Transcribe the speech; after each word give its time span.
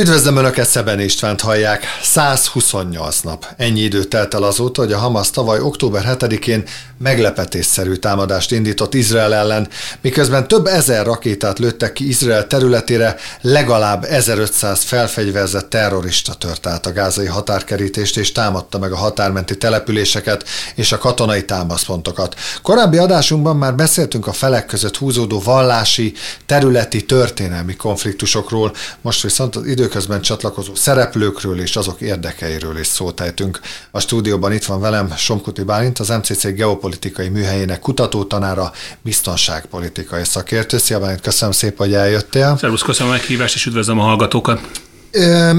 Üdvözlöm 0.00 0.36
Önöket, 0.36 0.68
Szeben 0.68 1.00
Istvánt 1.00 1.40
hallják. 1.40 1.84
128 2.02 3.20
nap. 3.20 3.46
Ennyi 3.56 3.80
idő 3.80 4.04
telt 4.04 4.34
el 4.34 4.42
azóta, 4.42 4.82
hogy 4.82 4.92
a 4.92 4.98
Hamas 4.98 5.30
tavaly 5.30 5.60
október 5.60 6.16
7-én 6.18 6.64
meglepetésszerű 6.98 7.94
támadást 7.94 8.52
indított 8.52 8.94
Izrael 8.94 9.34
ellen, 9.34 9.68
miközben 10.00 10.48
több 10.48 10.66
ezer 10.66 11.06
rakétát 11.06 11.58
lőttek 11.58 11.92
ki 11.92 12.08
Izrael 12.08 12.46
területére, 12.46 13.16
legalább 13.40 14.04
1500 14.04 14.82
felfegyverzett 14.82 15.70
terrorista 15.70 16.34
tört 16.34 16.66
át 16.66 16.86
a 16.86 16.92
gázai 16.92 17.26
határkerítést 17.26 18.16
és 18.16 18.32
támadta 18.32 18.78
meg 18.78 18.92
a 18.92 18.96
határmenti 18.96 19.56
településeket 19.56 20.44
és 20.74 20.92
a 20.92 20.98
katonai 20.98 21.44
támaszpontokat. 21.44 22.34
Korábbi 22.62 22.96
adásunkban 22.96 23.56
már 23.56 23.74
beszéltünk 23.74 24.26
a 24.26 24.32
felek 24.32 24.66
között 24.66 24.96
húzódó 24.96 25.40
vallási, 25.40 26.12
területi, 26.46 27.04
történelmi 27.04 27.76
konfliktusokról, 27.76 28.72
most 29.00 29.22
viszont 29.22 29.56
az 29.56 29.66
időközben 29.90 30.20
csatlakozó 30.20 30.74
szereplőkről 30.74 31.60
és 31.60 31.76
azok 31.76 32.00
érdekeiről 32.00 32.78
is 32.78 32.86
szót 32.86 33.20
ejtünk. 33.20 33.60
A 33.90 34.00
stúdióban 34.00 34.52
itt 34.52 34.64
van 34.64 34.80
velem 34.80 35.12
Somkuti 35.16 35.62
Bálint, 35.62 35.98
az 35.98 36.08
MCC 36.08 36.46
geopolitikai 36.46 37.28
műhelyének 37.28 37.80
kutatótanára, 37.80 38.72
biztonságpolitikai 39.02 40.24
szakértő. 40.24 40.78
Szia 40.78 41.00
Bálint, 41.00 41.20
köszönöm 41.20 41.54
szépen, 41.54 41.86
hogy 41.86 41.94
eljöttél. 41.94 42.56
Szervusz, 42.60 42.82
köszönöm 42.82 43.12
a 43.12 43.14
meghívást, 43.14 43.54
és 43.54 43.66
üdvözlöm 43.66 43.98
a 43.98 44.02
hallgatókat. 44.02 44.60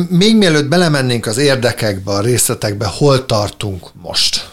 Még 0.09 0.37
mielőtt 0.37 0.67
belemennénk 0.67 1.25
az 1.25 1.37
érdekekbe, 1.37 2.11
a 2.11 2.21
részletekbe, 2.21 2.85
hol 2.85 3.25
tartunk 3.25 3.87
most? 4.01 4.49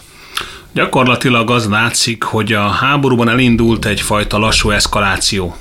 Gyakorlatilag 0.73 1.51
az 1.51 1.69
látszik, 1.69 2.23
hogy 2.23 2.53
a 2.53 2.67
háborúban 2.67 3.29
elindult 3.29 3.85
egyfajta 3.85 4.37
lassú 4.37 4.69
eszkaláció. 4.69 5.55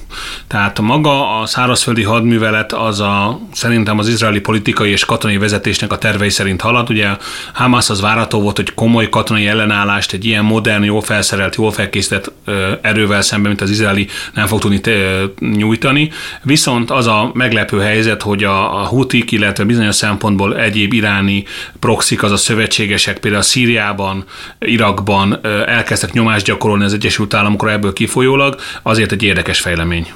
Tehát 0.47 0.81
maga 0.81 1.41
a 1.41 1.47
szárazföldi 1.47 2.03
hadművelet 2.03 2.73
az 2.73 3.01
a, 3.01 3.41
szerintem 3.53 3.99
az 3.99 4.09
izraeli 4.09 4.41
politikai 4.41 4.91
és 4.91 5.05
katonai 5.05 5.37
vezetésnek 5.37 5.93
a 5.93 5.99
tervei 5.99 6.31
szerint 6.31 6.61
halad. 6.61 6.91
Ugye 6.91 7.17
Hamas 7.53 7.91
az 7.91 8.01
várható 8.01 8.41
volt, 8.41 8.57
hogy 8.57 8.75
komoly 8.75 9.09
katonai 9.09 9.47
ellenállást 9.47 10.13
egy 10.13 10.25
ilyen 10.25 10.45
modern, 10.45 10.83
jól 10.83 11.03
felszerelt, 11.03 11.55
jól 11.55 11.73
felkészített 11.73 12.33
erővel 12.81 13.23
szemben, 13.23 13.49
mint 13.49 13.63
az 13.63 13.71
izraeli 13.71 14.09
nem 14.35 14.47
fog 14.47 14.61
tudni 14.61 14.81
nyújtani. 15.39 16.11
Viszont 16.43 16.91
az 16.91 17.07
a 17.07 17.31
meglepő 17.35 17.81
helyzet, 17.81 18.23
hogy 18.23 18.45
a, 18.45 18.81
a 18.81 18.87
hutik, 18.87 19.33
illetve 19.33 19.65
bizonyos 19.65 19.95
szempontból 19.95 20.57
egyéb 20.57 20.93
iráni 20.93 21.45
proxik, 21.81 22.23
az 22.23 22.33
a 22.33 22.37
szövetségesek, 22.37 23.19
például 23.19 23.43
Szíriában, 23.43 24.25
Irakban 24.99 25.41
elkezdtek 25.67 26.13
nyomást 26.13 26.45
gyakorolni 26.45 26.85
az 26.85 26.93
Egyesült 26.93 27.35
Államokra 27.35 27.71
ebből 27.71 27.93
kifolyólag, 27.93 28.61
azért 28.83 29.13
egy 29.13 29.23
érdekes 29.23 29.61
fejlemény. 29.61 30.13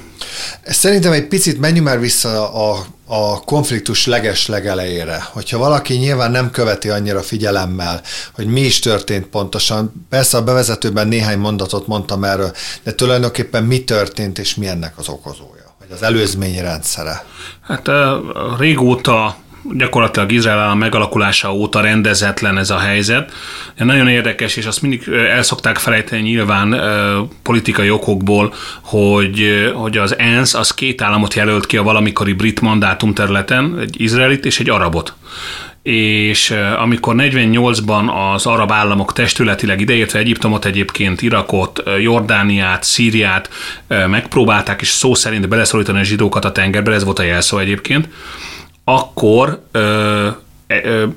Szerintem 0.65 1.11
egy 1.11 1.27
picit 1.27 1.59
menjünk 1.59 1.87
már 1.87 1.99
vissza 1.99 2.53
a, 2.53 2.85
a 3.05 3.43
konfliktus 3.43 4.05
leges 4.05 4.47
legelejére. 4.47 5.23
Hogyha 5.31 5.57
valaki 5.57 5.93
nyilván 5.93 6.31
nem 6.31 6.51
követi 6.51 6.89
annyira 6.89 7.21
figyelemmel, 7.21 8.01
hogy 8.33 8.45
mi 8.45 8.61
is 8.61 8.79
történt 8.79 9.25
pontosan, 9.25 10.07
persze 10.09 10.37
a 10.37 10.43
bevezetőben 10.43 11.07
néhány 11.07 11.37
mondatot 11.39 11.87
mondtam 11.87 12.23
erről, 12.23 12.51
de 12.83 12.93
tulajdonképpen 12.93 13.63
mi 13.63 13.83
történt 13.83 14.39
és 14.39 14.55
mi 14.55 14.67
ennek 14.67 14.93
az 14.97 15.09
okozója, 15.09 15.75
vagy 15.79 15.91
az 15.91 16.03
előzményi 16.03 16.61
rendszere? 16.61 17.25
Hát 17.61 17.89
régóta 18.57 19.35
gyakorlatilag 19.71 20.31
Izrael 20.31 20.59
állam 20.59 20.77
megalakulása 20.77 21.53
óta 21.53 21.81
rendezetlen 21.81 22.57
ez 22.57 22.69
a 22.69 22.77
helyzet. 22.77 23.31
Nagyon 23.77 24.07
érdekes, 24.07 24.55
és 24.55 24.65
azt 24.65 24.81
mindig 24.81 25.07
el 25.07 25.43
szokták 25.43 25.77
felejteni 25.77 26.21
nyilván 26.21 26.81
politikai 27.43 27.89
okokból, 27.89 28.53
hogy, 28.81 29.71
hogy 29.75 29.97
az 29.97 30.17
ENSZ 30.17 30.53
az 30.53 30.73
két 30.73 31.01
államot 31.01 31.33
jelölt 31.33 31.65
ki 31.65 31.77
a 31.77 31.83
valamikori 31.83 32.33
brit 32.33 32.61
mandátum 32.61 33.13
területen, 33.13 33.77
egy 33.79 34.01
izraelit 34.01 34.45
és 34.45 34.59
egy 34.59 34.69
arabot 34.69 35.13
és 35.83 36.53
amikor 36.77 37.15
48-ban 37.17 38.33
az 38.33 38.45
arab 38.45 38.71
államok 38.71 39.13
testületileg 39.13 39.81
ideértve 39.81 40.19
Egyiptomot 40.19 40.65
egyébként, 40.65 41.21
Irakot, 41.21 41.83
Jordániát, 42.01 42.83
Szíriát 42.83 43.49
megpróbálták, 43.87 44.81
és 44.81 44.87
szó 44.87 45.13
szerint 45.13 45.47
beleszorítani 45.47 45.99
a 45.99 46.03
zsidókat 46.03 46.45
a 46.45 46.51
tengerbe, 46.51 46.91
ez 46.91 47.03
volt 47.03 47.19
a 47.19 47.23
jelszó 47.23 47.57
egyébként, 47.57 48.07
akkor 48.83 49.61
ö, 49.71 50.29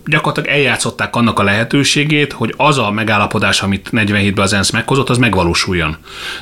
gyakorlatilag 0.07 0.59
eljátszották 0.59 1.17
annak 1.17 1.39
a 1.39 1.43
lehetőségét, 1.43 2.33
hogy 2.33 2.55
az 2.57 2.79
a 2.79 2.91
megállapodás, 2.91 3.63
amit 3.63 3.89
47-ben 3.93 4.45
az 4.45 4.53
ENSZ 4.53 4.71
meghozott, 4.71 5.09
az 5.09 5.19
megvalósuljon. 5.19 5.97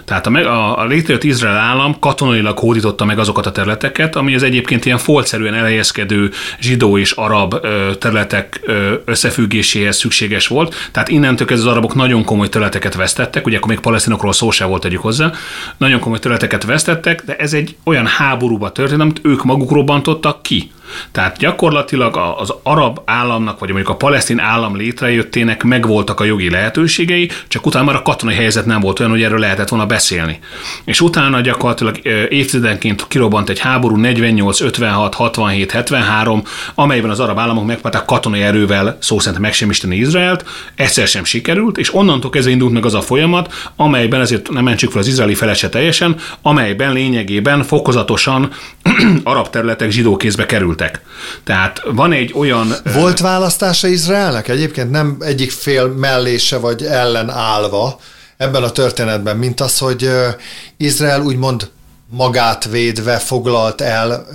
Tehát 0.04 0.26
a, 0.26 0.30
a, 0.30 0.78
a 0.78 0.84
létrejött 0.84 1.24
Izrael 1.24 1.56
állam 1.56 1.98
katonailag 1.98 2.58
hódította 2.58 3.04
meg 3.04 3.18
azokat 3.18 3.46
a 3.46 3.52
területeket, 3.52 4.16
ami 4.16 4.34
az 4.34 4.42
egyébként 4.42 4.84
ilyen 4.84 4.98
foltszerűen 4.98 5.54
elhelyezkedő 5.54 6.30
zsidó 6.60 6.98
és 6.98 7.10
arab 7.10 7.54
ö, 7.62 7.90
területek 7.98 8.60
ö, 8.62 8.94
összefüggéséhez 9.04 9.96
szükséges 9.96 10.46
volt. 10.46 10.74
Tehát 10.92 11.08
innentől 11.08 11.46
kezdve 11.46 11.68
az 11.68 11.72
arabok 11.72 11.94
nagyon 11.94 12.24
komoly 12.24 12.48
területeket 12.48 12.94
vesztettek, 12.94 13.46
ugye 13.46 13.56
akkor 13.56 13.68
még 13.68 13.80
palesztinokról 13.80 14.32
szó 14.32 14.50
sem 14.50 14.68
volt 14.68 14.82
tegyük 14.82 15.00
hozzá, 15.00 15.32
nagyon 15.76 16.00
komoly 16.00 16.18
területeket 16.18 16.64
vesztettek, 16.64 17.24
de 17.24 17.36
ez 17.36 17.52
egy 17.52 17.76
olyan 17.84 18.06
háborúba 18.06 18.72
történt, 18.72 19.00
amit 19.00 19.20
ők 19.22 19.44
maguk 19.44 19.70
robbantottak 19.70 20.42
ki. 20.42 20.70
Tehát 21.12 21.36
gyakorlatilag 21.36 22.16
az 22.38 22.54
arab 22.62 23.00
államnak, 23.04 23.58
vagy 23.58 23.68
mondjuk 23.68 23.90
a 23.90 23.96
palesztin 23.96 24.38
állam 24.38 24.76
létrejöttének 24.76 25.62
megvoltak 25.62 26.20
a 26.20 26.24
jogi 26.24 26.50
lehetőségei, 26.50 27.30
csak 27.48 27.66
utána 27.66 27.84
már 27.84 27.94
a 27.94 28.02
katonai 28.02 28.34
helyzet 28.34 28.66
nem 28.66 28.80
volt 28.80 28.98
olyan, 28.98 29.12
hogy 29.12 29.22
erről 29.22 29.38
lehetett 29.38 29.68
volna 29.68 29.86
beszélni. 29.86 30.38
És 30.84 31.00
utána 31.00 31.40
gyakorlatilag 31.40 32.00
évtizedenként 32.28 33.06
kirobbant 33.08 33.48
egy 33.48 33.58
háború 33.58 33.96
48, 33.96 34.60
56, 34.60 35.14
67, 35.14 35.70
73, 35.70 36.42
amelyben 36.74 37.10
az 37.10 37.20
arab 37.20 37.38
államok 37.38 37.66
megpróbálták 37.66 38.04
katonai 38.04 38.42
erővel 38.42 38.96
szó 39.00 39.18
szerint 39.18 39.42
megsemmisíteni 39.42 39.96
Izraelt, 39.96 40.44
egyszer 40.74 41.06
sem 41.06 41.24
sikerült, 41.24 41.78
és 41.78 41.94
onnantól 41.94 42.30
kezdve 42.30 42.52
indult 42.52 42.72
meg 42.72 42.84
az 42.84 42.94
a 42.94 43.00
folyamat, 43.00 43.52
amelyben 43.76 44.20
ezért 44.20 44.50
nem 44.50 44.64
mentsük 44.64 44.90
fel 44.90 45.00
az 45.00 45.06
izraeli 45.06 45.34
felese 45.34 45.68
teljesen, 45.68 46.16
amelyben 46.42 46.92
lényegében 46.92 47.62
fokozatosan 47.62 48.50
arab 49.22 49.50
területek 49.50 49.90
zsidó 49.90 50.16
kézbe 50.16 50.46
kerültek. 50.74 51.00
Tehát 51.44 51.80
van 51.84 52.12
egy 52.12 52.32
olyan... 52.34 52.74
Volt 52.94 53.20
választása 53.20 53.86
Izraelnek? 53.86 54.48
Egyébként 54.48 54.90
nem 54.90 55.16
egyik 55.20 55.50
fél 55.50 55.86
mellése 55.86 56.56
vagy 56.56 56.82
ellen 56.82 57.30
állva 57.30 58.00
ebben 58.36 58.62
a 58.62 58.70
történetben, 58.70 59.36
mint 59.36 59.60
az, 59.60 59.78
hogy 59.78 60.10
Izrael 60.76 61.20
úgymond 61.20 61.70
magát 62.10 62.64
védve 62.64 63.18
foglalt 63.18 63.80
el 63.80 64.26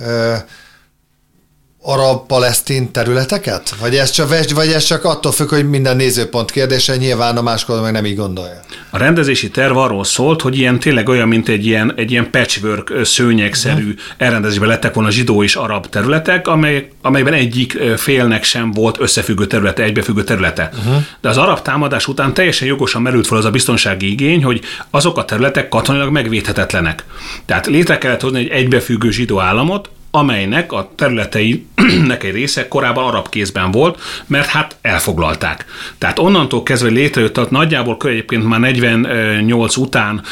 arab-palesztin 1.82 2.90
területeket? 2.90 3.74
Vagy 3.80 3.94
ez, 3.96 4.10
csak, 4.10 4.28
vagy 4.54 4.68
ez 4.68 4.84
csak 4.84 5.04
attól 5.04 5.32
függ, 5.32 5.48
hogy 5.48 5.68
minden 5.68 5.96
nézőpont 5.96 6.50
kérdése, 6.50 6.96
nyilván 6.96 7.36
a 7.36 7.42
máskor 7.42 7.80
meg 7.80 7.92
nem 7.92 8.06
így 8.06 8.16
gondolja? 8.16 8.60
A 8.90 8.98
rendezési 8.98 9.50
terv 9.50 9.76
arról 9.76 10.04
szólt, 10.04 10.42
hogy 10.42 10.58
ilyen 10.58 10.78
tényleg 10.78 11.08
olyan, 11.08 11.28
mint 11.28 11.48
egy 11.48 11.66
ilyen, 11.66 11.92
egy 11.96 12.10
ilyen 12.10 12.30
patchwork 12.30 12.92
szőnyegszerű 13.04 13.88
uh-huh. 13.88 14.00
elrendezésben 14.16 14.68
lettek 14.68 14.94
volna 14.94 15.10
zsidó 15.10 15.42
és 15.42 15.56
arab 15.56 15.88
területek, 15.88 16.48
amely, 16.48 16.88
amelyben 17.02 17.32
egyik 17.32 17.78
félnek 17.96 18.44
sem 18.44 18.72
volt 18.72 19.00
összefüggő 19.00 19.46
területe, 19.46 19.82
egybefüggő 19.82 20.24
területe. 20.24 20.70
Uh-huh. 20.78 21.02
De 21.20 21.28
az 21.28 21.36
arab 21.36 21.62
támadás 21.62 22.08
után 22.08 22.34
teljesen 22.34 22.68
jogosan 22.68 23.02
merült 23.02 23.26
fel 23.26 23.38
az 23.38 23.44
a 23.44 23.50
biztonsági 23.50 24.10
igény, 24.10 24.44
hogy 24.44 24.60
azok 24.90 25.18
a 25.18 25.24
területek 25.24 25.68
katonailag 25.68 26.12
megvédhetetlenek. 26.12 27.04
Tehát 27.44 27.66
létre 27.66 27.98
kellett 27.98 28.20
hozni 28.20 28.38
egy 28.38 28.48
egybefüggő 28.48 29.10
zsidó 29.10 29.40
államot, 29.40 29.90
amelynek 30.10 30.72
a 30.72 30.90
területeinek 30.94 32.24
egy 32.24 32.32
része 32.32 32.68
korábban 32.68 33.04
arab 33.04 33.28
kézben 33.28 33.70
volt, 33.70 34.00
mert 34.26 34.46
hát 34.46 34.76
elfoglalták. 34.80 35.64
Tehát 35.98 36.18
onnantól 36.18 36.62
kezdve 36.62 36.88
létrejött, 36.88 37.32
tehát 37.32 37.50
nagyjából 37.50 37.96
egyébként 38.04 38.44
már 38.44 38.60
48 38.60 39.76
után 39.76 40.22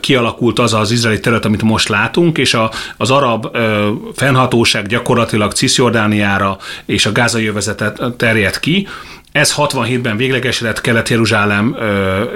kialakult 0.00 0.58
az 0.58 0.74
az 0.74 0.90
izraeli 0.90 1.20
terület, 1.20 1.44
amit 1.44 1.62
most 1.62 1.88
látunk, 1.88 2.38
és 2.38 2.54
a, 2.54 2.70
az 2.96 3.10
arab 3.10 3.56
fennhatóság 4.14 4.86
gyakorlatilag 4.86 5.52
Cisjordániára 5.52 6.58
és 6.84 7.06
a 7.06 7.12
gázai 7.12 7.46
övezetet 7.46 8.02
terjed 8.16 8.60
ki, 8.60 8.86
ez 9.32 9.54
67-ben 9.56 10.16
véglegesedett 10.16 10.80
Kelet-Jeruzsálem 10.80 11.76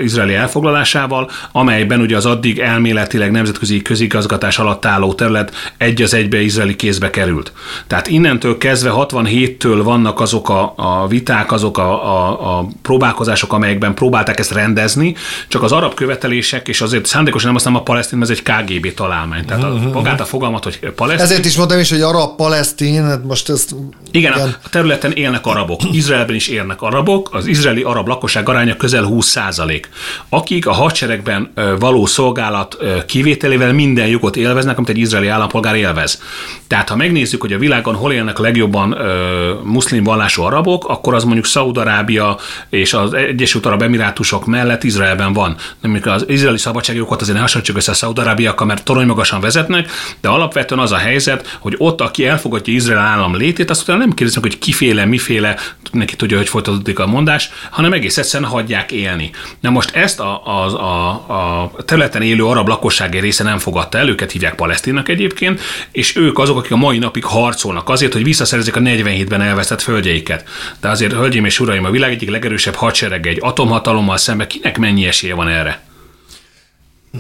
izraeli 0.00 0.34
elfoglalásával, 0.34 1.31
amelyben 1.52 2.00
ugye 2.00 2.16
az 2.16 2.26
addig 2.26 2.58
elméletileg 2.58 3.31
nemzetközi 3.31 3.82
közigazgatás 3.82 4.58
alatt 4.58 4.87
álló 4.87 5.14
terület 5.14 5.54
egy 5.76 6.02
az 6.02 6.14
egybe 6.14 6.40
izraeli 6.40 6.76
kézbe 6.76 7.10
került. 7.10 7.52
Tehát 7.87 8.06
innentől 8.06 8.58
kezdve 8.58 8.90
67-től 8.94 9.81
vannak 9.82 10.20
azok 10.20 10.48
a, 10.48 10.72
a 10.76 11.06
viták, 11.06 11.52
azok 11.52 11.78
a, 11.78 12.04
a, 12.04 12.58
a 12.58 12.66
próbálkozások, 12.82 13.52
amelyekben 13.52 13.94
próbálták 13.94 14.38
ezt 14.38 14.52
rendezni, 14.52 15.14
csak 15.49 15.62
az 15.62 15.72
arab 15.72 15.94
követelések, 15.94 16.69
és 16.69 16.81
azért 16.81 17.06
szándékosan 17.06 17.46
nem 17.46 17.54
használom 17.54 17.81
a 17.81 17.82
palesztin, 17.82 18.22
ez 18.22 18.31
egy 18.31 18.42
KGB 18.42 18.94
találmány. 18.94 19.44
Tehát 19.44 19.62
a, 19.62 19.69
mhm, 19.69 19.88
magát 19.88 20.20
a 20.20 20.25
fogalmat, 20.25 20.64
hogy 20.64 20.78
palesztin. 20.94 21.25
Ezért 21.25 21.44
is 21.44 21.56
mondtam 21.56 21.78
is, 21.78 21.90
hogy 21.90 22.00
arab-palesztin, 22.00 23.04
hát 23.04 23.25
most 23.25 23.49
ez... 23.49 23.66
Igen, 24.10 24.32
igen, 24.32 24.56
a 24.64 24.69
területen 24.69 25.12
élnek 25.12 25.46
arabok, 25.46 25.81
Izraelben 25.92 26.34
is 26.34 26.49
élnek 26.49 26.82
arabok, 26.86 27.28
az 27.32 27.46
izraeli 27.46 27.82
arab 27.82 28.08
lakosság 28.08 28.48
aránya 28.48 28.76
közel 28.76 29.04
20 29.04 29.26
százalék, 29.26 29.88
akik 30.28 30.66
a 30.66 30.72
hadseregben 30.72 31.52
való 31.78 32.06
szolgálat 32.06 32.76
kivételével 33.06 33.72
minden 33.72 34.06
jogot 34.06 34.36
élveznek, 34.36 34.76
amit 34.78 34.88
egy 34.88 34.98
izraeli 34.98 35.28
állampolgár 35.28 35.76
élvez. 35.76 36.22
Tehát 36.66 36.88
ha 36.88 36.96
megnézzük, 36.96 37.40
hogy 37.40 37.52
a 37.52 37.58
világon 37.58 37.94
hol 37.94 38.12
élnek 38.12 38.38
legjobban 38.38 38.92
ö, 38.92 39.54
muszlim 39.64 40.04
vallású 40.04 40.42
arabok, 40.42 40.88
akkor 40.88 41.14
az 41.14 41.24
mondjuk 41.24 41.46
Szaudarábia 41.46 42.38
és 42.68 42.94
az 42.94 43.12
Egyesült 43.12 43.66
Arab 43.66 43.82
Emirátusok 43.82 44.46
mellett 44.46 44.84
Izraelben 44.84 45.32
van. 45.32 45.56
Nem, 45.80 46.00
az 46.04 46.24
izraeli 46.28 46.58
szabadságjogokat 46.58 47.20
azért 47.20 47.36
ne 47.36 47.42
hasonlítsuk 47.42 47.76
össze 47.76 47.90
a 47.90 47.94
Szaudarábiakkal, 47.94 48.66
mert 48.66 48.84
torony 48.84 49.06
magasan 49.06 49.40
vezetnek, 49.40 49.90
de 50.20 50.28
alapvetően 50.28 50.80
az 50.80 50.92
a 50.92 50.96
helyzet, 50.96 51.58
hogy 51.60 51.74
ott, 51.78 52.00
aki 52.00 52.26
elfogadja 52.26 52.72
Izrael 52.72 52.98
állam 52.98 53.36
létét, 53.36 53.70
azt 53.70 53.82
utána 53.82 53.98
nem 53.98 54.14
kérdezünk, 54.14 54.44
hogy 54.44 54.58
kiféle, 54.58 55.04
miféle, 55.04 55.56
neki 55.92 56.16
tudja, 56.16 56.36
hogy 56.36 56.48
folytatódik 56.76 56.99
a 56.99 57.06
mondás, 57.06 57.50
hanem 57.70 57.93
egész 57.93 58.17
egyszerűen 58.17 58.50
hagyják 58.50 58.93
élni. 58.93 59.31
Na 59.61 59.70
most 59.70 59.96
ezt 59.96 60.20
a, 60.20 60.46
a, 60.46 60.67
a, 60.67 61.62
a 61.76 61.84
területen 61.84 62.23
élő 62.23 62.44
arab 62.44 62.69
lakosság 62.69 63.20
része 63.20 63.44
nem 63.44 63.58
fogadta 63.58 63.99
el, 63.99 64.08
őket 64.08 64.31
hívják 64.31 64.55
palesztinnak 64.55 65.08
egyébként, 65.08 65.61
és 65.93 66.17
ők 66.17 66.38
azok, 66.38 66.58
akik 66.58 66.73
a 66.73 66.76
mai 66.76 66.99
napig 66.99 67.25
harcolnak 67.25 67.88
azért, 67.88 68.12
hogy 68.12 68.23
visszaszerezik 68.23 68.76
a 68.76 68.81
47-ben 68.81 69.40
elvesztett 69.40 69.82
földjeiket. 69.82 70.44
De 70.81 70.88
azért, 70.88 71.12
hölgyeim 71.12 71.44
és 71.44 71.61
uraim, 71.61 71.84
a 71.84 71.90
világ 71.90 72.11
egyik 72.11 72.31
legerősebb 72.31 72.75
hadsereg 72.75 73.26
egy 73.26 73.38
atomhatalommal 73.40 74.17
szemben, 74.17 74.49
kinek 74.49 74.78
mennyi 74.78 75.06
esélye 75.06 75.34
van 75.34 75.49
erre? 75.49 75.84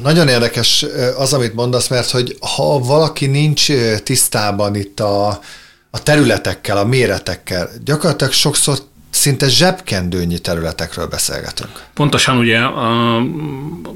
Nagyon 0.02 0.28
érdekes 0.28 0.86
az, 1.16 1.32
amit 1.32 1.54
mondasz, 1.54 1.88
mert 1.88 2.10
hogy 2.10 2.36
ha 2.56 2.78
valaki 2.78 3.26
nincs 3.26 3.66
tisztában 4.02 4.74
itt 4.74 5.00
a, 5.00 5.40
a 5.90 6.02
területekkel, 6.02 6.76
a 6.76 6.84
méretekkel, 6.84 7.70
gyakorlatilag 7.84 8.32
sokszor 8.32 8.78
szinte 9.10 9.48
zsebkendőnyi 9.48 10.38
területekről 10.38 11.06
beszélgetünk. 11.06 11.70
Pontosan 11.94 12.36
ugye 12.36 12.58
a, 12.58 13.16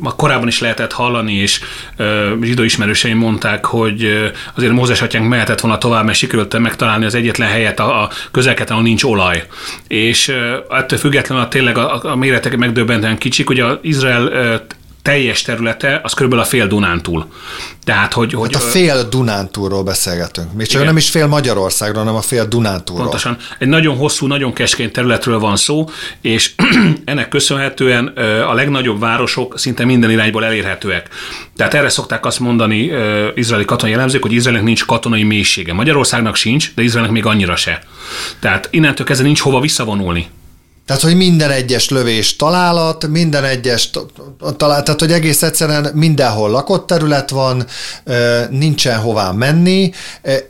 a 0.03 0.17
korábban 0.17 0.49
is 0.49 0.61
lehetett 0.61 0.93
hallani, 0.93 1.35
és 1.35 1.61
uh, 1.99 2.43
zsidó 2.43 2.63
ismerőseim 2.63 3.19
mondták, 3.19 3.65
hogy 3.65 4.31
azért 4.55 4.73
Mózes 4.73 5.03
atyánk 5.03 5.29
mehetett 5.29 5.61
volna 5.61 5.79
tovább, 5.79 6.05
mert 6.05 6.19
sikerült 6.19 6.59
megtalálni 6.59 7.05
az 7.05 7.15
egyetlen 7.15 7.49
helyet 7.49 7.81
a, 7.81 8.03
a 8.03 8.11
közelketen, 8.31 8.73
ahol 8.73 8.83
nincs 8.83 9.05
olaj. 9.05 9.47
És 9.89 10.29
uh, 10.29 10.79
ettől 10.79 10.99
függetlenül 10.99 11.45
a, 11.45 11.49
tényleg 11.49 11.79
a, 11.79 12.05
a 12.05 12.17
méretek 12.17 12.57
megdöbbentően 12.57 13.19
kicsik, 13.19 13.47
hogy 13.47 13.61
az 13.61 13.79
Izrael 13.83 14.67
teljes 15.11 15.43
területe 15.43 16.01
az 16.03 16.13
körülbelül 16.13 16.45
a 16.45 16.49
fél 16.49 16.67
Dunántúl. 16.67 17.27
Tehát, 17.85 18.13
hogy, 18.13 18.33
hogy 18.33 18.55
hát 18.55 18.63
a 18.63 18.67
fél 18.67 19.09
Dunántúlról 19.09 19.83
beszélgetünk. 19.83 20.53
Még 20.53 20.67
csak 20.67 20.75
igen. 20.75 20.87
nem 20.87 20.97
is 20.97 21.11
fél 21.11 21.27
Magyarországról, 21.27 21.99
hanem 21.99 22.15
a 22.15 22.21
fél 22.21 22.47
Dunántúlról. 22.47 23.05
Pontosan. 23.05 23.37
Egy 23.59 23.69
nagyon 23.69 23.97
hosszú, 23.97 24.27
nagyon 24.27 24.53
keskeny 24.53 24.91
területről 24.91 25.39
van 25.39 25.57
szó, 25.57 25.89
és 26.21 26.53
ennek 27.05 27.29
köszönhetően 27.29 28.07
a 28.49 28.55
legnagyobb 28.55 29.01
városok 29.01 29.59
szinte 29.59 29.85
minden 29.85 30.11
irányból 30.11 30.45
elérhetőek. 30.45 31.09
Tehát 31.57 31.75
erre 31.75 31.89
szokták 31.89 32.27
azt 32.27 32.41
mondani 32.41 32.91
izraeli 33.35 33.65
katonai 33.65 33.91
jellemzők, 33.93 34.23
hogy 34.23 34.33
Izraelnek 34.33 34.65
nincs 34.65 34.87
katonai 34.87 35.23
mélysége. 35.23 35.73
Magyarországnak 35.73 36.37
sincs, 36.37 36.73
de 36.75 36.83
Izraelnek 36.83 37.13
még 37.13 37.27
annyira 37.27 37.57
se. 37.57 37.83
Tehát 38.41 38.69
innentől 38.71 39.07
kezdve 39.07 39.27
nincs 39.27 39.41
hova 39.41 39.61
visszavonulni. 39.61 40.29
Tehát, 40.91 41.05
hogy 41.05 41.17
minden 41.17 41.51
egyes 41.51 41.89
lövés 41.89 42.37
találat, 42.37 43.07
minden 43.07 43.45
egyes 43.45 43.91
találat, 44.57 44.85
tehát, 44.85 45.01
hogy 45.01 45.13
egész 45.13 45.43
egyszerűen 45.43 45.91
mindenhol 45.95 46.51
lakott 46.51 46.87
terület 46.87 47.31
van, 47.31 47.65
nincsen 48.51 48.99
hová 48.99 49.31
menni. 49.31 49.93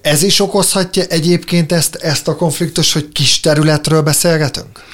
Ez 0.02 0.22
is 0.22 0.40
okozhatja 0.40 1.02
egyébként 1.08 1.72
ezt, 1.72 1.94
ezt 1.94 2.28
a 2.28 2.36
konfliktus, 2.36 2.92
hogy 2.92 3.08
kis 3.12 3.40
területről 3.40 4.02
beszélgetünk? 4.02 4.84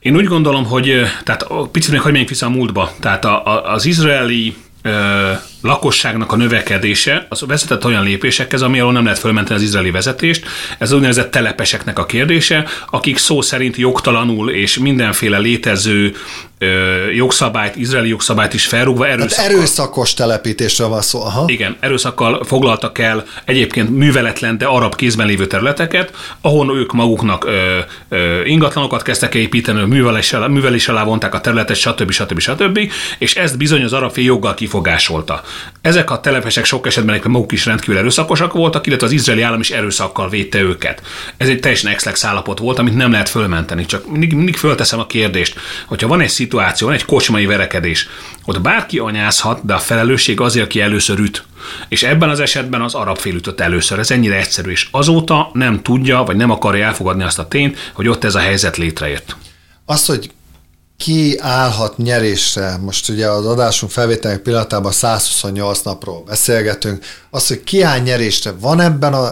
Én 0.00 0.16
úgy 0.16 0.26
gondolom, 0.26 0.64
hogy 0.64 0.92
tehát 1.24 1.46
picit 1.72 1.90
még 1.90 2.00
hagyj 2.00 2.24
vissza 2.24 2.46
a 2.46 2.50
múltba. 2.50 2.92
Tehát 3.00 3.24
a, 3.24 3.46
a, 3.46 3.72
az 3.72 3.84
izraeli 3.84 4.56
ö, 4.82 5.32
lakosságnak 5.62 6.32
a 6.32 6.36
növekedése 6.36 7.26
az 7.28 7.42
vezetett 7.46 7.84
olyan 7.84 8.04
lépésekhez, 8.04 8.62
ami 8.62 8.80
alól 8.80 8.92
nem 8.92 9.04
lehet 9.04 9.18
fölmenteni 9.18 9.58
az 9.58 9.64
izraeli 9.64 9.90
vezetést. 9.90 10.44
Ez 10.78 10.88
az 10.90 10.92
úgynevezett 10.92 11.30
telepeseknek 11.30 11.98
a 11.98 12.06
kérdése, 12.06 12.66
akik 12.90 13.18
szó 13.18 13.40
szerint 13.40 13.76
jogtalanul 13.76 14.50
és 14.50 14.78
mindenféle 14.78 15.38
létező 15.38 16.14
ö, 16.58 16.66
jogszabályt, 17.10 17.76
izraeli 17.76 18.08
jogszabályt 18.08 18.54
is 18.54 18.66
felrúgva 18.66 19.06
erőszakkal. 19.06 19.44
Hát 19.44 19.54
erőszakos 19.54 20.14
telepítésről 20.14 20.88
van 20.88 21.02
szó. 21.02 21.22
Aha. 21.22 21.44
Igen, 21.46 21.76
erőszakkal 21.80 22.44
foglaltak 22.44 22.98
el 22.98 23.24
egyébként 23.44 23.90
műveletlen, 23.90 24.58
de 24.58 24.66
arab 24.66 24.94
kézben 24.94 25.26
lévő 25.26 25.46
területeket, 25.46 26.12
ahol 26.40 26.76
ők 26.76 26.92
maguknak 26.92 27.44
ö, 27.44 27.78
ö, 28.08 28.44
ingatlanokat 28.44 29.02
kezdtek 29.02 29.34
építeni, 29.34 29.84
művelés 29.84 30.32
alá, 30.32 30.46
művelés 30.46 30.88
alá 30.88 31.04
vonták 31.04 31.34
a 31.34 31.40
területet, 31.40 31.76
stb. 31.76 32.10
stb. 32.10 32.38
stb. 32.38 32.78
És 33.18 33.36
ezt 33.36 33.56
bizony 33.56 33.82
az 33.82 33.92
arab 33.92 34.16
joggal 34.16 34.54
kifogásolta. 34.54 35.42
Ezek 35.80 36.10
a 36.10 36.20
telepesek 36.20 36.64
sok 36.64 36.86
esetben 36.86 37.20
maguk 37.24 37.52
is 37.52 37.66
rendkívül 37.66 37.98
erőszakosak 37.98 38.52
voltak, 38.52 38.86
illetve 38.86 39.06
az 39.06 39.12
izraeli 39.12 39.42
állam 39.42 39.60
is 39.60 39.70
erőszakkal 39.70 40.28
védte 40.28 40.60
őket. 40.60 41.02
Ez 41.36 41.48
egy 41.48 41.60
teljesen 41.60 41.90
exlex 41.90 42.24
állapot 42.24 42.58
volt, 42.58 42.78
amit 42.78 42.94
nem 42.94 43.10
lehet 43.10 43.28
fölmenteni. 43.28 43.86
Csak 43.86 44.10
mindig, 44.10 44.32
mindig 44.32 44.56
fölteszem 44.56 44.98
a 44.98 45.06
kérdést, 45.06 45.60
hogyha 45.86 46.08
van 46.08 46.20
egy 46.20 46.28
szituáció, 46.28 46.86
van 46.86 46.96
egy 46.96 47.04
kocsmai 47.04 47.46
verekedés, 47.46 48.08
ott 48.44 48.60
bárki 48.60 48.98
anyázhat, 48.98 49.64
de 49.64 49.74
a 49.74 49.78
felelősség 49.78 50.40
azért, 50.40 50.64
aki 50.64 50.80
először 50.80 51.18
üt. 51.18 51.44
És 51.88 52.02
ebben 52.02 52.28
az 52.28 52.40
esetben 52.40 52.80
az 52.82 52.94
arab 52.94 53.18
fél 53.18 53.34
ütött 53.34 53.60
először. 53.60 53.98
Ez 53.98 54.10
ennyire 54.10 54.36
egyszerű, 54.36 54.70
és 54.70 54.88
azóta 54.90 55.50
nem 55.52 55.82
tudja, 55.82 56.22
vagy 56.22 56.36
nem 56.36 56.50
akarja 56.50 56.86
elfogadni 56.86 57.22
azt 57.22 57.38
a 57.38 57.48
tényt, 57.48 57.90
hogy 57.92 58.08
ott 58.08 58.24
ez 58.24 58.34
a 58.34 58.38
helyzet 58.38 58.76
létrejött. 58.76 59.36
Az, 59.84 60.06
hogy 60.06 60.30
ki 60.98 61.38
állhat 61.40 61.96
nyerésre, 61.96 62.76
most 62.76 63.08
ugye 63.08 63.28
az 63.28 63.46
adásunk 63.46 63.92
felvételnek 63.92 64.40
pillanatában 64.40 64.92
128 64.92 65.80
napról 65.80 66.22
beszélgetünk, 66.22 67.04
az, 67.30 67.46
hogy 67.46 67.64
ki 67.64 67.82
áll 67.82 67.98
nyerésre, 67.98 68.52
van 68.60 68.80
ebben 68.80 69.14
a 69.14 69.30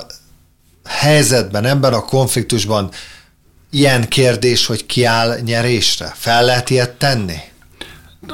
helyzetben, 0.85 1.65
ebben 1.65 1.93
a 1.93 2.01
konfliktusban 2.01 2.91
ilyen 3.71 4.09
kérdés, 4.09 4.67
hogy 4.67 4.87
ki 4.87 5.05
áll 5.05 5.41
nyerésre? 5.41 6.13
Fel 6.15 6.45
lehet 6.45 6.71
ilyet 6.71 6.91
tenni? 6.91 7.37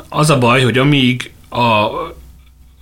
Az 0.09 0.31
a 0.31 0.39
baj, 0.39 0.63
hogy 0.63 0.79
amíg 0.79 1.33
a 1.51 1.89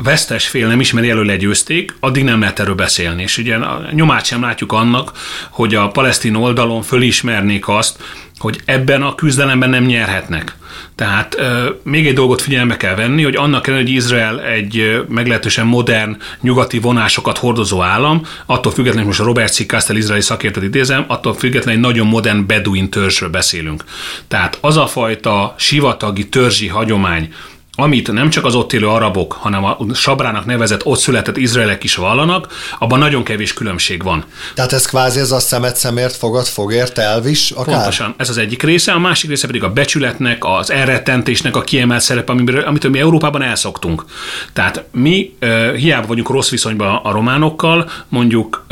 vesztes 0.02 0.49
fél 0.49 0.67
nem 0.67 0.81
ismeri 0.81 1.11
elő 1.11 1.23
legyőzték, 1.23 1.94
addig 2.00 2.25
nem 2.25 2.41
lehet 2.41 2.61
erről 2.61 2.75
beszélni. 2.75 3.23
És 3.23 3.38
ugye 3.38 3.56
a 3.56 3.82
nyomát 3.93 4.25
sem 4.25 4.43
látjuk 4.43 4.73
annak, 4.73 5.12
hogy 5.50 5.75
a 5.75 5.88
palesztin 5.88 6.35
oldalon 6.35 6.82
fölismernék 6.82 7.69
azt, 7.69 7.99
hogy 8.38 8.61
ebben 8.64 9.02
a 9.02 9.14
küzdelemben 9.14 9.70
nem 9.70 9.85
nyerhetnek. 9.85 10.55
Tehát 10.94 11.35
euh, 11.35 11.69
még 11.82 12.06
egy 12.06 12.14
dolgot 12.14 12.43
figyelembe 12.43 12.76
kell 12.76 12.94
venni, 12.94 13.23
hogy 13.23 13.37
annak 13.37 13.67
ellenére, 13.67 13.88
hogy 13.88 13.97
Izrael 13.97 14.41
egy 14.41 15.05
meglehetősen 15.08 15.67
modern, 15.67 16.17
nyugati 16.41 16.79
vonásokat 16.79 17.38
hordozó 17.38 17.82
állam, 17.82 18.26
attól 18.46 18.73
függetlenül, 18.73 19.08
most 19.08 19.20
a 19.20 19.25
Robert 19.25 19.53
C. 19.53 19.67
Castell 19.67 19.96
izraeli 19.96 20.23
szakértőt 20.23 20.63
idézem, 20.63 21.05
attól 21.06 21.34
függetlenül 21.34 21.81
egy 21.81 21.86
nagyon 21.86 22.06
modern 22.06 22.46
beduin 22.46 22.91
törzsről 22.91 23.29
beszélünk. 23.29 23.84
Tehát 24.29 24.58
az 24.60 24.77
a 24.77 24.86
fajta 24.86 25.55
sivatagi 25.58 26.29
törzsi 26.29 26.69
hagyomány, 26.69 27.34
amit 27.81 28.13
nem 28.13 28.31
csak 28.31 28.44
az 28.44 28.55
ott 28.55 28.72
élő 28.72 28.89
arabok, 28.89 29.32
hanem 29.32 29.65
a 29.65 29.77
Sabrának 29.94 30.44
nevezett 30.44 30.84
ott 30.84 30.99
született 30.99 31.37
izraelek 31.37 31.84
is 31.84 31.94
vallanak, 31.96 32.46
abban 32.79 32.99
nagyon 32.99 33.22
kevés 33.22 33.53
különbség 33.53 34.03
van. 34.03 34.25
Tehát 34.55 34.72
ez 34.72 34.87
kvázi 34.87 35.20
ez 35.20 35.31
a 35.31 35.39
szemet 35.39 35.77
szemért, 35.77 36.17
fogad 36.17 36.46
fogért, 36.46 36.99
elvis 36.99 37.51
akár? 37.51 37.75
Pontosan, 37.75 38.15
ez 38.17 38.29
az 38.29 38.39
egyik 38.39 38.63
része, 38.63 38.93
a 38.93 38.99
másik 38.99 39.31
része 39.31 39.46
pedig 39.46 39.65
a 39.65 39.72
becsületnek, 39.72 40.44
az 40.44 40.70
elrettentésnek 40.70 41.56
a 41.56 41.60
kiemelt 41.60 42.03
szerep, 42.03 42.29
amit 42.29 42.89
mi 42.89 42.99
Európában 42.99 43.43
elszoktunk. 43.43 44.05
Tehát 44.53 44.84
mi 44.93 45.37
hiába 45.77 46.06
vagyunk 46.06 46.29
rossz 46.29 46.51
viszonyban 46.51 47.01
a 47.03 47.10
románokkal, 47.10 47.91
mondjuk 48.08 48.67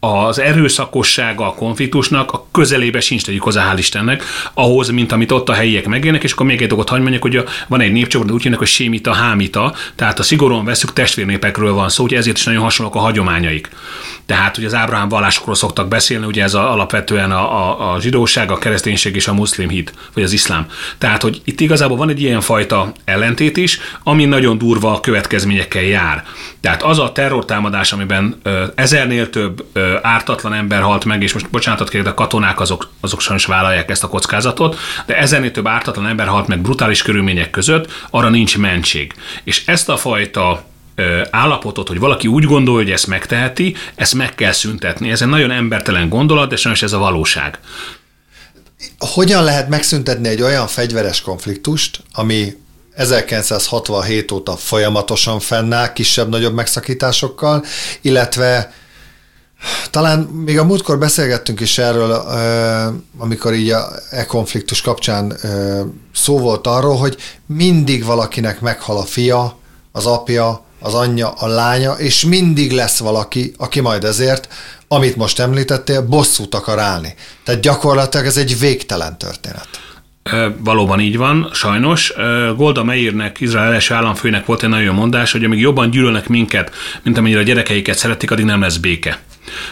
az 0.00 0.38
erőszakossága 0.38 1.46
a 1.46 1.54
konfliktusnak 1.54 2.32
a 2.32 2.46
közelébe 2.50 3.00
sincs, 3.00 3.24
tegyük 3.24 3.42
hozzá, 3.42 3.72
hál' 3.72 3.78
Istennek, 3.78 4.22
ahhoz, 4.54 4.90
mint 4.90 5.12
amit 5.12 5.32
ott 5.32 5.48
a 5.48 5.52
helyiek 5.52 5.86
megélnek, 5.86 6.22
és 6.22 6.32
akkor 6.32 6.46
még 6.46 6.62
egy 6.62 6.68
dolgot 6.68 6.88
hagyd 6.88 7.02
mondjak, 7.02 7.22
hogy 7.22 7.44
van 7.68 7.80
egy 7.80 7.92
népcsoport, 7.92 8.30
úgy 8.30 8.42
hívnak, 8.42 8.58
hogy 8.58 8.68
sémita, 8.68 9.12
hámita, 9.12 9.74
tehát 9.94 10.18
a 10.18 10.22
szigorúan 10.22 10.64
veszük 10.64 10.92
testvérnépekről 10.92 11.72
van 11.72 11.88
szó, 11.88 12.02
hogy 12.02 12.14
ezért 12.14 12.36
is 12.36 12.44
nagyon 12.44 12.62
hasonlók 12.62 12.94
a 12.94 12.98
hagyományaik. 12.98 13.70
Tehát, 14.26 14.54
hogy 14.54 14.64
az 14.64 14.74
Ábrahám 14.74 15.08
vallásokról 15.08 15.54
szoktak 15.54 15.88
beszélni, 15.88 16.26
ugye 16.26 16.42
ez 16.42 16.54
a, 16.54 16.72
alapvetően 16.72 17.32
a, 17.32 17.68
a, 17.68 17.92
a 17.92 18.00
zsidóság, 18.00 18.50
a 18.50 18.58
kereszténység 18.58 19.14
és 19.14 19.28
a 19.28 19.34
muszlim 19.34 19.68
hit, 19.68 19.92
vagy 20.14 20.22
az 20.22 20.32
iszlám. 20.32 20.66
Tehát, 20.98 21.22
hogy 21.22 21.40
itt 21.44 21.60
igazából 21.60 21.96
van 21.96 22.08
egy 22.08 22.22
ilyen 22.22 22.40
fajta 22.40 22.92
ellentét 23.04 23.56
is, 23.56 23.78
ami 24.02 24.24
nagyon 24.24 24.58
durva 24.58 25.00
következményekkel 25.00 25.82
jár. 25.82 26.24
Tehát 26.60 26.82
az 26.82 26.98
a 26.98 27.12
terrortámadás, 27.12 27.92
amiben 27.92 28.40
ö, 28.42 28.64
ezernél 28.74 29.30
több 29.30 29.64
ö, 29.72 29.89
ártatlan 30.02 30.52
ember 30.52 30.82
halt 30.82 31.04
meg, 31.04 31.22
és 31.22 31.32
most 31.32 31.50
bocsánatot 31.50 31.88
kérek, 31.88 32.06
de 32.06 32.12
a 32.12 32.14
katonák 32.14 32.60
azok, 32.60 32.90
azok 33.00 33.20
sajnos 33.20 33.44
vállalják 33.44 33.90
ezt 33.90 34.04
a 34.04 34.08
kockázatot, 34.08 34.76
de 35.06 35.16
ezenél 35.16 35.50
több 35.50 35.66
ártatlan 35.66 36.06
ember 36.06 36.26
halt 36.26 36.46
meg 36.46 36.60
brutális 36.60 37.02
körülmények 37.02 37.50
között, 37.50 37.92
arra 38.10 38.28
nincs 38.28 38.58
mentség. 38.58 39.12
És 39.44 39.66
ezt 39.66 39.88
a 39.88 39.96
fajta 39.96 40.64
állapotot, 41.30 41.88
hogy 41.88 41.98
valaki 41.98 42.26
úgy 42.26 42.44
gondolja, 42.44 42.82
hogy 42.82 42.90
ezt 42.90 43.06
megteheti, 43.06 43.74
ezt 43.94 44.14
meg 44.14 44.34
kell 44.34 44.52
szüntetni. 44.52 45.10
Ez 45.10 45.22
egy 45.22 45.28
nagyon 45.28 45.50
embertelen 45.50 46.08
gondolat, 46.08 46.48
de 46.48 46.56
sajnos 46.56 46.82
ez 46.82 46.92
a 46.92 46.98
valóság. 46.98 47.58
hogyan 48.98 49.44
lehet 49.44 49.68
megszüntetni 49.68 50.28
egy 50.28 50.42
olyan 50.42 50.66
fegyveres 50.66 51.20
konfliktust, 51.20 52.00
ami 52.12 52.56
1967 52.94 54.32
óta 54.32 54.56
folyamatosan 54.56 55.40
fennáll, 55.40 55.92
kisebb-nagyobb 55.92 56.54
megszakításokkal, 56.54 57.64
illetve 58.00 58.72
talán 59.90 60.18
még 60.18 60.58
a 60.58 60.64
múltkor 60.64 60.98
beszélgettünk 60.98 61.60
is 61.60 61.78
erről, 61.78 62.12
amikor 63.18 63.54
így 63.54 63.70
a 63.70 63.88
e 64.10 64.26
konfliktus 64.26 64.80
kapcsán 64.80 65.36
szó 66.14 66.38
volt 66.38 66.66
arról, 66.66 66.96
hogy 66.96 67.16
mindig 67.46 68.04
valakinek 68.04 68.60
meghal 68.60 68.96
a 68.96 69.04
fia, 69.04 69.58
az 69.92 70.06
apja, 70.06 70.64
az 70.80 70.94
anyja, 70.94 71.28
a 71.28 71.46
lánya, 71.46 71.92
és 71.92 72.24
mindig 72.24 72.72
lesz 72.72 72.98
valaki, 72.98 73.52
aki 73.58 73.80
majd 73.80 74.04
ezért, 74.04 74.48
amit 74.88 75.16
most 75.16 75.38
említettél, 75.40 76.02
bosszút 76.02 76.54
akar 76.54 76.78
állni. 76.78 77.14
Tehát 77.44 77.60
gyakorlatilag 77.60 78.26
ez 78.26 78.36
egy 78.36 78.58
végtelen 78.58 79.18
történet. 79.18 79.68
Valóban 80.58 81.00
így 81.00 81.16
van, 81.16 81.50
sajnos. 81.52 82.12
Golda 82.56 82.84
Meirnek, 82.84 83.40
Izrael 83.40 83.72
első 83.72 83.94
államfőnek 83.94 84.46
volt 84.46 84.62
egy 84.62 84.68
nagyon 84.68 84.94
mondás, 84.94 85.32
hogy 85.32 85.44
amíg 85.44 85.60
jobban 85.60 85.90
gyűlölnek 85.90 86.28
minket, 86.28 86.70
mint 87.02 87.18
amennyire 87.18 87.40
a 87.40 87.42
gyerekeiket 87.42 87.98
szeretik, 87.98 88.30
addig 88.30 88.44
nem 88.44 88.60
lesz 88.60 88.76
béke. 88.76 89.18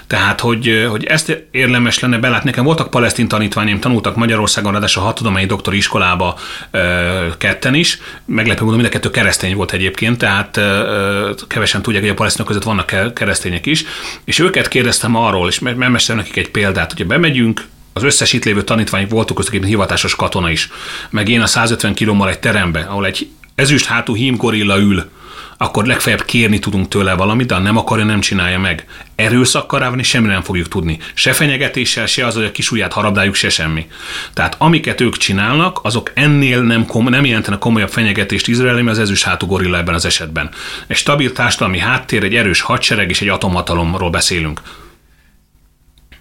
Tehát, 0.06 0.40
hogy, 0.40 0.86
hogy 0.88 1.04
ezt 1.04 1.44
érlemes 1.50 1.98
lenne 1.98 2.18
belátni. 2.18 2.50
Nekem 2.50 2.64
voltak 2.64 2.90
palesztin 2.90 3.28
tanítványim, 3.28 3.80
tanultak 3.80 4.16
Magyarországon, 4.16 4.72
ráadásul 4.72 5.02
a 5.02 5.04
hatudományi 5.04 5.46
doktori 5.46 5.76
iskolába 5.76 6.38
ö, 6.70 7.26
ketten 7.38 7.74
is. 7.74 7.98
Meglepő 8.24 8.62
módon 8.64 8.78
mind 8.78 8.88
a 8.88 8.92
kettő 8.92 9.10
keresztény 9.10 9.56
volt 9.56 9.72
egyébként, 9.72 10.18
tehát 10.18 10.56
ö, 10.56 11.30
kevesen 11.46 11.82
tudják, 11.82 12.02
hogy 12.02 12.12
a 12.12 12.14
palesztinok 12.14 12.48
között 12.48 12.62
vannak 12.62 13.14
keresztények 13.14 13.66
is. 13.66 13.84
És 14.24 14.38
őket 14.38 14.68
kérdeztem 14.68 15.16
arról, 15.16 15.48
és 15.48 15.58
megmesélem 15.58 16.20
nekik 16.20 16.36
egy 16.36 16.50
példát, 16.50 16.92
hogyha 16.92 17.06
bemegyünk 17.06 17.66
az 17.92 18.04
összes 18.04 18.32
itt 18.32 18.44
lévő 18.44 18.62
tanítvány 18.62 19.06
voltunk 19.08 19.38
köztük 19.38 19.64
hivatásos 19.64 20.16
katona 20.16 20.50
is. 20.50 20.70
Meg 21.10 21.28
én 21.28 21.40
a 21.40 21.46
150 21.46 21.94
kilommal 21.94 22.28
egy 22.28 22.38
terembe, 22.38 22.80
ahol 22.80 23.06
egy 23.06 23.28
ezüst 23.54 23.86
hátú 23.86 24.14
hímgorilla 24.14 24.78
ül, 24.78 25.10
akkor 25.58 25.86
legfeljebb 25.86 26.24
kérni 26.24 26.58
tudunk 26.58 26.88
tőle 26.88 27.14
valamit, 27.14 27.46
de 27.46 27.54
ha 27.54 27.60
nem 27.60 27.76
akarja, 27.76 28.04
nem 28.04 28.20
csinálja 28.20 28.58
meg. 28.58 28.86
Erőszakkal 29.14 29.80
rávani 29.80 30.02
semmi 30.02 30.26
nem 30.26 30.42
fogjuk 30.42 30.68
tudni. 30.68 30.98
Se 31.14 31.32
fenyegetéssel, 31.32 32.06
se 32.06 32.26
az, 32.26 32.34
hogy 32.34 32.44
a 32.44 32.50
kis 32.50 32.70
ujját 32.70 32.92
harabdáljuk, 32.92 33.34
se 33.34 33.48
semmi. 33.48 33.86
Tehát 34.32 34.54
amiket 34.58 35.00
ők 35.00 35.16
csinálnak, 35.16 35.80
azok 35.82 36.10
ennél 36.14 36.62
nem, 36.62 36.86
kom- 36.86 37.08
nem 37.08 37.24
jelentenek 37.24 37.58
komolyabb 37.58 37.90
fenyegetést 37.90 38.48
Izrael, 38.48 38.88
az 38.88 38.98
ezüst 38.98 39.24
hátú 39.24 39.46
gorilla 39.46 39.76
ebben 39.76 39.94
az 39.94 40.04
esetben. 40.04 40.50
Egy 40.86 40.96
stabil 40.96 41.32
társadalmi 41.32 41.78
háttér, 41.78 42.24
egy 42.24 42.34
erős 42.34 42.60
hadsereg 42.60 43.10
és 43.10 43.20
egy 43.20 43.28
atomhatalomról 43.28 44.10
beszélünk 44.10 44.60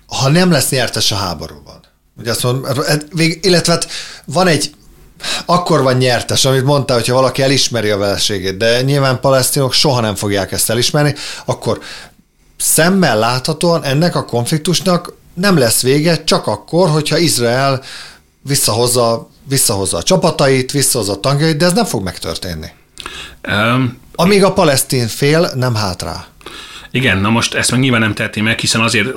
ha 0.08 0.30
nem 0.30 0.52
lesz 0.52 0.70
nyertes 0.70 1.12
a 1.12 1.16
háborúban. 1.16 1.80
Ugye 2.18 2.32
azt 2.32 2.44
mondom, 2.44 2.66
illetve 3.42 3.72
hát 3.72 3.88
van 4.26 4.48
egy 4.48 4.72
akkor 5.46 5.82
van 5.82 5.98
nyertes, 5.98 6.46
amit 6.46 6.64
mondta, 6.64 6.94
hogyha 6.94 7.14
valaki 7.14 7.42
elismeri 7.42 7.90
a 7.90 7.98
vereségét, 7.98 8.58
de 8.58 8.82
nyilván 8.82 9.20
palesztinok 9.20 9.74
soha 9.74 10.00
nem 10.00 10.16
fogják 10.16 10.52
ezt 10.52 10.70
elismerni, 10.70 11.16
akkor 11.46 11.80
szemmel 12.58 13.20
láthatóan 13.20 13.84
ennek 13.84 14.16
a 14.16 14.26
konfliktusnak 14.26 15.14
nem 15.34 15.58
lesz 15.58 15.82
vége 15.82 16.24
csak 16.24 16.48
akkor, 16.48 16.90
hogyha 16.90 17.18
Izrael 17.18 17.82
visszahozza, 18.42 19.30
visszahozza 19.44 19.98
a 19.98 20.04
csapatait, 20.04 20.72
visszahozza 20.72 21.12
a 21.12 21.20
tankjait, 21.20 21.58
de 21.58 21.66
ez 21.66 21.74
nem 21.74 21.86
fog 21.86 22.04
megtörténni. 22.04 22.68
Um, 23.48 24.00
Amíg 24.16 24.44
a 24.44 24.54
palesztin 24.54 25.08
fél 25.08 25.52
nem 25.56 25.76
hát 25.76 26.02
rá. 26.02 26.26
Igen, 26.92 27.18
na 27.18 27.30
most 27.30 27.54
ezt 27.54 27.72
meg 27.72 27.80
nyilván 27.80 28.02
nem 28.02 28.14
teheti 28.14 28.42
meg, 28.42 28.60
hiszen 28.60 28.82
azért 28.82 29.08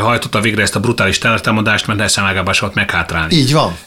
hajtotta 0.00 0.40
végre 0.40 0.62
ezt 0.62 0.76
a 0.76 0.80
brutális 0.80 1.18
támadást, 1.18 1.86
mert 1.86 1.98
Neszemágában 1.98 2.54
volt 2.60 2.74
meghátrálni. 2.74 3.34
Így 3.34 3.52
van. 3.52 3.78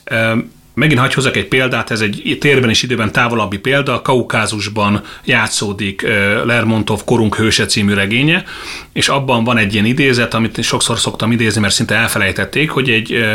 Megint 0.76 1.00
hagy 1.00 1.14
hozzak 1.14 1.36
egy 1.36 1.48
példát, 1.48 1.92
ez 1.92 2.02
egy 2.02 2.38
térben 2.40 2.70
és 2.70 2.84
időben 2.84 3.12
távolabbi 3.12 3.58
példa, 3.58 4.02
Kaukázusban 4.02 5.02
játszódik 5.26 6.02
Lermontov 6.46 7.04
Korunk 7.04 7.36
hőse 7.36 7.66
című 7.66 7.94
regénye, 7.94 8.44
és 8.94 9.10
abban 9.10 9.44
van 9.44 9.58
egy 9.58 9.74
ilyen 9.74 9.86
idézet, 9.86 10.34
amit 10.34 10.64
sokszor 10.64 11.00
szoktam 11.00 11.32
idézni, 11.32 11.62
mert 11.62 11.74
szinte 11.74 11.96
elfelejtették, 11.96 12.70
hogy 12.70 12.90
egy 12.90 13.26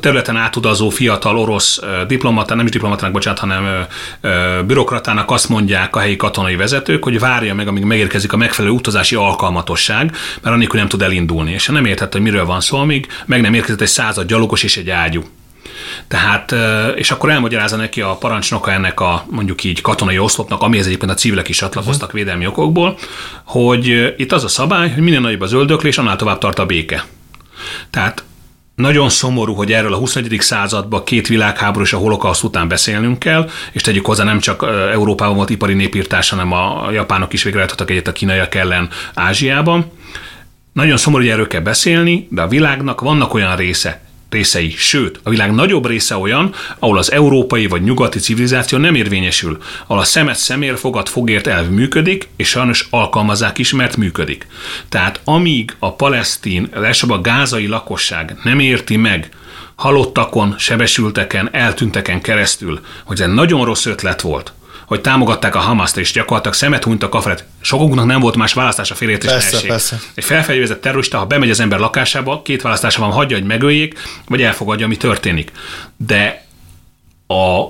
területen 0.00 0.36
átudazó 0.36 0.88
fiatal 0.88 1.38
orosz 1.38 1.80
diplomata, 2.06 2.54
nem 2.54 2.64
is 2.64 2.70
diplomatának, 2.70 3.12
bocsánat, 3.12 3.38
hanem 3.38 3.86
bürokratának 4.66 5.30
azt 5.30 5.48
mondják 5.48 5.96
a 5.96 5.98
helyi 5.98 6.16
katonai 6.16 6.56
vezetők, 6.56 7.04
hogy 7.04 7.18
várja 7.18 7.54
meg, 7.54 7.68
amíg 7.68 7.82
megérkezik 7.84 8.32
a 8.32 8.36
megfelelő 8.36 8.74
utazási 8.74 9.14
alkalmatosság, 9.14 10.10
mert 10.42 10.54
annélkül 10.54 10.78
nem 10.78 10.88
tud 10.88 11.02
elindulni. 11.02 11.52
És 11.52 11.66
nem 11.66 11.84
értette, 11.84 12.18
hogy 12.18 12.26
miről 12.26 12.44
van 12.44 12.60
szó, 12.60 12.78
amíg 12.78 13.06
meg 13.26 13.40
nem 13.40 13.54
érkezett 13.54 13.80
egy 13.80 13.88
század 13.88 14.26
gyalogos 14.26 14.62
és 14.62 14.76
egy 14.76 14.90
ágyú. 14.90 15.22
Tehát, 16.08 16.54
és 16.96 17.10
akkor 17.10 17.30
elmagyarázza 17.30 17.76
neki 17.76 18.00
a 18.00 18.16
parancsnoka 18.16 18.72
ennek 18.72 19.00
a 19.00 19.24
mondjuk 19.30 19.64
így 19.64 19.80
katonai 19.80 20.18
oszlopnak, 20.18 20.62
amihez 20.62 20.86
egyébként 20.86 21.10
a 21.10 21.14
civilek 21.14 21.48
is 21.48 21.56
csatlakoztak 21.56 22.12
védelmi 22.12 22.46
okokból, 22.46 22.98
hogy 23.44 24.14
itt 24.16 24.32
az 24.32 24.44
a 24.44 24.48
szabály, 24.48 24.90
hogy 24.90 25.02
minél 25.02 25.20
nagyobb 25.20 25.40
az 25.40 25.52
öldöklés, 25.52 25.98
annál 25.98 26.16
tovább 26.16 26.38
tart 26.38 26.58
a 26.58 26.66
béke. 26.66 27.04
Tehát 27.90 28.24
nagyon 28.74 29.08
szomorú, 29.08 29.54
hogy 29.54 29.72
erről 29.72 29.94
a 29.94 29.96
21. 29.96 30.36
században 30.40 31.04
két 31.04 31.26
világháború 31.26 31.84
és 31.84 31.92
a 31.92 31.98
holokauszt 31.98 32.42
után 32.42 32.68
beszélnünk 32.68 33.18
kell, 33.18 33.50
és 33.72 33.82
tegyük 33.82 34.06
hozzá 34.06 34.24
nem 34.24 34.40
csak 34.40 34.66
Európában 34.92 35.36
volt 35.36 35.50
ipari 35.50 35.74
népírtás, 35.74 36.28
hanem 36.28 36.52
a 36.52 36.90
japánok 36.92 37.32
is 37.32 37.42
végrehajtottak 37.42 37.90
egyet 37.90 38.08
a 38.08 38.12
kínaiak 38.12 38.54
ellen 38.54 38.88
Ázsiában. 39.14 39.92
Nagyon 40.72 40.96
szomorú, 40.96 41.22
hogy 41.22 41.32
erről 41.32 41.46
kell 41.46 41.60
beszélni, 41.60 42.26
de 42.30 42.42
a 42.42 42.48
világnak 42.48 43.00
vannak 43.00 43.34
olyan 43.34 43.56
része, 43.56 44.00
részei, 44.30 44.74
sőt, 44.76 45.20
a 45.22 45.30
világ 45.30 45.54
nagyobb 45.54 45.86
része 45.86 46.16
olyan, 46.16 46.54
ahol 46.78 46.98
az 46.98 47.12
európai 47.12 47.66
vagy 47.66 47.82
nyugati 47.82 48.18
civilizáció 48.18 48.78
nem 48.78 48.94
érvényesül, 48.94 49.58
ahol 49.86 50.02
a 50.02 50.04
szemet 50.04 50.38
szemér, 50.38 50.78
fogad 50.78 51.08
fogért 51.08 51.46
elv 51.46 51.68
működik, 51.68 52.28
és 52.36 52.48
sajnos 52.48 52.86
alkalmazzák 52.90 53.58
is, 53.58 53.72
mert 53.72 53.96
működik. 53.96 54.46
Tehát 54.88 55.20
amíg 55.24 55.76
a 55.78 55.94
palesztin, 55.94 56.68
elsőbb 56.74 57.10
a 57.10 57.20
gázai 57.20 57.66
lakosság 57.66 58.36
nem 58.42 58.58
érti 58.58 58.96
meg, 58.96 59.28
halottakon, 59.74 60.54
sebesülteken, 60.58 61.48
eltünteken 61.52 62.20
keresztül, 62.20 62.80
hogy 63.04 63.20
ez 63.20 63.28
egy 63.28 63.34
nagyon 63.34 63.64
rossz 63.64 63.86
ötlet 63.86 64.20
volt, 64.20 64.52
hogy 64.90 65.00
támogatták 65.00 65.54
a 65.54 65.58
Hamaszt, 65.58 65.96
és 65.96 66.12
gyakorlatilag 66.12 66.56
szemet 66.56 66.84
hunytak 66.84 67.14
a 67.14 67.20
felett. 67.20 67.44
Sokunknak 67.60 68.06
nem 68.06 68.20
volt 68.20 68.36
más 68.36 68.52
választás 68.52 68.90
a 68.90 68.94
félértés 68.94 69.30
persze, 69.30 69.66
persze. 69.66 70.00
Egy 70.14 70.24
felfegyverzett 70.24 70.80
terrorista, 70.80 71.18
ha 71.18 71.26
bemegy 71.26 71.50
az 71.50 71.60
ember 71.60 71.78
lakásába, 71.78 72.42
két 72.42 72.62
választása 72.62 73.00
van, 73.00 73.10
hagyja, 73.10 73.36
hogy 73.36 73.46
megöljék, 73.46 73.98
vagy 74.26 74.42
elfogadja, 74.42 74.86
ami 74.86 74.96
történik. 74.96 75.52
De 75.96 76.44
a, 77.26 77.64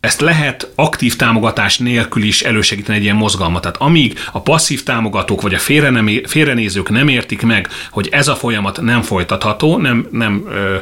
ezt 0.00 0.20
lehet 0.20 0.70
aktív 0.74 1.16
támogatás 1.16 1.78
nélkül 1.78 2.22
is 2.22 2.42
elősegíteni 2.42 2.98
egy 2.98 3.04
ilyen 3.04 3.16
mozgalmat. 3.16 3.62
Tehát 3.62 3.76
amíg 3.76 4.18
a 4.32 4.40
passzív 4.40 4.82
támogatók 4.82 5.42
vagy 5.42 5.54
a 5.54 5.58
félrenézők 6.26 6.90
nem 6.90 7.08
értik 7.08 7.42
meg, 7.42 7.68
hogy 7.90 8.08
ez 8.10 8.28
a 8.28 8.34
folyamat 8.34 8.80
nem 8.80 9.02
folytatható, 9.02 9.78
nem, 9.78 10.08
nem 10.10 10.44
ö, 10.48 10.76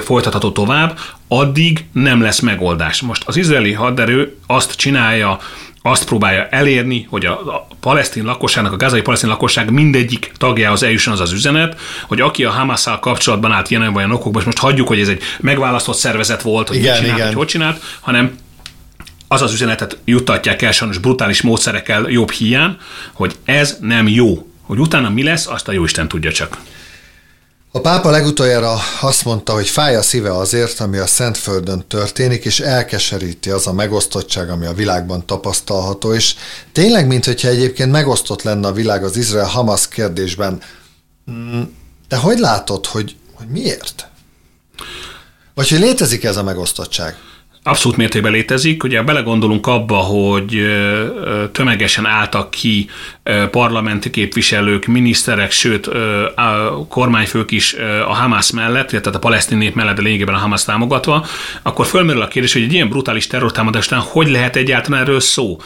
folytatható 0.00 0.50
tovább, 0.50 0.98
addig 1.28 1.84
nem 1.92 2.20
lesz 2.20 2.40
megoldás. 2.40 3.00
Most 3.00 3.22
az 3.26 3.36
izraeli 3.36 3.72
haderő 3.72 4.36
azt 4.46 4.74
csinálja, 4.74 5.38
azt 5.82 6.04
próbálja 6.04 6.46
elérni, 6.46 7.06
hogy 7.10 7.26
a, 7.26 7.32
a 7.32 7.68
palesztin 7.80 8.24
lakosságnak, 8.24 8.72
a 8.72 8.76
gázai 8.76 9.00
palesztin 9.00 9.28
lakosság 9.28 9.70
mindegyik 9.70 10.32
tagjához 10.36 10.82
eljusson 10.82 11.12
az 11.12 11.20
az 11.20 11.32
üzenet, 11.32 11.80
hogy 12.06 12.20
aki 12.20 12.44
a 12.44 12.50
Hamasszal 12.50 12.98
kapcsolatban 12.98 13.52
állt 13.52 13.70
ilyen 13.70 13.92
vagy 13.92 14.10
okokban, 14.10 14.40
és 14.40 14.46
most 14.46 14.58
hagyjuk, 14.58 14.88
hogy 14.88 15.00
ez 15.00 15.08
egy 15.08 15.22
megválasztott 15.40 15.96
szervezet 15.96 16.42
volt, 16.42 16.68
hogy 16.68 16.76
igen, 16.76 16.96
csinált, 16.96 17.16
igen. 17.16 17.26
hogy 17.26 17.36
hogy 17.36 17.46
csinált, 17.46 17.82
hanem 18.00 18.38
az 19.28 19.42
az 19.42 19.52
üzenetet 19.52 19.98
juttatják 20.04 20.62
el 20.62 20.72
sajnos 20.72 20.98
brutális 20.98 21.42
módszerekkel 21.42 22.06
jobb 22.08 22.30
hiány, 22.30 22.76
hogy 23.12 23.36
ez 23.44 23.76
nem 23.80 24.08
jó. 24.08 24.48
Hogy 24.62 24.78
utána 24.78 25.10
mi 25.10 25.22
lesz, 25.22 25.46
azt 25.46 25.68
a 25.68 25.72
Jóisten 25.72 26.08
tudja 26.08 26.32
csak. 26.32 26.58
A 27.72 27.80
pápa 27.80 28.10
legutoljára 28.10 28.76
azt 29.00 29.24
mondta, 29.24 29.52
hogy 29.52 29.68
fáj 29.68 29.96
a 29.96 30.02
szíve 30.02 30.36
azért, 30.36 30.80
ami 30.80 30.96
a 30.98 31.06
Szentföldön 31.06 31.84
történik, 31.88 32.44
és 32.44 32.60
elkeseríti 32.60 33.50
az 33.50 33.66
a 33.66 33.72
megosztottság, 33.72 34.50
ami 34.50 34.66
a 34.66 34.72
világban 34.72 35.26
tapasztalható, 35.26 36.14
és 36.14 36.34
tényleg, 36.72 37.06
mint 37.06 37.24
hogyha 37.24 37.48
egyébként 37.48 37.90
megosztott 37.90 38.42
lenne 38.42 38.66
a 38.68 38.72
világ 38.72 39.04
az 39.04 39.16
Izrael-Hamas 39.16 39.88
kérdésben. 39.88 40.62
Mm, 41.30 41.62
de 42.08 42.16
hogy 42.16 42.38
látod, 42.38 42.86
hogy, 42.86 43.16
hogy 43.34 43.46
miért? 43.48 44.08
Vagy 45.54 45.68
hogy 45.68 45.80
létezik 45.80 46.24
ez 46.24 46.36
a 46.36 46.42
megosztottság? 46.42 47.16
Abszolút 47.62 47.96
mértékben 47.96 48.32
létezik. 48.32 48.82
Ugye 48.84 49.02
belegondolunk 49.02 49.66
abba, 49.66 49.96
hogy 49.96 50.62
tömegesen 51.52 52.06
álltak 52.06 52.50
ki 52.50 52.88
parlamenti 53.50 54.10
képviselők, 54.10 54.86
miniszterek, 54.86 55.50
sőt 55.50 55.86
a 56.36 56.86
kormányfők 56.88 57.50
is 57.50 57.74
a 58.06 58.14
Hamas 58.14 58.50
mellett, 58.50 58.88
tehát 58.88 59.06
a 59.06 59.18
palesztin 59.18 59.58
nép 59.58 59.74
mellett, 59.74 59.96
de 59.96 60.02
lényegében 60.02 60.34
a 60.34 60.38
Hamas 60.38 60.64
támogatva, 60.64 61.26
akkor 61.62 61.86
fölmerül 61.86 62.22
a 62.22 62.28
kérdés, 62.28 62.52
hogy 62.52 62.62
egy 62.62 62.72
ilyen 62.72 62.88
brutális 62.88 63.26
terrortámadás 63.26 63.86
után 63.86 64.00
hogy 64.00 64.30
lehet 64.30 64.56
egyáltalán 64.56 65.00
erről 65.00 65.20
szó? 65.20 65.58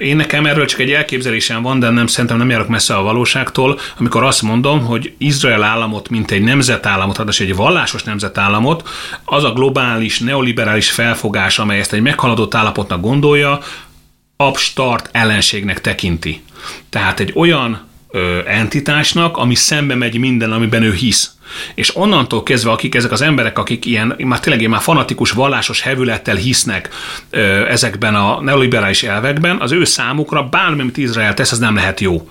Én 0.00 0.16
nekem 0.16 0.46
erről 0.46 0.66
csak 0.66 0.80
egy 0.80 0.90
elképzelésem 0.90 1.62
van, 1.62 1.78
de 1.78 1.90
nem 1.90 2.06
szerintem 2.06 2.38
nem 2.38 2.50
járok 2.50 2.68
messze 2.68 2.94
a 2.94 3.02
valóságtól, 3.02 3.78
amikor 3.98 4.22
azt 4.22 4.42
mondom, 4.42 4.84
hogy 4.84 5.12
Izrael 5.18 5.62
államot, 5.62 6.08
mint 6.08 6.30
egy 6.30 6.42
nemzetállamot, 6.42 7.16
ráadásul 7.16 7.46
egy 7.46 7.56
vallásos 7.56 8.02
nemzetállamot, 8.02 8.88
az 9.24 9.44
a 9.44 9.52
globális, 9.52 10.18
neoliberális 10.18 10.90
felfogás, 10.90 11.58
amely 11.58 11.78
ezt 11.78 11.92
egy 11.92 12.02
meghaladott 12.02 12.54
állapotnak 12.54 13.00
gondolja, 13.00 13.60
abstart 14.36 15.08
ellenségnek 15.12 15.80
tekinti. 15.80 16.42
Tehát 16.88 17.20
egy 17.20 17.32
olyan 17.34 17.86
ö, 18.10 18.40
entitásnak, 18.46 19.36
ami 19.36 19.54
szembe 19.54 19.94
megy 19.94 20.18
minden, 20.18 20.52
amiben 20.52 20.82
ő 20.82 20.92
hisz. 20.92 21.37
És 21.74 21.96
onnantól 21.96 22.42
kezdve, 22.42 22.70
akik 22.70 22.94
ezek 22.94 23.12
az 23.12 23.20
emberek, 23.20 23.58
akik 23.58 23.84
ilyen, 23.84 24.14
már 24.18 24.40
tényleg 24.40 24.68
már 24.68 24.80
fanatikus, 24.80 25.30
vallásos 25.30 25.80
hevülettel 25.80 26.36
hisznek 26.36 26.88
ö, 27.30 27.66
ezekben 27.68 28.14
a 28.14 28.40
neoliberális 28.40 29.02
elvekben, 29.02 29.60
az 29.60 29.72
ő 29.72 29.84
számukra 29.84 30.42
bármi, 30.42 30.80
amit 30.80 30.96
Izrael 30.96 31.34
tesz, 31.34 31.52
az 31.52 31.58
nem 31.58 31.74
lehet 31.74 32.00
jó. 32.00 32.30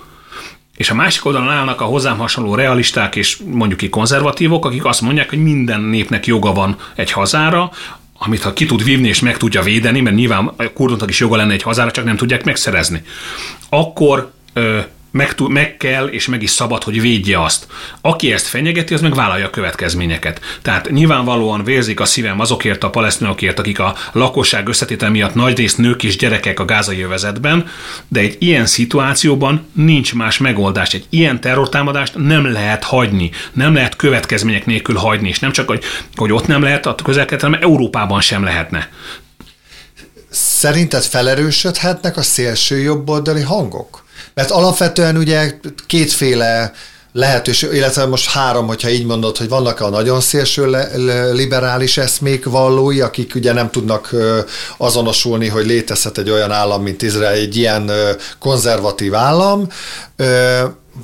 És 0.76 0.90
a 0.90 0.94
másik 0.94 1.24
oldalon 1.24 1.50
állnak 1.50 1.80
a 1.80 1.84
hozzám 1.84 2.18
hasonló 2.18 2.54
realisták 2.54 3.16
és 3.16 3.38
mondjuk 3.44 3.78
ki 3.78 3.88
konzervatívok, 3.88 4.64
akik 4.64 4.84
azt 4.84 5.00
mondják, 5.00 5.28
hogy 5.28 5.42
minden 5.42 5.80
népnek 5.80 6.26
joga 6.26 6.52
van 6.52 6.76
egy 6.94 7.12
hazára, 7.12 7.70
amit 8.18 8.42
ha 8.42 8.52
ki 8.52 8.66
tud 8.66 8.84
vívni 8.84 9.08
és 9.08 9.20
meg 9.20 9.36
tudja 9.36 9.62
védeni, 9.62 10.00
mert 10.00 10.16
nyilván 10.16 10.46
a 10.56 10.72
kurdontak 10.72 11.08
is 11.08 11.20
joga 11.20 11.36
lenne 11.36 11.52
egy 11.52 11.62
hazára, 11.62 11.90
csak 11.90 12.04
nem 12.04 12.16
tudják 12.16 12.44
megszerezni. 12.44 13.02
Akkor 13.68 14.32
ö, 14.52 14.78
meg, 15.18 15.34
meg 15.48 15.76
kell 15.76 16.06
és 16.06 16.26
meg 16.26 16.42
is 16.42 16.50
szabad, 16.50 16.82
hogy 16.82 17.00
védje 17.00 17.42
azt. 17.42 17.66
Aki 18.00 18.32
ezt 18.32 18.46
fenyegeti, 18.46 18.94
az 18.94 19.00
meg 19.00 19.14
vállalja 19.14 19.46
a 19.46 19.50
következményeket. 19.50 20.40
Tehát 20.62 20.90
nyilvánvalóan 20.90 21.64
vérzik 21.64 22.00
a 22.00 22.04
szívem 22.04 22.40
azokért 22.40 22.84
a 22.84 22.90
palesztinokért, 22.90 23.58
akik 23.58 23.78
a 23.78 23.96
lakosság 24.12 24.68
összetétel 24.68 25.10
miatt 25.10 25.34
nagyrészt 25.34 25.78
nők 25.78 26.02
és 26.02 26.16
gyerekek 26.16 26.60
a 26.60 26.64
gázai 26.64 27.02
övezetben, 27.02 27.68
de 28.08 28.20
egy 28.20 28.36
ilyen 28.38 28.66
szituációban 28.66 29.66
nincs 29.72 30.14
más 30.14 30.38
megoldás. 30.38 30.94
Egy 30.94 31.06
ilyen 31.08 31.40
terrortámadást 31.40 32.14
nem 32.16 32.52
lehet 32.52 32.84
hagyni, 32.84 33.30
nem 33.52 33.74
lehet 33.74 33.96
következmények 33.96 34.66
nélkül 34.66 34.96
hagyni, 34.96 35.28
és 35.28 35.38
nem 35.38 35.52
csak, 35.52 35.68
hogy, 35.68 35.84
hogy 36.14 36.32
ott 36.32 36.46
nem 36.46 36.62
lehet, 36.62 36.86
a 36.86 36.94
közel 36.94 37.26
hanem 37.40 37.60
Európában 37.62 38.20
sem 38.20 38.44
lehetne. 38.44 38.88
Szerinted 40.30 41.02
felerősödhetnek 41.02 42.16
a 42.16 42.22
szélső 42.22 42.78
jobboldali 42.78 43.42
hangok? 43.42 44.06
Mert 44.38 44.50
alapvetően 44.50 45.16
ugye 45.16 45.54
kétféle 45.86 46.72
lehetőség, 47.12 47.72
illetve 47.72 48.06
most 48.06 48.30
három, 48.30 48.66
hogyha 48.66 48.88
így 48.88 49.06
mondod, 49.06 49.36
hogy 49.36 49.48
vannak 49.48 49.80
a 49.80 49.88
nagyon 49.88 50.20
szélső 50.20 50.76
liberális 51.32 51.96
eszmék 51.96 52.44
vallói, 52.44 53.00
akik 53.00 53.34
ugye 53.34 53.52
nem 53.52 53.70
tudnak 53.70 54.14
azonosulni, 54.76 55.48
hogy 55.48 55.66
létezhet 55.66 56.18
egy 56.18 56.30
olyan 56.30 56.52
állam, 56.52 56.82
mint 56.82 57.02
Izrael, 57.02 57.32
egy 57.32 57.56
ilyen 57.56 57.90
konzervatív 58.38 59.14
állam. 59.14 59.68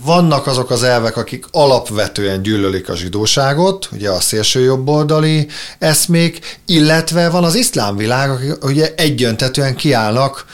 Vannak 0.04 0.46
azok 0.46 0.70
az 0.70 0.82
elvek, 0.82 1.16
akik 1.16 1.44
alapvetően 1.50 2.42
gyűlölik 2.42 2.88
a 2.88 2.96
zsidóságot, 2.96 3.88
ugye 3.92 4.10
a 4.10 4.20
szélső 4.20 4.60
jobboldali 4.60 5.48
eszmék, 5.78 6.58
illetve 6.66 7.28
van 7.28 7.44
az 7.44 7.54
iszlám 7.54 7.96
világ, 7.96 8.30
akik 8.30 8.64
ugye 8.64 8.92
egyöntetően 8.96 9.76
kiállnak 9.76 10.44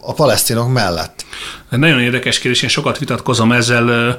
a 0.00 0.14
palesztinok 0.14 0.72
mellett. 0.72 1.24
Nagyon 1.68 2.00
érdekes 2.00 2.38
kérdés, 2.38 2.62
én 2.62 2.68
sokat 2.68 2.98
vitatkozom 2.98 3.52
ezzel. 3.52 4.16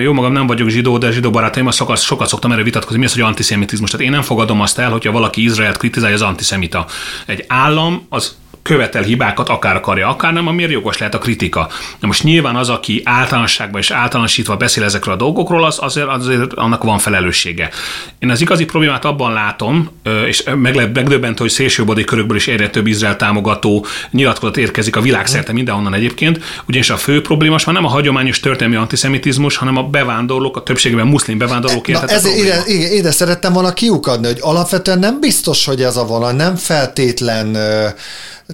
Jó 0.00 0.12
magam 0.12 0.32
nem 0.32 0.46
vagyok 0.46 0.68
zsidó, 0.68 0.98
de 0.98 1.10
zsidó 1.10 1.30
barátaim 1.30 1.70
sokat, 1.70 1.98
sokat 1.98 2.28
szoktam 2.28 2.52
erre 2.52 2.62
vitatkozni. 2.62 2.98
Mi 2.98 3.04
az, 3.04 3.12
hogy 3.12 3.22
antiszemitizmus? 3.22 3.90
Tehát 3.90 4.06
én 4.06 4.12
nem 4.12 4.22
fogadom 4.22 4.60
azt 4.60 4.78
el, 4.78 4.90
hogyha 4.90 5.12
valaki 5.12 5.42
Izraelt 5.42 5.76
kritizálja, 5.76 6.14
az 6.14 6.22
antiszemita. 6.22 6.86
Egy 7.26 7.44
állam 7.48 8.06
az 8.08 8.36
követel 8.68 9.02
hibákat, 9.02 9.48
akár 9.48 9.76
akarja, 9.76 10.08
akár 10.08 10.32
nem, 10.32 10.46
amiért 10.46 10.70
jogos 10.70 10.98
lehet 10.98 11.14
a 11.14 11.18
kritika. 11.18 11.68
De 12.00 12.06
most 12.06 12.22
nyilván 12.22 12.56
az, 12.56 12.68
aki 12.68 13.00
általánosságban 13.04 13.80
és 13.80 13.90
általánosítva 13.90 14.56
beszél 14.56 14.84
ezekről 14.84 15.14
a 15.14 15.16
dolgokról, 15.16 15.64
az 15.64 15.78
azért, 15.80 16.06
azért 16.06 16.52
annak 16.52 16.82
van 16.82 16.98
felelőssége. 16.98 17.70
Én 18.18 18.30
az 18.30 18.40
igazi 18.40 18.64
problémát 18.64 19.04
abban 19.04 19.32
látom, 19.32 19.90
és 20.26 20.42
meglep, 20.54 20.94
megdöbbentő, 20.94 21.42
hogy 21.42 21.50
szélsőbodi 21.50 22.04
körökből 22.04 22.36
is 22.36 22.48
egyre 22.48 22.70
több 22.70 22.86
Izrael 22.86 23.16
támogató 23.16 23.86
nyilatkozat 24.10 24.56
érkezik 24.56 24.96
a 24.96 25.00
világszerte 25.00 25.52
mindenhonnan 25.52 25.94
egyébként, 25.94 26.40
ugyanis 26.66 26.90
a 26.90 26.96
fő 26.96 27.22
probléma 27.22 27.56
már 27.66 27.74
nem 27.74 27.84
a 27.84 27.88
hagyományos 27.88 28.40
történelmi 28.40 28.76
antiszemitizmus, 28.76 29.56
hanem 29.56 29.76
a 29.76 29.82
bevándorlók, 29.82 30.56
a 30.56 30.62
többségében 30.62 31.06
muszlim 31.06 31.38
bevándorlók 31.38 31.86
Na, 31.88 32.02
ez 32.02 32.24
ide, 32.24 32.62
ide, 32.66 32.94
ide 32.94 33.10
szerettem 33.10 33.52
volna 33.52 33.72
kiukadni, 33.72 34.26
hogy 34.26 34.38
alapvetően 34.40 34.98
nem 34.98 35.20
biztos, 35.20 35.64
hogy 35.64 35.82
ez 35.82 35.96
a 35.96 36.04
vonal, 36.04 36.32
nem 36.32 36.56
feltétlen 36.56 37.56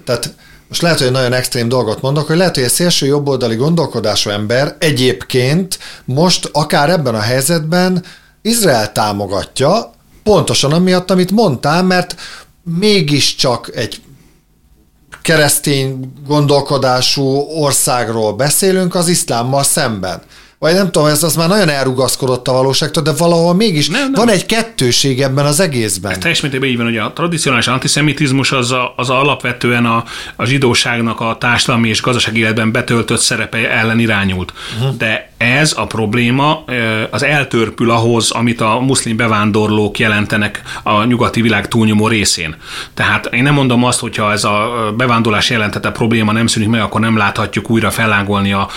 tehát 0.04 0.34
most 0.68 0.82
lehet, 0.82 0.98
hogy 0.98 1.10
nagyon 1.10 1.32
extrém 1.32 1.68
dolgot 1.68 2.00
mondok, 2.00 2.26
hogy 2.26 2.36
lehet, 2.36 2.54
hogy 2.54 2.64
egy 2.64 2.70
szélső 2.70 3.06
jobboldali 3.06 3.54
gondolkodású 3.54 4.30
ember 4.30 4.76
egyébként 4.78 5.78
most 6.04 6.48
akár 6.52 6.90
ebben 6.90 7.14
a 7.14 7.20
helyzetben 7.20 8.04
Izrael 8.42 8.92
támogatja, 8.92 9.92
pontosan 10.22 10.72
amiatt, 10.72 11.10
amit 11.10 11.30
mondtál, 11.30 11.82
mert 11.82 12.14
mégiscsak 12.62 13.76
egy 13.76 14.00
keresztény 15.22 16.12
gondolkodású 16.26 17.22
országról 17.62 18.32
beszélünk 18.32 18.94
az 18.94 19.08
iszlámmal 19.08 19.62
szemben 19.62 20.22
vagy 20.64 20.74
nem 20.74 20.90
tudom, 20.90 21.08
ez 21.08 21.22
az 21.22 21.36
már 21.36 21.48
nagyon 21.48 21.68
elrugaszkodott 21.68 22.48
a 22.48 22.52
valóságtól, 22.52 23.02
de 23.02 23.12
valahol 23.12 23.54
mégis 23.54 23.88
nem, 23.88 24.00
nem. 24.00 24.12
van 24.12 24.28
egy 24.28 24.46
kettőség 24.46 25.22
ebben 25.22 25.44
az 25.44 25.60
egészben. 25.60 26.12
Ez 26.12 26.18
teljes 26.18 26.40
mértékben 26.40 26.68
így 26.68 26.76
van, 26.76 26.86
hogy 26.86 26.96
a 26.96 27.12
tradicionális 27.12 27.66
antiszemitizmus 27.66 28.52
az, 28.52 28.70
a, 28.70 28.92
az 28.96 29.10
a 29.10 29.20
alapvetően 29.20 29.86
a, 29.86 30.04
a 30.36 30.44
zsidóságnak 30.44 31.20
a 31.20 31.36
társadalmi 31.40 31.88
és 31.88 32.02
gazdasági 32.02 32.40
életben 32.40 32.72
betöltött 32.72 33.20
szerepe 33.20 33.70
ellen 33.70 33.98
irányult. 33.98 34.52
Uh-huh. 34.78 34.96
De 34.96 35.32
ez 35.44 35.74
a 35.76 35.86
probléma 35.86 36.64
az 37.10 37.22
eltörpül 37.22 37.90
ahhoz, 37.90 38.30
amit 38.30 38.60
a 38.60 38.80
muszlim 38.80 39.16
bevándorlók 39.16 39.98
jelentenek 39.98 40.62
a 40.82 41.04
nyugati 41.04 41.42
világ 41.42 41.68
túlnyomó 41.68 42.08
részén. 42.08 42.56
Tehát 42.94 43.26
én 43.26 43.42
nem 43.42 43.54
mondom 43.54 43.84
azt, 43.84 44.00
hogyha 44.00 44.32
ez 44.32 44.44
a 44.44 44.70
bevándorlás 44.96 45.50
jelentette 45.50 45.90
probléma 45.90 46.32
nem 46.32 46.46
szűnik 46.46 46.68
meg, 46.68 46.80
akkor 46.80 47.00
nem 47.00 47.16
láthatjuk 47.16 47.70
újra 47.70 47.90
fellángolni 47.90 48.52
a, 48.52 48.68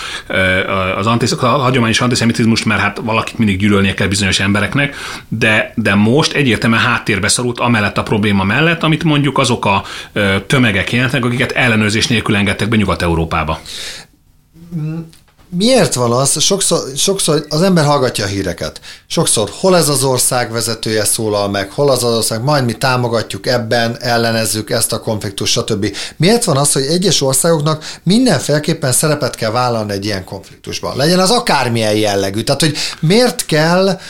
az 0.96 1.06
antisz, 1.06 1.32
a 1.32 1.46
hagyományos 1.46 2.00
antiszemitizmust, 2.00 2.64
mert 2.64 2.80
hát 2.80 3.00
valakit 3.04 3.38
mindig 3.38 3.58
gyűlölnie 3.58 3.94
kell 3.94 4.06
bizonyos 4.08 4.40
embereknek, 4.40 4.96
de, 5.28 5.72
de 5.74 5.94
most 5.94 6.32
egyértelműen 6.32 6.82
háttérbe 6.82 7.28
szorult 7.28 7.60
amellett 7.60 7.98
a 7.98 8.02
probléma 8.02 8.44
mellett, 8.44 8.82
amit 8.82 9.04
mondjuk 9.04 9.38
azok 9.38 9.64
a 9.64 9.82
tömegek 10.46 10.92
jelentenek, 10.92 11.24
akiket 11.24 11.52
ellenőrzés 11.52 12.06
nélkül 12.06 12.36
engedtek 12.36 12.68
be 12.68 12.76
Nyugat-Európába 12.76 13.60
miért 15.50 15.94
van 15.94 16.12
az, 16.12 16.40
sokszor, 16.42 16.80
sokszor 16.96 17.46
az 17.48 17.62
ember 17.62 17.84
hallgatja 17.84 18.24
a 18.24 18.28
híreket. 18.28 18.80
Sokszor 19.06 19.50
hol 19.60 19.76
ez 19.76 19.88
az 19.88 20.02
ország 20.04 20.52
vezetője 20.52 21.04
szólal 21.04 21.48
meg, 21.48 21.70
hol 21.70 21.90
az 21.90 22.04
az 22.04 22.14
ország, 22.14 22.42
majd 22.42 22.64
mi 22.64 22.72
támogatjuk 22.72 23.46
ebben, 23.46 23.96
ellenezzük 24.00 24.70
ezt 24.70 24.92
a 24.92 25.00
konfliktus, 25.00 25.50
stb. 25.50 25.96
Miért 26.16 26.44
van 26.44 26.56
az, 26.56 26.72
hogy 26.72 26.82
egyes 26.82 27.20
országoknak 27.20 27.98
mindenféleképpen 28.02 28.92
szerepet 28.92 29.34
kell 29.34 29.50
vállalni 29.50 29.92
egy 29.92 30.04
ilyen 30.04 30.24
konfliktusban? 30.24 30.96
Legyen 30.96 31.18
az 31.18 31.30
akármilyen 31.30 31.94
jellegű. 31.94 32.42
Tehát, 32.42 32.60
hogy 32.60 32.76
miért 33.00 33.46
kell 33.46 34.00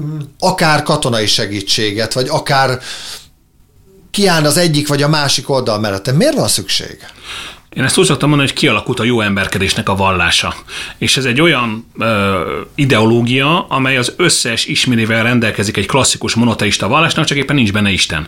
mm, 0.00 0.18
akár 0.38 0.82
katonai 0.82 1.26
segítséget, 1.26 2.12
vagy 2.12 2.28
akár 2.28 2.80
kiállni 4.10 4.46
az 4.46 4.56
egyik 4.56 4.88
vagy 4.88 5.02
a 5.02 5.08
másik 5.08 5.50
oldal 5.50 5.78
mellett. 5.78 6.12
Miért 6.12 6.36
van 6.36 6.48
szükség? 6.48 6.98
Én 7.78 7.84
ezt 7.84 7.98
úgy 7.98 8.04
szoktam 8.04 8.28
mondani, 8.28 8.50
hogy 8.50 8.58
kialakult 8.58 9.00
a 9.00 9.04
jó 9.04 9.20
emberkedésnek 9.20 9.88
a 9.88 9.96
vallása. 9.96 10.54
És 10.96 11.16
ez 11.16 11.24
egy 11.24 11.40
olyan 11.40 11.86
ö, 11.98 12.40
ideológia, 12.74 13.66
amely 13.68 13.96
az 13.96 14.14
összes 14.16 14.66
ismerével 14.66 15.22
rendelkezik 15.22 15.76
egy 15.76 15.86
klasszikus 15.86 16.34
monoteista 16.34 16.88
vallásnak, 16.88 17.24
csak 17.24 17.38
éppen 17.38 17.56
nincs 17.56 17.72
benne 17.72 17.90
Isten. 17.90 18.26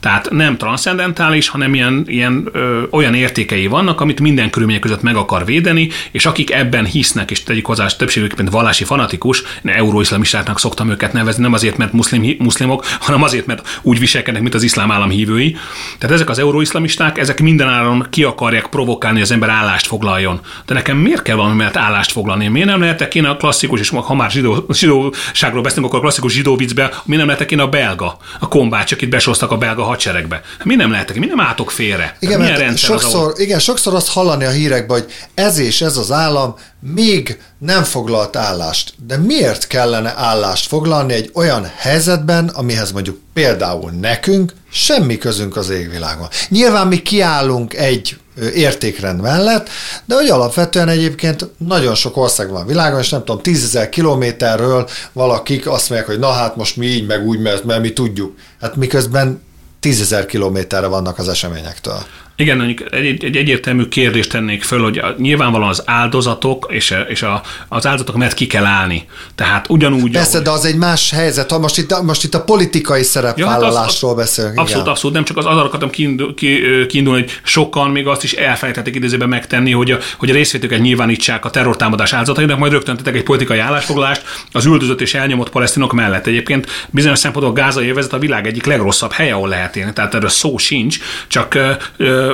Tehát 0.00 0.30
nem 0.30 0.56
transzcendentális, 0.56 1.48
hanem 1.48 1.74
ilyen, 1.74 2.04
ilyen 2.06 2.48
ö, 2.52 2.82
olyan 2.90 3.14
értékei 3.14 3.66
vannak, 3.66 4.00
amit 4.00 4.20
minden 4.20 4.50
körülmények 4.50 4.82
között 4.82 5.02
meg 5.02 5.16
akar 5.16 5.44
védeni, 5.44 5.88
és 6.10 6.26
akik 6.26 6.50
ebben 6.50 6.84
hisznek, 6.84 7.30
és 7.30 7.42
tegyük 7.42 7.66
hozzá, 7.66 7.86
többségük 7.86 8.36
mint 8.36 8.50
vallási 8.50 8.84
fanatikus, 8.84 9.42
euróiszlamistáknak 9.62 10.58
szoktam 10.58 10.90
őket 10.90 11.12
nevezni, 11.12 11.42
nem 11.42 11.52
azért, 11.52 11.76
mert 11.76 11.92
muszlim, 11.92 12.36
muszlimok, 12.38 12.84
hanem 13.00 13.22
azért, 13.22 13.46
mert 13.46 13.80
úgy 13.82 13.98
viselkednek, 13.98 14.42
mint 14.42 14.54
az 14.54 14.62
iszlám 14.62 14.90
állam 14.90 15.10
hívői. 15.10 15.56
Tehát 15.98 16.14
ezek 16.14 16.28
az 16.28 16.38
euróiszlamisták, 16.38 17.18
ezek 17.18 17.40
mindenáron 17.40 18.06
ki 18.10 18.24
akarják 18.24 18.66
provokálni, 18.66 18.88
hogy 18.98 19.20
az 19.20 19.30
ember 19.30 19.48
állást 19.48 19.86
foglaljon. 19.86 20.40
De 20.66 20.74
nekem 20.74 20.96
miért 20.96 21.22
kell 21.22 21.36
valami 21.36 21.54
mellett 21.54 21.76
állást 21.76 22.12
foglalni? 22.12 22.48
Miért 22.48 22.68
nem 22.68 22.80
lehetek 22.80 23.14
én 23.14 23.24
a 23.24 23.36
klasszikus, 23.36 23.80
és 23.80 23.88
ha 23.88 24.14
már 24.14 24.30
zsidó, 24.30 24.66
zsidóságról 24.72 25.62
beszélünk, 25.62 25.86
akkor 25.86 25.98
a 25.98 26.02
klasszikus 26.02 26.32
zsidó 26.32 26.56
viccbe, 26.56 26.82
miért 26.82 27.22
nem 27.22 27.26
lehetek 27.26 27.50
én 27.50 27.58
a 27.58 27.68
belga, 27.68 28.16
a 28.40 28.48
kombács, 28.48 28.92
akit 28.92 29.08
besoztak 29.08 29.50
a 29.50 29.56
belga 29.56 29.82
hadseregbe? 29.82 30.40
Mi 30.64 30.74
nem 30.74 30.90
lehetek, 30.90 31.18
mi 31.18 31.26
nem 31.26 31.40
álltok 31.40 31.70
félre? 31.70 32.16
Igen, 32.18 32.40
mert 32.40 32.78
sokszor, 32.78 33.32
az, 33.32 33.40
igen, 33.40 33.58
sokszor 33.58 33.94
azt 33.94 34.08
hallani 34.08 34.44
a 34.44 34.50
hírekben, 34.50 35.00
hogy 35.00 35.12
ez 35.34 35.58
és 35.58 35.80
ez 35.80 35.96
az 35.96 36.12
állam 36.12 36.54
még 36.80 37.38
nem 37.58 37.82
foglalt 37.82 38.36
állást. 38.36 38.94
De 39.06 39.16
miért 39.16 39.66
kellene 39.66 40.14
állást 40.16 40.66
foglalni 40.66 41.12
egy 41.12 41.30
olyan 41.34 41.70
helyzetben, 41.76 42.48
amihez 42.48 42.92
mondjuk 42.92 43.18
például 43.32 43.90
nekünk 43.90 44.52
Semmi 44.72 45.18
közünk 45.18 45.56
az 45.56 45.70
égvilágon. 45.70 46.28
Nyilván 46.48 46.86
mi 46.86 47.02
kiállunk 47.02 47.74
egy 47.74 48.16
értékrend 48.54 49.20
mellett, 49.20 49.68
de 50.04 50.14
hogy 50.14 50.28
alapvetően 50.28 50.88
egyébként 50.88 51.48
nagyon 51.58 51.94
sok 51.94 52.16
ország 52.16 52.50
van 52.50 52.62
a 52.62 52.66
világon, 52.66 53.00
és 53.00 53.08
nem 53.08 53.24
tudom, 53.24 53.42
tízezer 53.42 53.88
kilométerről 53.88 54.88
valakik 55.12 55.66
azt 55.66 55.88
mondják, 55.88 56.10
hogy 56.10 56.18
na 56.18 56.30
hát 56.30 56.56
most 56.56 56.76
mi 56.76 56.86
így, 56.86 57.06
meg 57.06 57.26
úgy, 57.26 57.38
mert, 57.38 57.64
mert 57.64 57.80
mi 57.80 57.92
tudjuk. 57.92 58.36
Hát 58.60 58.76
miközben 58.76 59.42
tízezer 59.80 60.26
kilométerre 60.26 60.86
vannak 60.86 61.18
az 61.18 61.28
eseményektől. 61.28 62.04
Igen, 62.40 62.60
egy, 62.90 63.24
egy 63.24 63.36
egyértelmű 63.36 63.84
kérdést 63.84 64.30
tennék 64.30 64.62
föl, 64.62 64.82
hogy 64.82 65.02
nyilvánvalóan 65.18 65.68
az 65.68 65.82
áldozatok 65.86 66.66
és, 66.70 66.94
és 67.08 67.22
a, 67.22 67.42
az 67.68 67.86
áldozatok 67.86 68.16
mert 68.16 68.34
ki 68.34 68.46
kell 68.46 68.64
állni. 68.64 69.04
Tehát 69.34 69.68
ugyanúgy... 69.68 70.10
Persze, 70.10 70.30
ahogy... 70.30 70.42
de 70.42 70.50
az 70.50 70.64
egy 70.64 70.76
más 70.76 71.10
helyzet. 71.10 71.58
Most 71.58 71.78
itt, 71.78 72.02
most 72.02 72.24
itt 72.24 72.34
a 72.34 72.44
politikai 72.44 73.02
szerepvállalásról 73.02 74.10
ja, 74.10 74.16
hát 74.16 74.26
beszélünk. 74.26 74.58
Abszolút, 74.58 74.80
igen. 74.82 74.92
abszolút. 74.92 75.16
Nem 75.16 75.24
csak 75.24 75.36
az, 75.36 75.46
az 75.46 75.56
akartam 75.56 75.90
kiindul, 75.90 76.34
ki, 76.34 76.60
kiindulni, 76.86 77.20
hogy 77.20 77.30
sokan 77.42 77.90
még 77.90 78.06
azt 78.06 78.24
is 78.24 78.32
elfelejtették 78.32 78.94
idézőben 78.94 79.28
megtenni, 79.28 79.70
hogy 79.72 79.90
a, 79.90 79.98
hogy 80.18 80.30
a 80.30 80.32
részvétőket 80.32 80.80
nyilvánítsák 80.80 81.44
a 81.44 81.50
terrortámadás 81.50 82.12
áldozatainak, 82.12 82.58
majd 82.58 82.72
rögtön 82.72 82.96
tettek 82.96 83.14
egy 83.14 83.22
politikai 83.22 83.58
állásfoglalást 83.58 84.22
az 84.52 84.64
üldözött 84.64 85.00
és 85.00 85.14
elnyomott 85.14 85.50
palesztinok 85.50 85.92
mellett. 85.92 86.26
Egyébként 86.26 86.66
bizonyos 86.90 87.18
szempontból 87.18 87.54
a 87.56 87.60
gázai 87.60 87.88
övezet 87.88 88.12
a 88.12 88.18
világ 88.18 88.46
egyik 88.46 88.64
legrosszabb 88.64 89.12
helye, 89.12 89.32
ahol 89.32 89.48
lehet 89.48 89.76
élni. 89.76 89.92
Tehát 89.92 90.14
erről 90.14 90.28
szó 90.28 90.58
sincs, 90.58 90.98
csak 91.28 91.58
ö, 91.96 92.29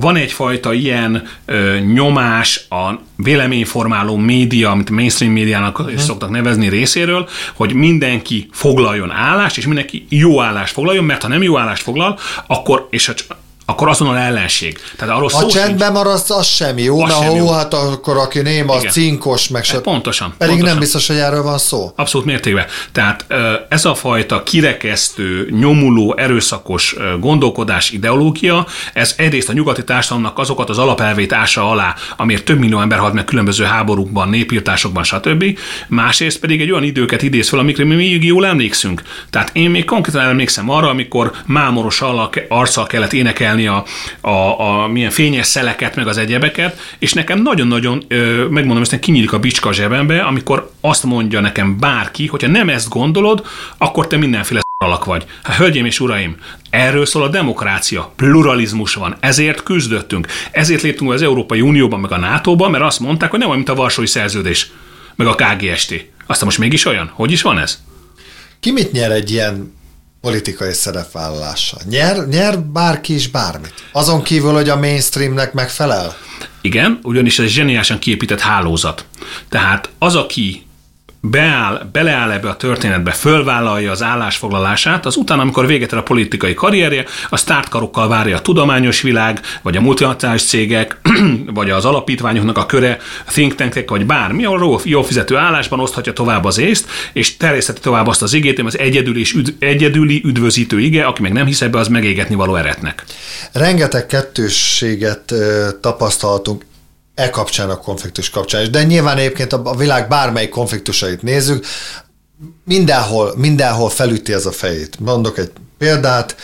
van 0.00 0.16
egyfajta 0.16 0.72
ilyen 0.72 1.26
nyomás 1.94 2.66
a 2.68 3.00
véleményformáló 3.16 4.16
média, 4.16 4.70
amit 4.70 4.90
mainstream 4.90 5.32
médiának 5.32 5.90
is 5.94 6.00
szoktak 6.00 6.30
nevezni 6.30 6.68
részéről, 6.68 7.28
hogy 7.54 7.72
mindenki 7.72 8.48
foglaljon 8.52 9.10
állást, 9.10 9.56
és 9.56 9.66
mindenki 9.66 10.06
jó 10.08 10.40
állást 10.40 10.72
foglaljon, 10.72 11.04
mert 11.04 11.22
ha 11.22 11.28
nem 11.28 11.42
jó 11.42 11.58
állást 11.58 11.82
foglal, 11.82 12.18
akkor, 12.46 12.86
és 12.90 13.08
akkor 13.68 13.88
azonnal 13.88 14.16
ellenség. 14.16 14.78
Tehát 14.96 15.14
arról 15.14 15.30
ha 15.32 15.46
csendben 15.46 15.92
maradsz, 15.92 16.30
az 16.30 16.46
sem 16.46 16.78
jó, 16.78 17.00
az 17.00 17.12
sem 17.12 17.34
jó. 17.34 17.52
hát 17.52 17.74
akkor 17.74 18.16
aki 18.16 18.40
ném, 18.40 18.70
az 18.70 18.86
cinkos, 18.90 19.48
meg 19.48 19.64
se... 19.64 19.80
Pontosan. 19.80 20.34
Pedig 20.38 20.46
pontosan. 20.46 20.74
nem 20.74 20.78
biztos, 20.78 21.06
hogy 21.06 21.16
erről 21.16 21.42
van 21.42 21.58
szó. 21.58 21.92
Abszolút 21.96 22.26
mértékben. 22.26 22.66
Tehát 22.92 23.26
ez 23.68 23.84
a 23.84 23.94
fajta 23.94 24.42
kirekesztő, 24.42 25.48
nyomuló, 25.50 26.14
erőszakos 26.16 26.96
gondolkodás, 27.20 27.90
ideológia, 27.90 28.66
ez 28.92 29.14
egyrészt 29.16 29.48
a 29.48 29.52
nyugati 29.52 29.84
társadalomnak 29.84 30.38
azokat 30.38 30.70
az 30.70 30.78
alapelvét 30.78 31.32
ása 31.32 31.70
alá, 31.70 31.94
amiért 32.16 32.44
több 32.44 32.58
millió 32.58 32.80
ember 32.80 32.98
halt 32.98 33.12
meg 33.12 33.24
különböző 33.24 33.64
háborúkban, 33.64 34.28
népírtásokban, 34.28 35.04
stb. 35.04 35.58
Másrészt 35.88 36.40
pedig 36.40 36.60
egy 36.60 36.70
olyan 36.70 36.82
időket 36.84 37.22
idéz 37.22 37.48
fel, 37.48 37.58
amikre 37.58 37.84
mi 37.84 37.94
még 37.94 38.24
jól 38.24 38.46
emlékszünk. 38.46 39.02
Tehát 39.30 39.50
én 39.52 39.70
még 39.70 39.84
konkrétan 39.84 40.20
emlékszem 40.20 40.70
arra, 40.70 40.88
amikor 40.88 41.32
mámoros 41.46 42.02
arccal 42.48 42.86
kellett 42.86 43.12
énekelni 43.12 43.55
a, 43.64 43.84
a, 44.20 44.60
a 44.60 44.86
milyen 44.86 45.10
fényes 45.10 45.46
szeleket, 45.46 45.96
meg 45.96 46.06
az 46.06 46.16
egyebeket, 46.16 46.80
és 46.98 47.12
nekem 47.12 47.42
nagyon-nagyon, 47.42 48.04
megmondom 48.50 48.82
ezt, 48.82 48.98
kinyílik 48.98 49.32
a 49.32 49.38
bicska 49.38 49.72
zsebembe, 49.72 50.20
amikor 50.20 50.70
azt 50.80 51.04
mondja 51.04 51.40
nekem 51.40 51.78
bárki, 51.78 52.26
hogyha 52.26 52.48
nem 52.48 52.68
ezt 52.68 52.88
gondolod, 52.88 53.46
akkor 53.78 54.06
te 54.06 54.16
mindenféle 54.16 54.60
alak 54.84 55.04
vagy. 55.04 55.26
Hát, 55.42 55.56
hölgyeim 55.56 55.84
és 55.84 56.00
uraim, 56.00 56.36
erről 56.70 57.06
szól 57.06 57.22
a 57.22 57.28
demokrácia, 57.28 58.12
pluralizmus 58.16 58.94
van, 58.94 59.16
ezért 59.20 59.62
küzdöttünk, 59.62 60.26
ezért 60.50 60.82
léptünk 60.82 61.10
az 61.10 61.22
Európai 61.22 61.60
Unióban, 61.60 62.00
meg 62.00 62.12
a 62.12 62.18
NATO-ban, 62.18 62.70
mert 62.70 62.84
azt 62.84 63.00
mondták, 63.00 63.30
hogy 63.30 63.38
nem 63.38 63.48
olyan, 63.48 63.60
mint 63.60 63.78
a 63.78 63.80
Varsói 63.80 64.06
Szerződés, 64.06 64.70
meg 65.14 65.26
a 65.26 65.34
KGST. 65.34 66.04
Aztán 66.26 66.44
most 66.44 66.58
mégis 66.58 66.84
olyan? 66.84 67.10
Hogy 67.12 67.32
is 67.32 67.42
van 67.42 67.58
ez? 67.58 67.82
Ki 68.60 68.72
mit 68.72 68.92
nyer 68.92 69.10
egy 69.10 69.30
ilyen 69.30 69.74
politikai 70.26 70.72
szerepvállalása. 70.72 71.76
Nyer, 71.88 72.26
nyer 72.28 72.60
bárki 72.60 73.14
is 73.14 73.28
bármit. 73.28 73.74
Azon 73.92 74.22
kívül, 74.22 74.52
hogy 74.52 74.68
a 74.68 74.76
mainstreamnek 74.76 75.52
megfelel? 75.52 76.16
Igen, 76.60 76.98
ugyanis 77.02 77.38
ez 77.38 77.46
zseniálisan 77.46 77.98
kiépített 77.98 78.40
hálózat. 78.40 79.04
Tehát 79.48 79.90
az, 79.98 80.14
aki 80.14 80.65
beáll, 81.20 81.88
beleáll 81.92 82.30
ebbe 82.30 82.48
a 82.48 82.56
történetbe, 82.56 83.10
fölvállalja 83.10 83.90
az 83.90 84.02
állásfoglalását, 84.02 85.06
az 85.06 85.16
utána, 85.16 85.42
amikor 85.42 85.66
véget 85.66 85.92
ér 85.92 85.98
a 85.98 86.02
politikai 86.02 86.54
karrierje, 86.54 87.04
a 87.28 87.36
startkarokkal 87.36 88.08
várja 88.08 88.36
a 88.36 88.40
tudományos 88.40 89.02
világ, 89.02 89.40
vagy 89.62 89.76
a 89.76 89.80
multinacionális 89.80 90.42
cégek, 90.42 91.00
vagy 91.54 91.70
az 91.70 91.84
alapítványoknak 91.84 92.58
a 92.58 92.66
köre, 92.66 92.98
a 93.26 93.30
think 93.30 93.54
tankek, 93.54 93.90
vagy 93.90 94.06
bármi, 94.06 94.44
ahol 94.44 94.80
jó 94.84 95.02
fizető 95.02 95.36
állásban 95.36 95.80
oszthatja 95.80 96.12
tovább 96.12 96.44
az 96.44 96.58
észt, 96.58 96.88
és 97.12 97.36
terjesztheti 97.36 97.80
tovább 97.80 98.06
azt 98.06 98.22
az 98.22 98.32
igét, 98.32 98.58
az 98.58 98.78
egyedüli, 98.78 99.20
és 99.20 99.32
üdv, 99.32 99.50
egyedüli 99.58 100.22
üdvözítő 100.24 100.80
ige, 100.80 101.04
aki 101.04 101.22
meg 101.22 101.32
nem 101.32 101.46
hisz 101.46 101.60
ebbe, 101.60 101.78
az 101.78 101.88
megégetni 101.88 102.34
való 102.34 102.54
eretnek. 102.54 103.04
Rengeteg 103.52 104.06
kettősséget 104.06 105.34
tapasztaltunk 105.80 106.64
e 107.16 107.30
kapcsán 107.30 107.70
a 107.70 107.76
konfliktus 107.78 108.30
kapcsán 108.30 108.62
is. 108.62 108.70
De 108.70 108.84
nyilván 108.84 109.16
egyébként 109.16 109.52
a 109.52 109.74
világ 109.76 110.08
bármelyik 110.08 110.50
konfliktusait 110.50 111.22
nézzük, 111.22 111.66
mindenhol, 112.64 113.34
mindenhol 113.36 113.90
felüti 113.90 114.32
ez 114.32 114.46
a 114.46 114.52
fejét. 114.52 115.00
Mondok 115.00 115.38
egy 115.38 115.50
példát, 115.78 116.36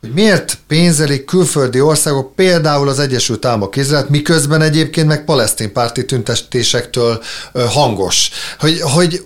hogy 0.00 0.12
miért 0.12 0.58
pénzelik 0.66 1.24
külföldi 1.24 1.80
országok, 1.80 2.34
például 2.34 2.88
az 2.88 2.98
Egyesült 2.98 3.44
Államok 3.44 3.76
Izraelt, 3.76 4.08
miközben 4.08 4.62
egyébként 4.62 5.06
meg 5.06 5.24
palesztin 5.24 5.72
párti 5.72 6.04
tüntetésektől 6.04 7.22
hangos. 7.52 8.30
Hogy, 8.58 8.80
hogy 8.80 9.22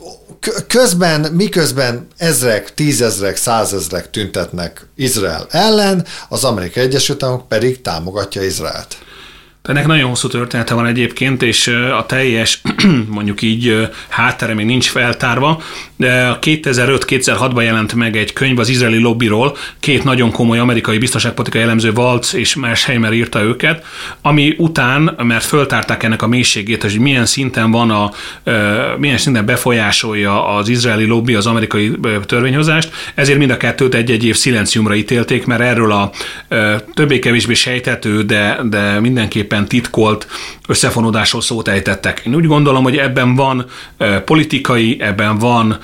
közben, 0.67 1.21
miközben 1.21 2.07
ezrek, 2.17 2.75
tízezrek, 2.75 3.37
százezrek 3.37 4.11
tüntetnek 4.11 4.87
Izrael 4.95 5.47
ellen, 5.51 6.07
az 6.29 6.45
Amerikai 6.45 6.83
Egyesült 6.83 7.23
Államok 7.23 7.49
pedig 7.49 7.83
támogatja 7.83 8.43
Izraelt. 8.43 8.97
Ennek 9.63 9.87
nagyon 9.87 10.09
hosszú 10.09 10.29
története 10.29 10.75
van 10.75 10.87
egyébként, 10.87 11.43
és 11.43 11.67
a 11.99 12.07
teljes, 12.07 12.61
mondjuk 13.17 13.43
így 13.43 13.89
háttere 14.09 14.55
még 14.55 14.67
nincs 14.67 14.89
feltárva, 14.89 15.63
de 15.97 16.39
2005-2006-ban 16.41 17.63
jelent 17.63 17.95
meg 17.95 18.17
egy 18.17 18.33
könyv 18.33 18.59
az 18.59 18.69
izraeli 18.69 18.99
lobbyról, 18.99 19.57
két 19.81 20.05
nagyon 20.05 20.31
komoly 20.31 20.59
amerikai 20.59 20.99
biztonságpolitikai 20.99 21.63
elemző, 21.63 21.91
Waltz 21.91 22.35
és 22.35 22.55
Mersheimer 22.55 23.13
írta 23.13 23.43
őket, 23.43 23.85
ami 24.23 24.55
után, 24.59 25.15
mert 25.23 25.45
föltárták 25.45 26.03
ennek 26.03 26.23
a 26.23 26.27
mélységét, 26.27 26.83
hogy 26.83 26.99
milyen 26.99 27.27
szinten 27.27 27.71
van 27.71 27.91
a, 27.91 28.11
milyen 28.99 29.19
szinten 29.19 29.47
befolyásolja 29.47 30.49
az 30.49 30.69
izraeli 30.69 31.07
lobby 31.07 31.35
az 31.35 31.47
amerikai 31.47 31.93
törvényhozást, 32.27 32.91
ezért 33.15 33.39
mind 33.39 33.51
a 33.51 33.57
kettőt 33.57 33.95
egy-egy 33.95 34.25
év 34.25 34.37
szilenciumra 34.37 34.95
ítélték, 34.95 35.47
mert 35.47 35.61
erről 35.61 35.93
a 35.93 36.11
többé-kevésbé 36.95 37.55
sejtető, 37.55 38.23
de, 38.23 38.59
de 38.65 39.01
mindenképpen 39.01 39.48
mindenképpen 39.49 39.69
titkolt 39.69 40.27
összefonódásról 40.69 41.43
szót 41.43 41.69
ejtettek. 41.69 42.23
Én 42.27 42.35
úgy 42.35 42.47
gondolom, 42.47 42.83
hogy 42.83 42.97
ebben 42.97 43.35
van 43.35 43.67
politikai, 44.25 44.97
ebben 45.01 45.39
van 45.39 45.79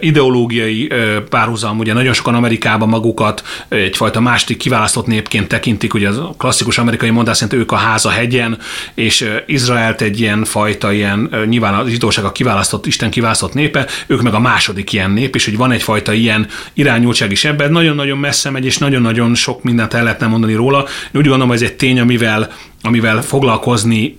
ideológiai 0.00 0.92
párhuzam, 1.28 1.78
ugye 1.78 1.92
nagyon 1.92 2.12
sokan 2.12 2.34
Amerikában 2.34 2.88
magukat 2.88 3.42
egyfajta 3.68 4.20
másik 4.20 4.56
kiválasztott 4.56 5.06
népként 5.06 5.48
tekintik, 5.48 5.94
ugye 5.94 6.08
a 6.08 6.34
klasszikus 6.38 6.78
amerikai 6.78 7.10
mondás 7.10 7.36
szerint 7.36 7.60
ők 7.60 7.72
a 7.72 7.76
háza 7.76 8.08
hegyen, 8.08 8.58
és 8.94 9.30
Izraelt 9.46 10.00
egy 10.00 10.20
ilyen 10.20 10.44
fajta, 10.44 10.92
ilyen 10.92 11.30
nyilván 11.46 11.74
az 11.74 11.88
zsidóság 11.88 12.24
a 12.24 12.32
kiválasztott, 12.32 12.86
Isten 12.86 13.10
kiválasztott 13.10 13.54
népe, 13.54 13.86
ők 14.06 14.22
meg 14.22 14.34
a 14.34 14.40
második 14.40 14.92
ilyen 14.92 15.10
nép, 15.10 15.34
és 15.34 15.44
hogy 15.44 15.56
van 15.56 15.72
egyfajta 15.72 16.12
ilyen 16.12 16.46
irányultság 16.74 17.30
is 17.30 17.44
ebben, 17.44 17.72
nagyon-nagyon 17.72 18.18
messze 18.18 18.50
megy, 18.50 18.64
és 18.64 18.78
nagyon-nagyon 18.78 19.34
sok 19.34 19.62
mindent 19.62 19.94
el 19.94 20.02
lehetne 20.02 20.26
mondani 20.26 20.54
róla. 20.54 20.78
Én 20.78 21.20
úgy 21.20 21.22
gondolom, 21.22 21.48
hogy 21.48 21.56
ez 21.56 21.62
egy 21.62 21.76
tény, 21.76 22.00
amivel 22.00 22.50
amivel 22.88 23.22
foglalkozni 23.22 24.18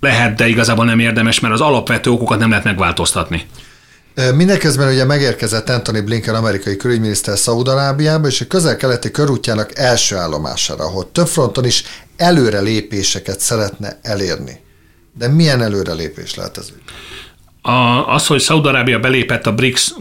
lehet, 0.00 0.34
de 0.34 0.48
igazából 0.48 0.84
nem 0.84 0.98
érdemes, 0.98 1.40
mert 1.40 1.54
az 1.54 1.60
alapvető 1.60 2.10
okokat 2.10 2.38
nem 2.38 2.48
lehet 2.48 2.64
megváltoztatni. 2.64 3.46
Mindeközben 4.34 4.88
ugye 4.88 5.04
megérkezett 5.04 5.68
Anthony 5.68 6.04
Blinken, 6.04 6.34
amerikai 6.34 6.76
külügyminiszter 6.76 7.38
Szaúd-Arábiába, 7.38 8.26
és 8.26 8.40
a 8.40 8.46
közel-keleti 8.46 9.10
körútjának 9.10 9.78
első 9.78 10.16
állomására, 10.16 10.84
ahol 10.84 11.12
több 11.12 11.26
fronton 11.26 11.64
is 11.64 11.84
előrelépéseket 12.16 13.40
szeretne 13.40 13.98
elérni. 14.02 14.60
De 15.18 15.28
milyen 15.28 15.62
előrelépés 15.62 16.34
lehet 16.34 16.58
ez? 16.58 16.72
A, 17.62 18.06
az, 18.06 18.26
hogy 18.26 18.40
Szaudarábia 18.40 18.98
belépett 18.98 19.46
a 19.46 19.52
BRICS 19.52 19.94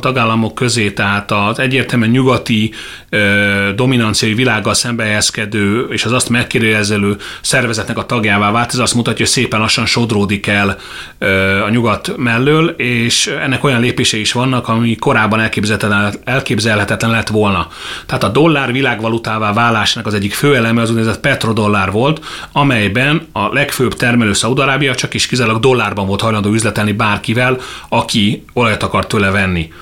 tagállamok 0.00 0.54
közé, 0.54 0.90
tehát 0.90 1.30
az 1.30 1.58
egyértelműen 1.58 2.10
nyugati 2.10 2.72
ö, 3.08 3.70
dominanciai 3.76 4.34
világgal 4.34 4.74
szembehelyezkedő 4.74 5.86
és 5.90 6.04
az 6.04 6.12
azt 6.12 6.28
megkérdőjelező 6.28 7.16
szervezetnek 7.40 7.98
a 7.98 8.06
tagjává 8.06 8.50
vált, 8.50 8.72
ez 8.72 8.78
azt 8.78 8.94
mutatja, 8.94 9.24
hogy 9.24 9.34
szépen 9.34 9.60
lassan 9.60 9.86
sodródik 9.86 10.46
el 10.46 10.76
ö, 11.18 11.60
a 11.62 11.68
nyugat 11.68 12.16
mellől, 12.16 12.68
és 12.68 13.26
ennek 13.26 13.64
olyan 13.64 13.80
lépései 13.80 14.20
is 14.20 14.32
vannak, 14.32 14.68
ami 14.68 14.96
korábban 14.96 15.40
elképzelhetetlen, 15.40 16.14
elképzelhetetlen 16.24 17.10
lett 17.10 17.28
volna. 17.28 17.68
Tehát 18.06 18.24
a 18.24 18.28
dollár 18.28 18.72
világvalutává 18.72 19.52
válásnak 19.52 20.06
az 20.06 20.14
egyik 20.14 20.34
fő 20.34 20.56
eleme 20.56 20.80
az 20.80 20.90
úgynevezett 20.90 21.20
petrodollár 21.20 21.90
volt, 21.90 22.24
amelyben 22.52 23.26
a 23.32 23.52
legfőbb 23.52 23.94
termelő 23.94 24.32
Szaudarábia 24.32 24.94
csak 24.94 25.14
is 25.14 25.26
kizárólag 25.26 25.60
dollárban 25.60 26.06
volt 26.06 26.20
hajlandó 26.20 26.50
üzletelni 26.50 26.92
bárkivel, 27.04 27.60
aki 27.88 28.44
olajat 28.52 28.82
akar 28.82 29.06
tőle 29.06 29.30
venni. 29.30 29.72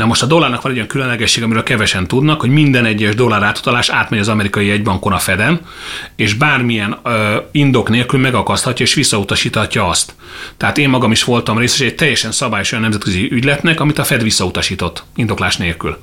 Na 0.00 0.06
most 0.06 0.22
a 0.22 0.26
dollárnak 0.26 0.62
van 0.62 0.70
egy 0.70 0.76
olyan 0.76 0.88
különlegesség, 0.88 1.42
amiről 1.42 1.62
kevesen 1.62 2.06
tudnak, 2.06 2.40
hogy 2.40 2.50
minden 2.50 2.84
egyes 2.84 3.14
dollár 3.14 3.42
átutalás 3.42 3.88
átmegy 3.88 4.18
az 4.18 4.28
amerikai 4.28 4.70
egybankon 4.70 5.12
a 5.12 5.18
Feden, 5.18 5.60
és 6.16 6.34
bármilyen 6.34 6.98
ö, 7.04 7.36
indok 7.50 7.88
nélkül 7.88 8.20
megakaszthatja 8.20 8.84
és 8.84 8.94
visszautasíthatja 8.94 9.88
azt. 9.88 10.14
Tehát 10.56 10.78
én 10.78 10.88
magam 10.88 11.10
is 11.10 11.24
voltam 11.24 11.58
részes 11.58 11.80
egy 11.80 11.94
teljesen 11.94 12.32
szabályos 12.32 12.72
olyan 12.72 12.82
nemzetközi 12.82 13.28
ügyletnek, 13.30 13.80
amit 13.80 13.98
a 13.98 14.04
Fed 14.04 14.22
visszautasított, 14.22 15.04
indoklás 15.16 15.56
nélkül. 15.56 15.98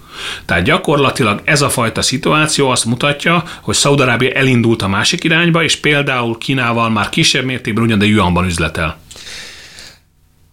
Tehát 0.45 0.63
gyakorlatilag 0.63 1.41
ez 1.43 1.61
a 1.61 1.69
fajta 1.69 2.01
szituáció 2.01 2.69
azt 2.69 2.85
mutatja, 2.85 3.43
hogy 3.61 3.75
Szaudarábia 3.75 4.31
elindult 4.31 4.81
a 4.81 4.87
másik 4.87 5.23
irányba, 5.23 5.63
és 5.63 5.75
például 5.75 6.37
Kínával 6.37 6.89
már 6.89 7.09
kisebb 7.09 7.45
mértékben 7.45 7.83
ugyan, 7.83 7.99
de 7.99 8.05
yuanban 8.05 8.45
üzletel. 8.45 8.97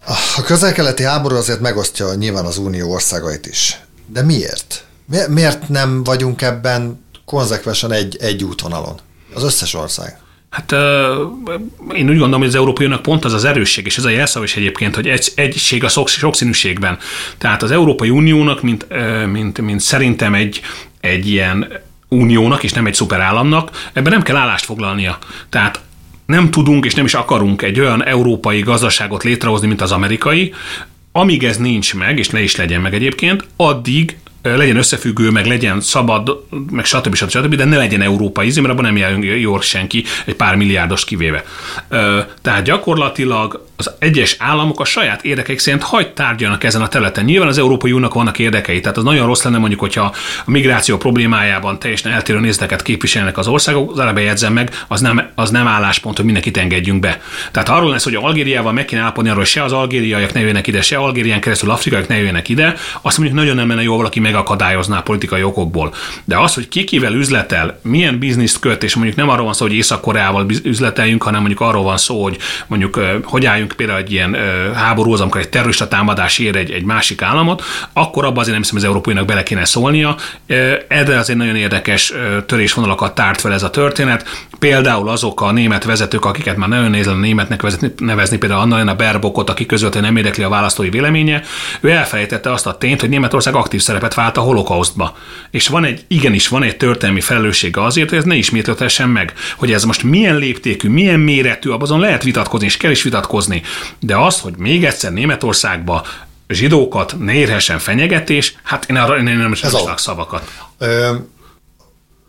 A 0.06 0.42
közel-keleti 0.42 1.02
háború 1.02 1.36
azért 1.36 1.60
megosztja 1.60 2.14
nyilván 2.14 2.44
az 2.44 2.58
unió 2.58 2.90
országait 2.92 3.46
is. 3.46 3.78
De 4.06 4.22
miért? 4.22 4.84
Miért 5.28 5.68
nem 5.68 6.04
vagyunk 6.04 6.42
ebben 6.42 7.04
konzekvensen 7.24 7.92
egy, 7.92 8.16
egy 8.20 8.44
útvonalon? 8.44 9.00
Az 9.34 9.42
összes 9.42 9.74
ország. 9.74 10.18
Hát 10.50 10.72
én 11.94 12.08
úgy 12.08 12.18
gondolom, 12.18 12.38
hogy 12.38 12.48
az 12.48 12.54
Európai 12.54 12.84
Uniónak 12.84 13.04
pont 13.04 13.24
az 13.24 13.32
az 13.32 13.44
erősség, 13.44 13.86
és 13.86 13.96
ez 13.96 14.04
a 14.04 14.08
jelszav 14.08 14.42
is 14.42 14.56
egyébként, 14.56 14.94
hogy 14.94 15.08
egy, 15.08 15.32
egység 15.34 15.84
a 15.84 15.88
sokszínűségben. 15.88 16.98
Tehát 17.38 17.62
az 17.62 17.70
Európai 17.70 18.10
Uniónak, 18.10 18.62
mint, 18.62 18.86
mint, 19.30 19.60
mint 19.60 19.80
szerintem 19.80 20.34
egy, 20.34 20.60
egy 21.00 21.28
ilyen 21.28 21.72
uniónak, 22.08 22.62
és 22.62 22.72
nem 22.72 22.86
egy 22.86 22.94
szuperállamnak, 22.94 23.90
ebben 23.92 24.12
nem 24.12 24.22
kell 24.22 24.36
állást 24.36 24.64
foglalnia. 24.64 25.18
Tehát 25.48 25.80
nem 26.26 26.50
tudunk 26.50 26.84
és 26.84 26.94
nem 26.94 27.04
is 27.04 27.14
akarunk 27.14 27.62
egy 27.62 27.80
olyan 27.80 28.04
európai 28.04 28.60
gazdaságot 28.60 29.22
létrehozni, 29.22 29.66
mint 29.66 29.80
az 29.80 29.92
amerikai, 29.92 30.52
amíg 31.12 31.44
ez 31.44 31.56
nincs 31.56 31.94
meg, 31.94 32.18
és 32.18 32.28
ne 32.28 32.42
is 32.42 32.56
legyen 32.56 32.80
meg 32.80 32.94
egyébként, 32.94 33.44
addig 33.56 34.16
legyen 34.44 34.76
összefüggő, 34.76 35.30
meg 35.30 35.46
legyen 35.46 35.80
szabad, 35.80 36.44
meg 36.70 36.84
stb. 36.84 37.14
stb. 37.14 37.28
stb. 37.28 37.54
de 37.54 37.64
ne 37.64 37.76
legyen 37.76 38.02
európai 38.02 38.46
ízé, 38.46 38.60
mert 38.60 38.72
abban 38.72 38.84
nem 38.84 38.96
jár 38.96 39.18
jól 39.18 39.60
senki, 39.60 40.04
egy 40.24 40.34
pár 40.34 40.56
milliárdos 40.56 41.04
kivéve. 41.04 41.44
Tehát 42.42 42.62
gyakorlatilag 42.64 43.66
az 43.76 43.90
egyes 43.98 44.36
államok 44.38 44.80
a 44.80 44.84
saját 44.84 45.24
érdekeik 45.24 45.58
szerint 45.58 45.82
hagyd 45.82 46.12
tárgyalnak 46.12 46.64
ezen 46.64 46.82
a 46.82 46.88
területen. 46.88 47.24
Nyilván 47.24 47.48
az 47.48 47.58
Európai 47.58 47.92
Uniónak 47.92 48.14
vannak 48.14 48.38
érdekei, 48.38 48.80
tehát 48.80 48.96
az 48.96 49.04
nagyon 49.04 49.26
rossz 49.26 49.42
lenne 49.42 49.58
mondjuk, 49.58 49.80
hogyha 49.80 50.14
a 50.44 50.50
migráció 50.50 50.96
problémájában 50.96 51.78
teljesen 51.78 52.12
eltérő 52.12 52.40
nézeteket 52.40 52.82
képviselnek 52.82 53.38
az 53.38 53.46
országok, 53.46 53.90
az 53.90 53.98
eleve 53.98 54.20
jegyzem 54.20 54.52
meg, 54.52 54.70
az 54.88 55.00
nem, 55.00 55.30
az 55.34 55.50
nem 55.50 55.66
álláspont, 55.66 56.16
hogy 56.16 56.24
mindenkit 56.24 56.56
engedjünk 56.56 57.00
be. 57.00 57.20
Tehát 57.50 57.68
arról 57.68 57.90
lesz, 57.90 58.04
hogy 58.04 58.14
Algériával 58.14 58.72
meg 58.72 58.84
kéne 58.84 59.00
állapodni 59.02 59.30
arról, 59.30 59.44
se 59.44 59.62
az 59.62 59.72
algériaiak 59.72 60.32
ne 60.32 60.40
jöjjenek 60.40 60.66
ide, 60.66 60.82
se 60.82 60.96
Algérián 60.96 61.40
keresztül 61.40 61.70
afrikaiak 61.70 62.08
ne 62.08 62.16
jöjjenek 62.16 62.48
ide, 62.48 62.74
azt 63.02 63.18
mondjuk 63.18 63.38
nagyon 63.38 63.56
nem 63.56 63.68
lenne 63.68 63.82
jó 63.82 63.96
valaki 63.96 64.20
megakadályozná 64.34 65.00
politikai 65.00 65.42
okokból. 65.42 65.94
De 66.24 66.38
az, 66.38 66.54
hogy 66.54 66.68
ki 66.68 66.84
kivel 66.84 67.12
üzletel, 67.12 67.78
milyen 67.82 68.18
bizniszt 68.18 68.58
köt, 68.58 68.82
és 68.82 68.94
mondjuk 68.94 69.16
nem 69.16 69.28
arról 69.28 69.44
van 69.44 69.54
szó, 69.54 69.66
hogy 69.66 69.74
Észak-Koreával 69.74 70.46
üzleteljünk, 70.62 71.22
hanem 71.22 71.40
mondjuk 71.40 71.60
arról 71.60 71.82
van 71.82 71.96
szó, 71.96 72.22
hogy 72.22 72.38
mondjuk 72.66 73.00
hogy 73.24 73.46
álljunk 73.46 73.72
például 73.76 73.98
egy 73.98 74.12
ilyen 74.12 74.36
háborúhoz, 74.74 75.20
amikor 75.20 75.40
egy 75.40 75.48
terrorista 75.48 75.88
támadás 75.88 76.38
ér 76.38 76.56
egy, 76.56 76.70
egy 76.70 76.84
másik 76.84 77.22
államot, 77.22 77.62
akkor 77.92 78.24
abban 78.24 78.38
azért 78.38 78.52
nem 78.52 78.62
hiszem, 78.62 78.76
az 78.76 78.84
Európainak 78.84 79.24
bele 79.24 79.42
kéne 79.42 79.64
szólnia. 79.64 80.16
Erre 80.88 81.18
azért 81.18 81.38
nagyon 81.38 81.56
érdekes 81.56 82.12
törésvonalakat 82.46 83.14
tárt 83.14 83.40
fel 83.40 83.52
ez 83.52 83.62
a 83.62 83.70
történet. 83.70 84.48
Például 84.58 85.08
azok 85.08 85.40
a 85.40 85.52
német 85.52 85.84
vezetők, 85.84 86.24
akiket 86.24 86.56
már 86.56 86.68
nagyon 86.68 86.90
nézlen 86.90 87.14
a 87.14 87.18
németnek 87.18 87.62
vezetni, 87.62 87.92
nevezni, 87.96 88.36
például 88.36 88.60
Annalena 88.60 88.94
Berbokot, 88.94 89.50
aki 89.50 89.66
között 89.66 90.00
nem 90.00 90.16
érdekli 90.16 90.42
a 90.42 90.48
választói 90.48 90.90
véleménye, 90.90 91.42
ő 91.80 91.90
elfelejtette 91.90 92.52
azt 92.52 92.66
a 92.66 92.78
tényt, 92.78 93.00
hogy 93.00 93.08
Németország 93.08 93.54
aktív 93.54 93.80
szerepet 93.80 94.14
vált 94.24 94.36
a 94.36 94.40
holokausztba. 94.40 95.16
És 95.50 95.68
van 95.68 95.84
egy, 95.84 96.04
igenis 96.08 96.48
van 96.48 96.62
egy 96.62 96.76
történelmi 96.76 97.20
felelőssége 97.20 97.84
azért, 97.84 98.08
hogy 98.08 98.18
ez 98.18 98.24
ne 98.24 98.34
ismétlődhessen 98.34 99.08
meg. 99.08 99.32
Hogy 99.56 99.72
ez 99.72 99.84
most 99.84 100.02
milyen 100.02 100.36
léptékű, 100.36 100.88
milyen 100.88 101.20
méretű, 101.20 101.70
azon 101.70 102.00
lehet 102.00 102.22
vitatkozni, 102.22 102.66
és 102.66 102.76
kell 102.76 102.90
is 102.90 103.02
vitatkozni. 103.02 103.62
De 104.00 104.16
az, 104.16 104.40
hogy 104.40 104.54
még 104.56 104.84
egyszer 104.84 105.12
Németországba 105.12 106.06
zsidókat 106.48 107.14
ne 107.18 107.32
érhessen 107.32 107.78
fenyegetés, 107.78 108.54
hát 108.62 108.90
én 108.90 108.96
arra 108.96 109.16
én 109.16 109.24
nem 109.24 109.52
is 109.52 109.62
szavakat. 109.96 110.50
Ö, 110.78 111.14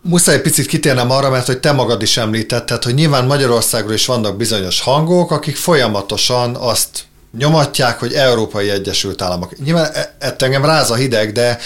muszáj 0.02 0.36
egy 0.36 0.42
picit 0.42 0.66
kitérnem 0.66 1.12
arra, 1.12 1.30
mert 1.30 1.46
hogy 1.46 1.60
te 1.60 1.72
magad 1.72 2.02
is 2.02 2.18
említetted, 2.18 2.84
hogy 2.84 2.94
nyilván 2.94 3.26
Magyarországról 3.26 3.94
is 3.94 4.06
vannak 4.06 4.38
bizonyos 4.38 4.82
hangok, 4.82 5.32
akik 5.32 5.56
folyamatosan 5.56 6.56
azt 6.56 7.04
nyomatják, 7.38 8.00
hogy 8.00 8.14
Európai 8.14 8.70
Egyesült 8.70 9.22
Államok. 9.22 9.58
Nyilván 9.64 9.92
e, 9.94 10.16
ettől 10.20 10.48
engem 10.48 10.66
ráz 10.66 10.92
a 10.92 10.96
hideg, 10.96 11.32
de 11.32 11.58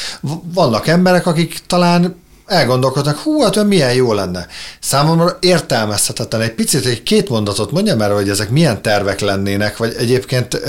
vannak 0.53 0.88
emberek, 0.88 1.25
akik 1.25 1.60
talán 1.67 2.21
elgondolkodnak, 2.45 3.17
hú, 3.17 3.41
hát 3.41 3.63
milyen 3.63 3.93
jó 3.93 4.13
lenne. 4.13 4.47
Számomra 4.79 5.38
értelmezhetetlen. 5.39 6.41
Egy 6.41 6.53
picit, 6.53 6.86
egy 6.86 7.03
két 7.03 7.29
mondatot 7.29 7.71
mondjam 7.71 8.01
erre, 8.01 8.13
hogy 8.13 8.29
ezek 8.29 8.49
milyen 8.49 8.82
tervek 8.82 9.19
lennének, 9.19 9.77
vagy 9.77 9.95
egyébként 9.97 10.62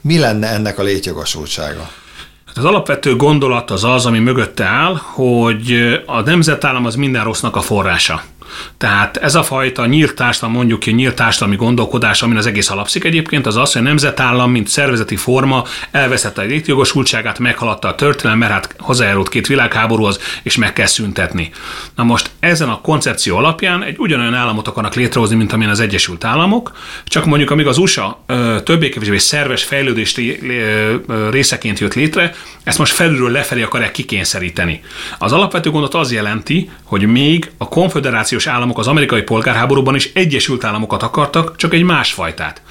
mi 0.00 0.18
lenne 0.18 0.48
ennek 0.48 0.78
a 0.78 0.82
létjogosultsága? 0.82 1.90
Hát 2.46 2.56
az 2.56 2.64
alapvető 2.64 3.16
gondolat 3.16 3.70
az 3.70 3.84
az, 3.84 4.06
ami 4.06 4.18
mögötte 4.18 4.64
áll, 4.64 4.94
hogy 4.96 5.72
a 6.06 6.20
nemzetállam 6.20 6.86
az 6.86 6.94
minden 6.94 7.24
rossznak 7.24 7.56
a 7.56 7.60
forrása. 7.60 8.22
Tehát 8.78 9.16
ez 9.16 9.34
a 9.34 9.42
fajta 9.42 9.86
nyílt 9.86 10.14
társadalom, 10.14 10.56
mondjuk 10.56 10.80
ki 10.80 10.90
nyílt 10.90 11.14
társadalmi 11.14 11.56
gondolkodás, 11.56 12.22
amin 12.22 12.36
az 12.36 12.46
egész 12.46 12.70
alapszik 12.70 13.04
egyébként, 13.04 13.46
az 13.46 13.56
az, 13.56 13.72
hogy 13.72 13.80
a 13.80 13.84
nemzetállam, 13.84 14.50
mint 14.50 14.68
szervezeti 14.68 15.16
forma 15.16 15.64
elveszette 15.90 16.42
a 16.42 16.44
létjogosultságát, 16.44 17.38
meghaladta 17.38 17.88
a 17.88 17.94
történelem, 17.94 18.38
mert 18.38 18.52
hát 18.52 18.74
hozzájárult 18.78 19.28
két 19.28 19.46
világháborúhoz, 19.46 20.20
és 20.42 20.56
meg 20.56 20.72
kell 20.72 20.86
szüntetni. 20.86 21.50
Na 21.96 22.02
most 22.02 22.30
ezen 22.40 22.68
a 22.68 22.80
koncepció 22.80 23.36
alapján 23.36 23.82
egy 23.82 23.98
ugyanolyan 23.98 24.34
államot 24.34 24.68
akarnak 24.68 24.94
létrehozni, 24.94 25.36
mint 25.36 25.52
amilyen 25.52 25.72
az 25.72 25.80
Egyesült 25.80 26.24
Államok, 26.24 26.72
csak 27.04 27.24
mondjuk 27.24 27.50
amíg 27.50 27.66
az 27.66 27.78
USA 27.78 28.24
többé-kevésbé 28.64 29.18
szerves 29.18 29.64
fejlődés 29.64 30.20
részeként 31.30 31.78
jött 31.78 31.94
létre, 31.94 32.34
ezt 32.64 32.78
most 32.78 32.92
felülről 32.92 33.30
lefelé 33.30 33.62
akarják 33.62 33.92
kikényszeríteni. 33.92 34.82
Az 35.18 35.32
alapvető 35.32 35.70
gondot 35.70 35.94
az 35.94 36.12
jelenti, 36.12 36.70
hogy 36.84 37.06
még 37.06 37.50
a 37.58 37.68
konfederációs 37.68 38.41
államok 38.46 38.78
az 38.78 38.86
amerikai 38.86 39.22
polgárháborúban 39.22 39.94
is 39.94 40.10
Egyesült 40.14 40.64
Államokat 40.64 41.02
akartak, 41.02 41.56
csak 41.56 41.74
egy 41.74 41.82
másfajtát. 41.82 42.62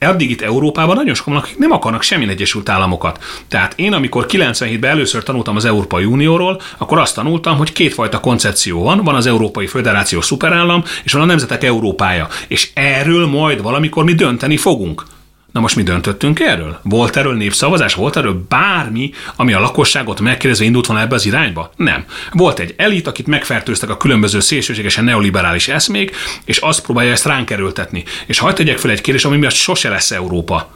Addig 0.00 0.30
itt 0.30 0.40
Európában 0.40 0.96
nagyon 0.96 1.14
sokan 1.14 1.36
akik 1.36 1.58
nem 1.58 1.70
akarnak 1.70 2.02
semmilyen 2.02 2.30
Egyesült 2.32 2.68
Államokat. 2.68 3.24
Tehát 3.48 3.72
én, 3.76 3.92
amikor 3.92 4.26
97-ben 4.28 4.90
először 4.90 5.22
tanultam 5.22 5.56
az 5.56 5.64
Európai 5.64 6.04
Unióról, 6.04 6.60
akkor 6.78 6.98
azt 6.98 7.14
tanultam, 7.14 7.56
hogy 7.56 7.72
kétfajta 7.72 8.20
koncepció 8.20 8.82
van. 8.82 9.04
Van 9.04 9.14
az 9.14 9.26
Európai 9.26 9.66
Föderáció 9.66 10.20
szuperállam, 10.20 10.84
és 11.02 11.12
van 11.12 11.22
a 11.22 11.26
Nemzetek 11.26 11.64
Európája. 11.64 12.28
És 12.48 12.70
erről 12.74 13.26
majd 13.26 13.62
valamikor 13.62 14.04
mi 14.04 14.12
dönteni 14.14 14.56
fogunk. 14.56 15.04
Na 15.52 15.60
most 15.60 15.76
mi 15.76 15.82
döntöttünk 15.82 16.40
erről? 16.40 16.78
Volt 16.82 17.16
erről 17.16 17.34
népszavazás? 17.34 17.94
Volt 17.94 18.16
erről 18.16 18.44
bármi, 18.48 19.10
ami 19.36 19.52
a 19.52 19.60
lakosságot 19.60 20.20
megkérdezve 20.20 20.64
indult 20.64 20.86
volna 20.86 21.02
ebbe 21.02 21.14
az 21.14 21.26
irányba? 21.26 21.72
Nem. 21.76 22.04
Volt 22.32 22.58
egy 22.58 22.74
elit, 22.76 23.06
akit 23.06 23.26
megfertőztek 23.26 23.90
a 23.90 23.96
különböző 23.96 24.40
szélsőségesen 24.40 25.04
neoliberális 25.04 25.68
eszmék, 25.68 26.16
és 26.44 26.58
azt 26.58 26.82
próbálja 26.82 27.12
ezt 27.12 27.26
ránk 27.26 27.50
erőltetni. 27.50 28.04
És 28.26 28.38
hagyd 28.38 28.56
tegyek 28.56 28.78
fel 28.78 28.90
egy 28.90 29.00
kérdés, 29.00 29.24
ami 29.24 29.36
miatt 29.36 29.52
sose 29.52 29.88
lesz 29.88 30.10
Európa. 30.10 30.70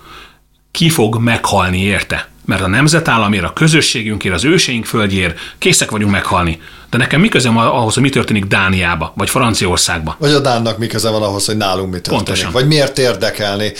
Ki 0.70 0.88
fog 0.88 1.18
meghalni 1.18 1.82
érte? 1.82 2.28
Mert 2.44 2.62
a 2.62 2.66
nemzetállamért, 2.66 3.44
a 3.44 3.52
közösségünkért, 3.52 4.34
az 4.34 4.44
őseink 4.44 4.84
földjéért 4.84 5.38
készek 5.58 5.90
vagyunk 5.90 6.12
meghalni. 6.12 6.60
De 6.90 6.98
nekem 6.98 7.20
mi 7.20 7.28
közem 7.28 7.58
ahhoz, 7.58 7.94
hogy 7.94 8.02
mi 8.02 8.08
történik 8.08 8.44
Dániába, 8.44 9.12
vagy 9.16 9.30
Franciaországba? 9.30 10.16
Vagy 10.18 10.32
a 10.32 10.40
Dánnak 10.40 10.78
mi 10.78 10.86
köze 10.86 11.10
van 11.10 11.22
ahhoz, 11.22 11.46
hogy 11.46 11.56
nálunk 11.56 11.86
mi 11.86 12.00
történik? 12.00 12.24
Pontosan. 12.24 12.52
Vagy 12.52 12.66
miért 12.66 12.98
érdekelni? 12.98 13.72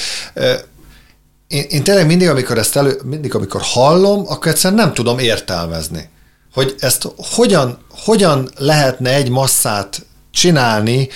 Én, 1.48 1.64
én 1.68 1.82
tényleg 1.82 2.06
mindig, 2.06 2.28
amikor 2.28 2.58
ezt 2.58 2.76
elő, 2.76 3.00
mindig, 3.04 3.34
amikor 3.34 3.60
hallom, 3.64 4.24
akkor 4.26 4.52
egyszerűen 4.52 4.80
nem 4.80 4.94
tudom 4.94 5.18
értelmezni. 5.18 6.08
Hogy 6.52 6.74
ezt 6.78 7.08
hogyan, 7.16 7.78
hogyan 7.90 8.50
lehetne 8.58 9.14
egy 9.14 9.30
masszát 9.30 10.06
csinálni 10.30 11.08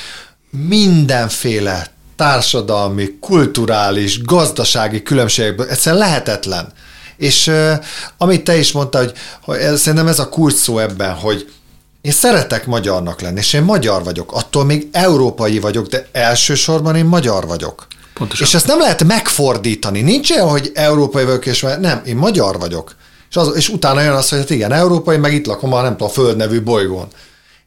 mindenféle 0.51 1.87
társadalmi, 2.17 3.19
kulturális, 3.21 4.23
gazdasági 4.23 5.03
különbségekből. 5.03 5.69
Egyszerűen 5.69 6.03
lehetetlen. 6.03 6.73
És 7.17 7.47
uh, 7.47 7.73
amit 8.19 8.45
te 8.45 8.57
is 8.57 8.73
mondtad, 8.73 9.03
hogy, 9.03 9.17
hogy 9.43 9.57
ez, 9.57 9.81
szerintem 9.81 10.09
ez 10.09 10.19
a 10.19 10.29
kulcs 10.29 10.55
szó 10.55 10.79
ebben, 10.79 11.15
hogy 11.15 11.53
én 12.01 12.13
szeretek 12.13 12.67
magyarnak 12.67 13.21
lenni, 13.21 13.39
és 13.39 13.53
én 13.53 13.63
magyar 13.63 14.05
vagyok. 14.05 14.33
Attól 14.33 14.65
még 14.65 14.89
európai 14.93 15.59
vagyok, 15.59 15.87
de 15.87 16.09
elsősorban 16.13 16.97
én 16.97 17.05
magyar 17.05 17.47
vagyok. 17.47 17.87
Pontosan. 18.15 18.47
És 18.47 18.55
ezt 18.55 18.67
nem 18.67 18.79
lehet 18.79 19.05
megfordítani. 19.05 20.01
Nincs 20.01 20.31
olyan, 20.31 20.49
hogy 20.49 20.71
európai 20.75 21.25
vagyok, 21.25 21.47
és 21.47 21.67
nem, 21.81 22.03
én 22.05 22.17
magyar 22.17 22.59
vagyok. 22.59 22.95
És, 23.31 23.37
az, 23.37 23.57
és 23.57 23.69
utána 23.69 24.01
jön 24.01 24.15
az, 24.15 24.29
hogy 24.29 24.39
hát 24.39 24.51
igen, 24.51 24.73
európai, 24.73 25.17
meg 25.17 25.33
itt 25.33 25.47
lakom 25.47 25.73
a 25.73 25.83
nem 25.83 25.91
tudom, 25.91 26.09
a 26.09 26.11
Föld 26.11 26.37
nevű 26.37 26.63
bolygón. 26.63 27.09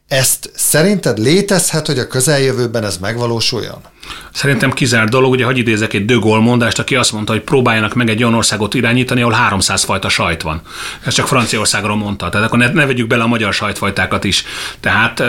Ezt 0.08 0.50
szerinted 0.54 1.18
létezhet, 1.18 1.86
hogy 1.86 1.98
a 1.98 2.06
közeljövőben 2.06 2.84
ez 2.84 2.98
megvalósuljon? 2.98 3.80
Szerintem 4.32 4.72
kizárt 4.72 5.10
dolog, 5.10 5.30
ugye 5.30 5.44
hagyj 5.44 5.60
idézek 5.60 5.92
egy 5.92 6.04
Gaulle 6.04 6.42
mondást, 6.42 6.78
aki 6.78 6.94
azt 6.94 7.12
mondta, 7.12 7.32
hogy 7.32 7.42
próbáljanak 7.42 7.94
meg 7.94 8.08
egy 8.08 8.22
olyan 8.22 8.34
országot 8.34 8.74
irányítani, 8.74 9.20
ahol 9.20 9.32
300 9.32 9.84
fajta 9.84 10.08
sajt 10.08 10.42
van. 10.42 10.62
Ez 11.04 11.14
csak 11.14 11.26
Franciaországról 11.26 11.96
mondta. 11.96 12.28
Tehát 12.28 12.46
akkor 12.46 12.58
ne, 12.58 12.72
ne 12.72 12.86
vegyük 12.86 13.06
bele 13.06 13.22
a 13.22 13.26
magyar 13.26 13.52
sajtfajtákat 13.52 14.24
is. 14.24 14.44
Tehát 14.80 15.22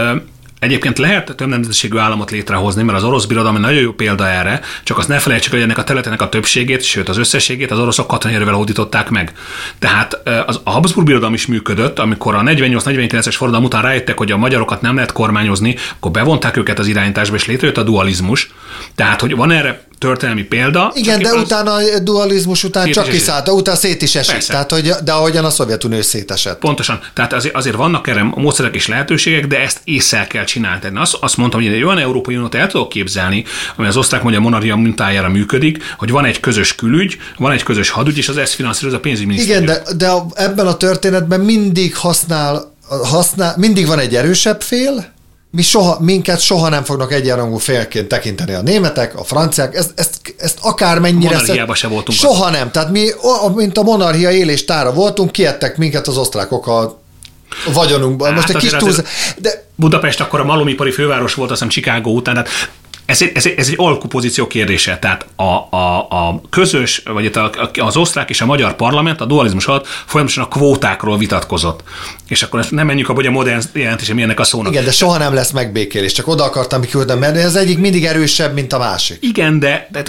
Egyébként 0.60 0.98
lehet 0.98 1.36
több 1.36 1.48
nemzetiségű 1.48 1.98
államot 1.98 2.32
létrehozni, 2.32 2.84
mert 2.84 2.98
az 2.98 3.04
orosz 3.04 3.26
birodalom 3.26 3.62
nagyon 3.62 3.82
jó 3.82 3.92
példa 3.92 4.28
erre, 4.28 4.62
csak 4.84 4.98
azt 4.98 5.08
ne 5.08 5.20
felejtsük, 5.20 5.52
hogy 5.52 5.62
ennek 5.62 5.78
a 5.78 5.84
területnek 5.84 6.22
a 6.22 6.30
többségét, 6.30 6.84
sőt 6.84 7.10
az 7.10 7.18
összességét 7.18 7.72
az 7.72 7.80
oroszok 7.80 8.08
katonai 8.08 8.36
erővel 8.36 8.54
hódították 8.54 9.10
meg. 9.10 9.34
Tehát 9.80 10.22
az, 10.46 10.60
a 10.64 10.70
Habsburg 10.70 11.06
birodalom 11.06 11.34
is 11.34 11.46
működött, 11.46 12.00
amikor 12.00 12.36
a 12.36 12.42
48-49-es 12.42 13.34
forradalom 13.36 13.66
után 13.66 13.82
rájöttek, 13.82 14.18
hogy 14.18 14.32
a 14.32 14.38
magyarokat 14.38 14.82
nem 14.82 14.96
lehet 14.96 15.12
kormányozni, 15.12 15.76
akkor 15.96 16.12
bevonták 16.12 16.58
őket 16.58 16.80
az 16.80 16.88
irányításba, 16.88 17.36
és 17.36 17.46
létrejött 17.46 17.78
a 17.78 17.84
dualizmus. 17.84 18.50
Tehát, 18.96 19.22
hogy 19.22 19.36
van 19.36 19.52
erre 19.52 19.88
történelmi 19.98 20.44
példa. 20.44 20.92
Igen, 20.96 21.22
de 21.22 21.34
utána 21.34 21.74
a 21.74 22.00
dualizmus 22.00 22.64
után 22.64 22.92
csak 22.92 23.08
kiszállt, 23.08 23.50
utána 23.50 23.78
szét 23.78 24.02
is 24.02 24.16
esett. 24.16 24.42
Tehát, 24.42 24.72
hogy, 24.72 24.94
de 25.04 25.12
ahogyan 25.12 25.46
a 25.46 25.50
Szovjetunió 25.50 26.02
szétesett. 26.02 26.60
Pontosan. 26.60 27.00
Tehát 27.14 27.34
azért, 27.34 27.56
azért 27.56 27.76
vannak 27.76 28.08
erre 28.08 28.24
módszerek 28.24 28.76
és 28.76 28.88
lehetőségek, 28.88 29.48
de 29.48 29.60
ezt 29.60 29.80
észre 29.84 30.28
kell 30.28 30.44
csinálni. 30.44 30.64
Azt, 30.94 31.18
azt 31.20 31.38
mondtam, 31.38 31.62
hogy 31.62 31.74
egy 31.74 31.84
olyan 31.84 31.98
Európai 31.98 32.36
Uniót 32.36 32.56
el 32.56 32.68
tudok 32.68 32.90
képzelni, 32.90 33.46
ami 33.76 33.88
az 33.88 33.98
osztrák-magyar 33.98 34.40
monarchia 34.40 34.76
mintájára 34.76 35.30
működik, 35.30 35.84
hogy 35.98 36.10
van 36.10 36.26
egy 36.26 36.40
közös 36.40 36.76
külügy, 36.76 37.18
van 37.38 37.52
egy 37.52 37.64
közös 37.64 37.90
hadügy, 37.90 38.18
és 38.18 38.30
az 38.30 38.38
ezt 38.38 38.54
finanszírozza 38.54 38.98
a 38.98 39.02
pénzügyminisztérium. 39.02 39.64
Igen, 39.64 39.84
de, 39.98 40.06
de 40.06 40.12
ebben 40.34 40.68
a 40.68 40.78
történetben 40.78 41.40
mindig 41.40 41.96
használ, 41.96 42.74
használ, 43.04 43.54
mindig 43.58 43.88
van 43.88 44.00
egy 44.00 44.16
erősebb 44.16 44.62
fél, 44.62 45.14
mi 45.56 45.62
soha, 45.62 45.98
minket 46.00 46.40
soha 46.40 46.70
nem 46.70 46.84
fognak 46.84 47.14
egyenrangú 47.14 47.58
félként 47.58 48.08
tekinteni 48.08 48.54
a 48.54 48.62
németek, 48.62 49.20
a 49.20 49.24
franciák, 49.24 49.76
ezt, 49.76 49.92
ezt, 49.96 50.36
ezt 50.38 50.58
akármennyire... 50.62 51.30
Monarchiába 51.30 51.76
se 51.76 51.88
voltunk. 51.88 52.18
Soha 52.18 52.50
nem. 52.50 52.72
Tehát 52.72 52.92
mi, 52.92 53.08
mint 53.56 53.78
a 53.78 53.84
monarchia 53.84 54.32
éléstára 54.32 54.94
voltunk, 54.94 55.32
kiettek 55.32 55.78
minket 55.78 56.08
az 56.08 56.18
osztrákok 56.18 56.68
a 56.68 57.00
vagyonunkban. 57.74 58.28
Hát 58.28 58.36
Most 58.36 58.50
egy 58.50 58.56
kis 58.56 58.72
túlz... 58.72 59.04
De 59.38 59.66
Budapest 59.76 60.22
akkor 60.22 60.40
a 60.40 60.44
malomipari 60.44 60.92
főváros 60.92 61.34
volt, 61.34 61.52
azt 61.52 61.64
hiszem 61.64 61.84
Chicago 61.84 62.10
után, 62.10 62.34
tehát 62.34 62.50
ez 63.06 63.22
egy, 63.22 63.32
ez, 63.34 63.46
egy, 63.46 63.54
ez 63.58 63.68
egy 63.68 63.74
alkupozíció 63.78 64.48
kérdése. 64.48 64.98
Tehát 65.00 65.26
a, 65.36 65.44
a, 65.78 66.08
a 66.10 66.42
közös, 66.50 67.04
vagy 67.06 67.32
az 67.74 67.98
osztrák 67.98 68.30
és 68.30 68.42
a 68.42 68.46
magyar 68.46 68.76
parlament 68.76 69.22
a 69.22 69.26
dualizmus 69.26 69.68
alatt 69.68 69.88
folyamatosan 69.88 70.44
a 70.44 70.48
kvótákról 70.48 71.18
vitatkozott. 71.18 71.84
És 72.28 72.44
akkor 72.44 72.66
nem 72.70 72.86
menjünk 72.86 73.10
abba, 73.10 73.18
hogy 73.18 73.28
a 73.28 73.32
modern 73.32 73.62
jelentése 73.74 74.14
milyennek 74.14 74.40
a 74.40 74.44
szónak. 74.44 74.72
Igen, 74.72 74.84
de 74.84 74.92
soha 74.92 75.18
nem 75.18 75.34
lesz 75.34 75.52
megbékélés, 75.52 76.12
csak 76.12 76.28
oda 76.28 76.44
akartam 76.44 76.82
kiküldeni, 76.82 77.20
mert 77.20 77.36
ez 77.36 77.56
egyik 77.56 77.80
mindig 77.80 78.06
erősebb, 78.06 78.54
mint 78.54 78.74
a 78.74 78.78
másik. 78.78 79.18
Igen, 79.22 79.60
de, 79.60 79.88
de 79.92 80.04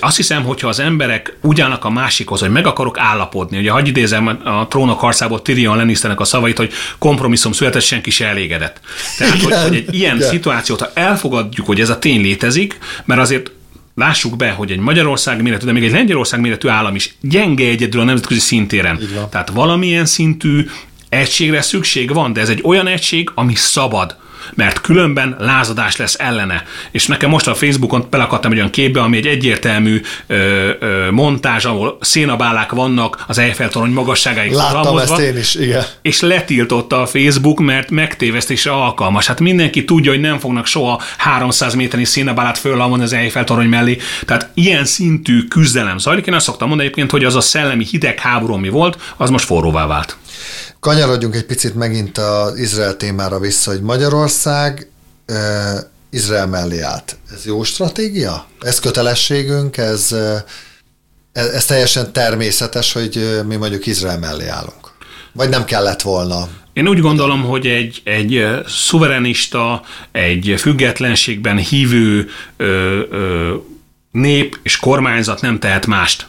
azt 0.00 0.16
hiszem, 0.16 0.44
hogyha 0.44 0.68
az 0.68 0.78
emberek 0.78 1.36
ugyanak 1.42 1.84
a 1.84 1.90
másikhoz, 1.90 2.40
hogy 2.40 2.50
meg 2.50 2.66
akarok 2.66 2.98
állapodni, 2.98 3.58
ugye 3.58 3.70
hagyj 3.70 3.88
idézem 3.88 4.40
a 4.44 4.66
trónok 4.68 5.00
harcából 5.00 5.42
Tyrion 5.42 5.76
Lannisternek 5.76 6.20
a 6.20 6.24
szavait, 6.24 6.56
hogy 6.56 6.72
kompromisszum 6.98 7.52
született, 7.52 7.82
senki 7.82 8.10
se 8.10 8.26
elégedett. 8.26 8.80
Tehát, 9.18 9.34
igen, 9.34 9.58
hogy, 9.58 9.68
hogy 9.68 9.76
egy 9.76 9.94
ilyen 9.94 10.16
igen. 10.16 10.28
szituációt, 10.28 10.80
ha 10.80 10.90
elfogadjuk, 10.94 11.66
hogy 11.66 11.80
ez 11.80 11.88
a 11.88 11.98
tény 11.98 12.20
létezik, 12.42 12.78
mert 13.04 13.20
azért 13.20 13.50
lássuk 13.94 14.36
be, 14.36 14.50
hogy 14.50 14.70
egy 14.70 14.78
Magyarország 14.78 15.42
méretű, 15.42 15.66
de 15.66 15.72
még 15.72 15.84
egy 15.84 15.92
Lengyelország 15.92 16.40
méretű 16.40 16.68
állam 16.68 16.94
is 16.94 17.14
gyenge 17.20 17.64
egyedül 17.64 18.00
a 18.00 18.04
nemzetközi 18.04 18.40
szintéren. 18.40 19.00
Tehát 19.30 19.50
valamilyen 19.50 20.06
szintű 20.06 20.66
egységre 21.08 21.62
szükség 21.62 22.12
van, 22.12 22.32
de 22.32 22.40
ez 22.40 22.48
egy 22.48 22.60
olyan 22.64 22.86
egység, 22.86 23.30
ami 23.34 23.54
szabad 23.54 24.16
mert 24.54 24.80
különben 24.80 25.36
lázadás 25.38 25.96
lesz 25.96 26.16
ellene. 26.18 26.62
És 26.90 27.06
nekem 27.06 27.30
most 27.30 27.48
a 27.48 27.54
Facebookon 27.54 28.06
belakadtam 28.10 28.52
egy 28.52 28.56
olyan 28.56 28.70
képbe, 28.70 29.00
ami 29.00 29.16
egy 29.16 29.26
egyértelmű 29.26 30.00
ö, 30.26 30.70
ö, 30.78 31.10
montázs, 31.10 31.64
ahol 31.64 31.96
szénabálák 32.00 32.72
vannak 32.72 33.24
az 33.26 33.38
Eiffel 33.38 33.68
torony 33.68 33.90
magasságáig 33.90 34.52
Láttam 34.52 34.98
ezt 34.98 35.18
én 35.18 35.36
is, 35.36 35.54
igen. 35.54 35.84
És 36.02 36.20
letiltotta 36.20 37.00
a 37.00 37.06
Facebook, 37.06 37.60
mert 37.60 37.90
megtévesztésre 37.90 38.72
alkalmas. 38.72 39.26
Hát 39.26 39.40
mindenki 39.40 39.84
tudja, 39.84 40.10
hogy 40.10 40.20
nem 40.20 40.38
fognak 40.38 40.66
soha 40.66 41.02
300 41.16 41.74
méternyi 41.74 42.04
szénabálát 42.04 42.58
fölhalmozni 42.58 43.04
az 43.04 43.12
Eiffel 43.12 43.44
torony 43.44 43.68
mellé. 43.68 43.98
Tehát 44.26 44.48
ilyen 44.54 44.84
szintű 44.84 45.42
küzdelem 45.48 45.98
zajlik. 45.98 46.26
Én 46.26 46.34
azt 46.34 46.44
szoktam 46.44 46.68
mondani 46.68 46.88
egyébként, 46.88 47.10
hogy 47.10 47.24
az 47.24 47.36
a 47.36 47.40
szellemi 47.40 47.84
hidegháború, 47.90 48.52
ami 48.52 48.68
volt, 48.68 48.98
az 49.16 49.30
most 49.30 49.44
forróvá 49.44 49.86
vált. 49.86 50.16
Kanyarodjunk 50.82 51.34
egy 51.34 51.46
picit 51.46 51.74
megint 51.74 52.18
az 52.18 52.58
Izrael 52.58 52.96
témára 52.96 53.38
vissza, 53.38 53.70
hogy 53.70 53.80
Magyarország 53.80 54.90
e, 55.26 55.34
Izrael 56.10 56.46
mellé 56.46 56.80
állt. 56.80 57.16
Ez 57.32 57.44
jó 57.44 57.62
stratégia? 57.62 58.46
Ez 58.60 58.80
kötelességünk? 58.80 59.76
Ez, 59.76 60.12
ez, 61.32 61.46
ez 61.46 61.64
teljesen 61.64 62.12
természetes, 62.12 62.92
hogy 62.92 63.40
mi 63.46 63.56
mondjuk 63.56 63.86
Izrael 63.86 64.18
mellé 64.18 64.46
állunk? 64.46 64.92
Vagy 65.32 65.48
nem 65.48 65.64
kellett 65.64 66.02
volna? 66.02 66.48
Én 66.72 66.88
úgy 66.88 67.00
gondolom, 67.00 67.42
hogy 67.42 67.66
egy, 67.66 68.02
egy 68.04 68.44
szuverenista, 68.66 69.82
egy 70.12 70.54
függetlenségben 70.58 71.56
hívő 71.56 72.28
ö, 72.56 73.00
ö, 73.10 73.54
nép 74.10 74.58
és 74.62 74.76
kormányzat 74.76 75.40
nem 75.40 75.58
tehet 75.58 75.86
mást. 75.86 76.26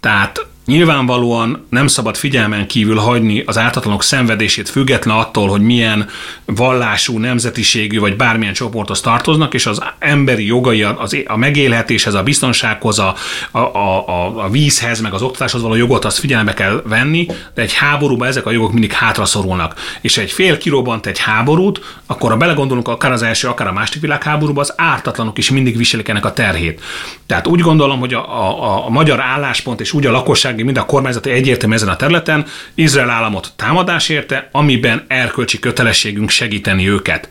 Tehát 0.00 0.46
Nyilvánvalóan 0.66 1.66
nem 1.68 1.86
szabad 1.86 2.16
figyelmen 2.16 2.66
kívül 2.66 2.96
hagyni 2.96 3.42
az 3.46 3.58
ártatlanok 3.58 4.02
szenvedését 4.02 4.68
független 4.68 5.16
attól, 5.16 5.48
hogy 5.48 5.60
milyen 5.60 6.08
vallású, 6.44 7.18
nemzetiségű 7.18 7.98
vagy 7.98 8.16
bármilyen 8.16 8.52
csoporthoz 8.52 9.00
tartoznak, 9.00 9.54
és 9.54 9.66
az 9.66 9.82
emberi 9.98 10.46
jogai 10.46 10.82
az, 10.82 11.16
a 11.26 11.36
megélhetéshez, 11.36 12.14
a 12.14 12.22
biztonsághoz, 12.22 12.98
a, 12.98 13.14
a, 13.50 13.58
a, 13.58 14.44
a 14.44 14.48
vízhez, 14.48 15.00
meg 15.00 15.12
az 15.12 15.22
oktatáshoz 15.22 15.62
való 15.62 15.74
jogot 15.74 16.04
azt 16.04 16.18
figyelembe 16.18 16.54
kell 16.54 16.82
venni, 16.86 17.26
de 17.54 17.62
egy 17.62 17.74
háborúban 17.74 18.28
ezek 18.28 18.46
a 18.46 18.50
jogok 18.50 18.72
mindig 18.72 18.92
hátraszorulnak. 18.92 19.74
És 20.00 20.16
egy 20.16 20.30
fél 20.30 20.58
kirobbant 20.58 21.06
egy 21.06 21.18
háborút, 21.18 21.98
akkor 22.06 22.30
ha 22.30 22.36
belegondolunk 22.36 22.88
akár 22.88 23.12
az 23.12 23.22
első, 23.22 23.48
akár 23.48 23.66
a 23.66 23.72
második 23.72 24.02
világháborúban, 24.02 24.62
az 24.62 24.74
ártatlanok 24.76 25.38
is 25.38 25.50
mindig 25.50 25.76
viselik 25.76 26.08
ennek 26.08 26.24
a 26.24 26.32
terhét. 26.32 26.80
Tehát 27.26 27.46
úgy 27.46 27.60
gondolom, 27.60 27.98
hogy 27.98 28.14
a, 28.14 28.18
a, 28.18 28.86
a 28.86 28.88
magyar 28.88 29.20
álláspont 29.20 29.80
és 29.80 29.92
úgy 29.92 30.06
a 30.06 30.10
lakosság 30.10 30.52
gazdasági, 30.54 30.62
mind 30.62 30.76
a 30.76 30.86
kormányzati 30.86 31.30
egyértelmű 31.30 31.74
ezen 31.74 31.88
a 31.88 31.96
területen, 31.96 32.46
Izrael 32.74 33.10
államot 33.10 33.52
támadás 33.56 34.08
érte, 34.08 34.48
amiben 34.52 35.04
erkölcsi 35.08 35.58
kötelességünk 35.58 36.30
segíteni 36.30 36.88
őket. 36.88 37.28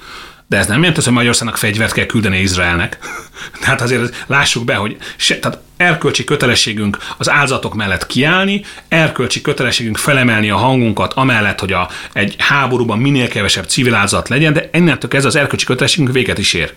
De 0.47 0.57
ez 0.57 0.67
nem 0.67 0.79
jelenti, 0.79 1.03
hogy 1.03 1.13
Magyarországnak 1.13 1.57
fegyvert 1.57 1.93
kell 1.93 2.05
küldeni 2.05 2.39
Izraelnek. 2.39 2.97
tehát 3.61 3.81
azért 3.81 4.25
lássuk 4.27 4.65
be, 4.65 4.75
hogy 4.75 4.97
se, 5.15 5.39
tehát 5.39 5.59
erkölcsi 5.77 6.23
kötelességünk 6.23 6.97
az 7.17 7.29
áldozatok 7.29 7.73
mellett 7.73 8.05
kiállni, 8.05 8.65
erkölcsi 8.87 9.41
kötelességünk 9.41 9.97
felemelni 9.97 10.49
a 10.49 10.57
hangunkat 10.57 11.13
amellett, 11.13 11.59
hogy 11.59 11.73
a, 11.73 11.89
egy 12.13 12.35
háborúban 12.37 12.99
minél 12.99 13.27
kevesebb 13.27 13.65
civil 13.65 13.95
áldozat 13.95 14.29
legyen, 14.29 14.53
de 14.53 14.69
ennentől 14.71 15.11
ez 15.13 15.25
az 15.25 15.35
erkölcsi 15.35 15.65
kötelességünk 15.65 16.13
véget 16.13 16.37
is 16.37 16.53
ér. 16.53 16.73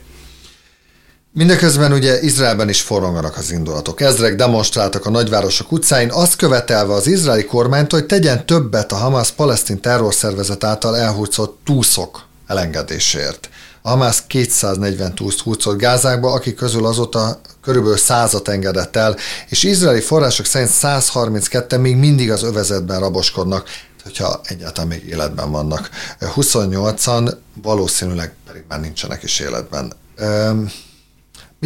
Mindeközben 1.36 1.92
ugye 1.92 2.20
Izraelben 2.20 2.68
is 2.68 2.80
forronganak 2.80 3.36
az 3.36 3.50
indulatok. 3.50 4.00
Ezrek 4.00 4.36
demonstráltak 4.36 5.06
a 5.06 5.10
nagyvárosok 5.10 5.72
utcáin, 5.72 6.10
azt 6.10 6.36
követelve 6.36 6.92
az 6.92 7.06
izraeli 7.06 7.44
kormányt, 7.44 7.90
hogy 7.90 8.06
tegyen 8.06 8.46
többet 8.46 8.92
a 8.92 8.96
Hamas 8.96 9.30
palesztin 9.30 9.80
terrorszervezet 9.80 10.64
által 10.64 10.96
elhúzott 10.96 11.60
túszok 11.64 12.26
elengedésért. 12.46 13.48
A 13.82 13.88
Hamas 13.88 14.22
240 14.26 15.14
túszt 15.14 15.40
húzott 15.40 15.78
Gázákba, 15.78 16.32
akik 16.32 16.54
közül 16.54 16.86
azóta 16.86 17.40
körülbelül 17.62 17.98
százat 17.98 18.48
engedett 18.48 18.96
el, 18.96 19.16
és 19.48 19.62
izraeli 19.62 20.00
források 20.00 20.46
szerint 20.46 20.70
132 20.70 21.78
még 21.78 21.96
mindig 21.96 22.30
az 22.30 22.42
övezetben 22.42 23.00
raboskodnak, 23.00 23.68
hogyha 24.02 24.40
egyáltalán 24.44 24.88
még 24.88 25.06
életben 25.08 25.50
vannak. 25.50 25.90
28-an 26.20 27.32
valószínűleg 27.62 28.34
pedig 28.46 28.64
már 28.68 28.80
nincsenek 28.80 29.22
is 29.22 29.40
életben. 29.40 29.92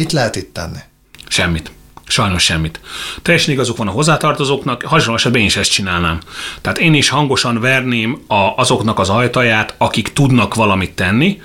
Mit 0.01 0.11
lehet 0.11 0.35
itt 0.35 0.53
tenni? 0.53 0.77
Semmit. 1.27 1.71
Sajnos 2.07 2.43
semmit. 2.43 2.79
Teljesen 3.21 3.53
igazuk 3.53 3.77
van 3.77 3.87
a 3.87 3.91
hozzátartozóknak, 3.91 4.81
hasonló 4.81 5.15
esetben 5.15 5.41
én 5.41 5.47
is 5.47 5.55
ezt 5.55 5.71
csinálnám. 5.71 6.19
Tehát 6.61 6.77
én 6.77 6.93
is 6.93 7.09
hangosan 7.09 7.59
verném 7.59 8.23
a, 8.27 8.53
azoknak 8.55 8.99
az 8.99 9.09
ajtaját, 9.09 9.73
akik 9.77 10.13
tudnak 10.13 10.53
valamit 10.55 10.91
tenni, 10.91 11.41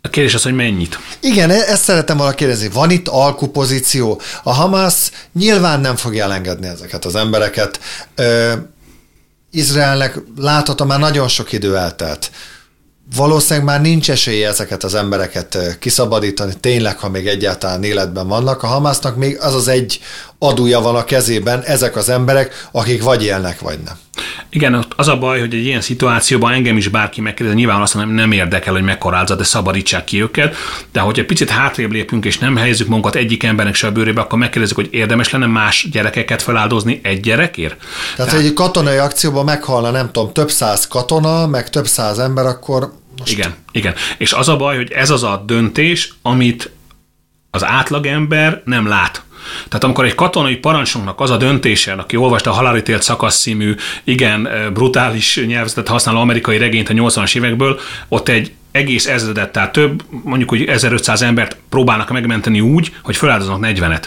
a 0.00 0.08
kérdés 0.08 0.34
az, 0.34 0.42
hogy 0.42 0.54
mennyit. 0.54 0.98
Igen, 1.20 1.50
e- 1.50 1.54
ezt 1.54 1.82
szeretem 1.82 2.16
volna 2.16 2.34
kérdezni. 2.34 2.68
Van 2.68 2.90
itt 2.90 3.08
alkupozíció? 3.08 4.20
A 4.42 4.52
Hamas 4.52 5.10
nyilván 5.32 5.80
nem 5.80 5.96
fogja 5.96 6.24
elengedni 6.24 6.66
ezeket 6.66 7.04
az 7.04 7.14
embereket. 7.14 7.80
Ö, 8.14 8.52
Izraelnek 9.50 10.18
láthatom, 10.36 10.86
már 10.86 10.98
nagyon 10.98 11.28
sok 11.28 11.52
idő 11.52 11.76
eltelt 11.76 12.30
valószínűleg 13.16 13.68
már 13.68 13.80
nincs 13.80 14.10
esélye 14.10 14.48
ezeket 14.48 14.84
az 14.84 14.94
embereket 14.94 15.76
kiszabadítani, 15.78 16.52
tényleg, 16.60 16.98
ha 16.98 17.08
még 17.08 17.26
egyáltalán 17.26 17.82
életben 17.82 18.28
vannak. 18.28 18.62
A 18.62 18.66
Hamásznak 18.66 19.16
még 19.16 19.38
az 19.40 19.54
az 19.54 19.68
egy 19.68 20.00
adója 20.38 20.80
van 20.80 20.96
a 20.96 21.04
kezében, 21.04 21.62
ezek 21.62 21.96
az 21.96 22.08
emberek, 22.08 22.68
akik 22.72 23.02
vagy 23.02 23.24
élnek, 23.24 23.60
vagy 23.60 23.78
nem. 23.84 23.94
Igen, 24.50 24.84
az 24.96 25.08
a 25.08 25.18
baj, 25.18 25.40
hogy 25.40 25.54
egy 25.54 25.64
ilyen 25.64 25.80
szituációban 25.80 26.52
engem 26.52 26.76
is 26.76 26.88
bárki 26.88 27.20
megkérdezi, 27.20 27.58
nyilván 27.58 27.80
azt 27.80 27.94
mondom, 27.94 28.14
nem 28.14 28.32
érdekel, 28.32 28.72
hogy 28.72 28.82
mekkora 28.82 29.16
áldozat, 29.16 29.38
de 29.38 29.44
szabadítsák 29.44 30.04
ki 30.04 30.22
őket. 30.22 30.54
De 30.92 31.00
hogy 31.00 31.18
egy 31.18 31.26
picit 31.26 31.50
hátrébb 31.50 31.92
lépünk, 31.92 32.24
és 32.24 32.38
nem 32.38 32.56
helyezzük 32.56 32.86
magunkat 32.86 33.14
egyik 33.14 33.42
embernek 33.42 33.74
se 33.74 33.86
a 33.86 33.92
bőrébe, 33.92 34.20
akkor 34.20 34.38
megkérdezzük, 34.38 34.76
hogy 34.76 34.88
érdemes 34.90 35.30
lenne 35.30 35.46
más 35.46 35.88
gyerekeket 35.92 36.42
feláldozni 36.42 37.00
egy 37.02 37.20
gyerekért. 37.20 37.76
Tehát, 38.16 38.30
Tehát 38.30 38.46
egy 38.46 38.52
katonai 38.52 38.96
akcióban 38.96 39.44
meghalna, 39.44 39.90
nem 39.90 40.10
tudom, 40.12 40.32
több 40.32 40.50
száz 40.50 40.86
katona, 40.86 41.46
meg 41.46 41.70
több 41.70 41.86
száz 41.86 42.18
ember, 42.18 42.46
akkor 42.46 42.92
most... 43.22 43.38
Igen, 43.38 43.54
igen. 43.72 43.94
És 44.16 44.32
az 44.32 44.48
a 44.48 44.56
baj, 44.56 44.76
hogy 44.76 44.92
ez 44.92 45.10
az 45.10 45.22
a 45.22 45.42
döntés, 45.46 46.12
amit 46.22 46.70
az 47.50 47.64
átlagember 47.64 48.62
nem 48.64 48.86
lát. 48.86 49.22
Tehát 49.68 49.84
amikor 49.84 50.04
egy 50.04 50.14
katonai 50.14 50.56
parancsnoknak 50.56 51.20
az 51.20 51.30
a 51.30 51.36
döntése, 51.36 51.92
aki 51.92 52.16
olvasta 52.16 52.50
a 52.50 52.54
Halálítélt 52.54 53.02
szakasz 53.02 53.40
című, 53.40 53.74
igen, 54.04 54.48
brutális 54.72 55.40
nyelvezetet 55.46 55.88
használó 55.88 56.20
amerikai 56.20 56.58
regényt 56.58 56.88
a 56.88 56.92
80-as 56.92 57.36
évekből, 57.36 57.80
ott 58.08 58.28
egy 58.28 58.52
egész 58.70 59.06
ezredet, 59.06 59.52
tehát 59.52 59.72
több, 59.72 60.02
mondjuk, 60.24 60.48
hogy 60.48 60.64
1500 60.64 61.22
embert 61.22 61.56
próbálnak 61.68 62.10
megmenteni 62.10 62.60
úgy, 62.60 62.94
hogy 63.02 63.16
feláldoznak 63.16 63.58
40-et. 63.62 64.04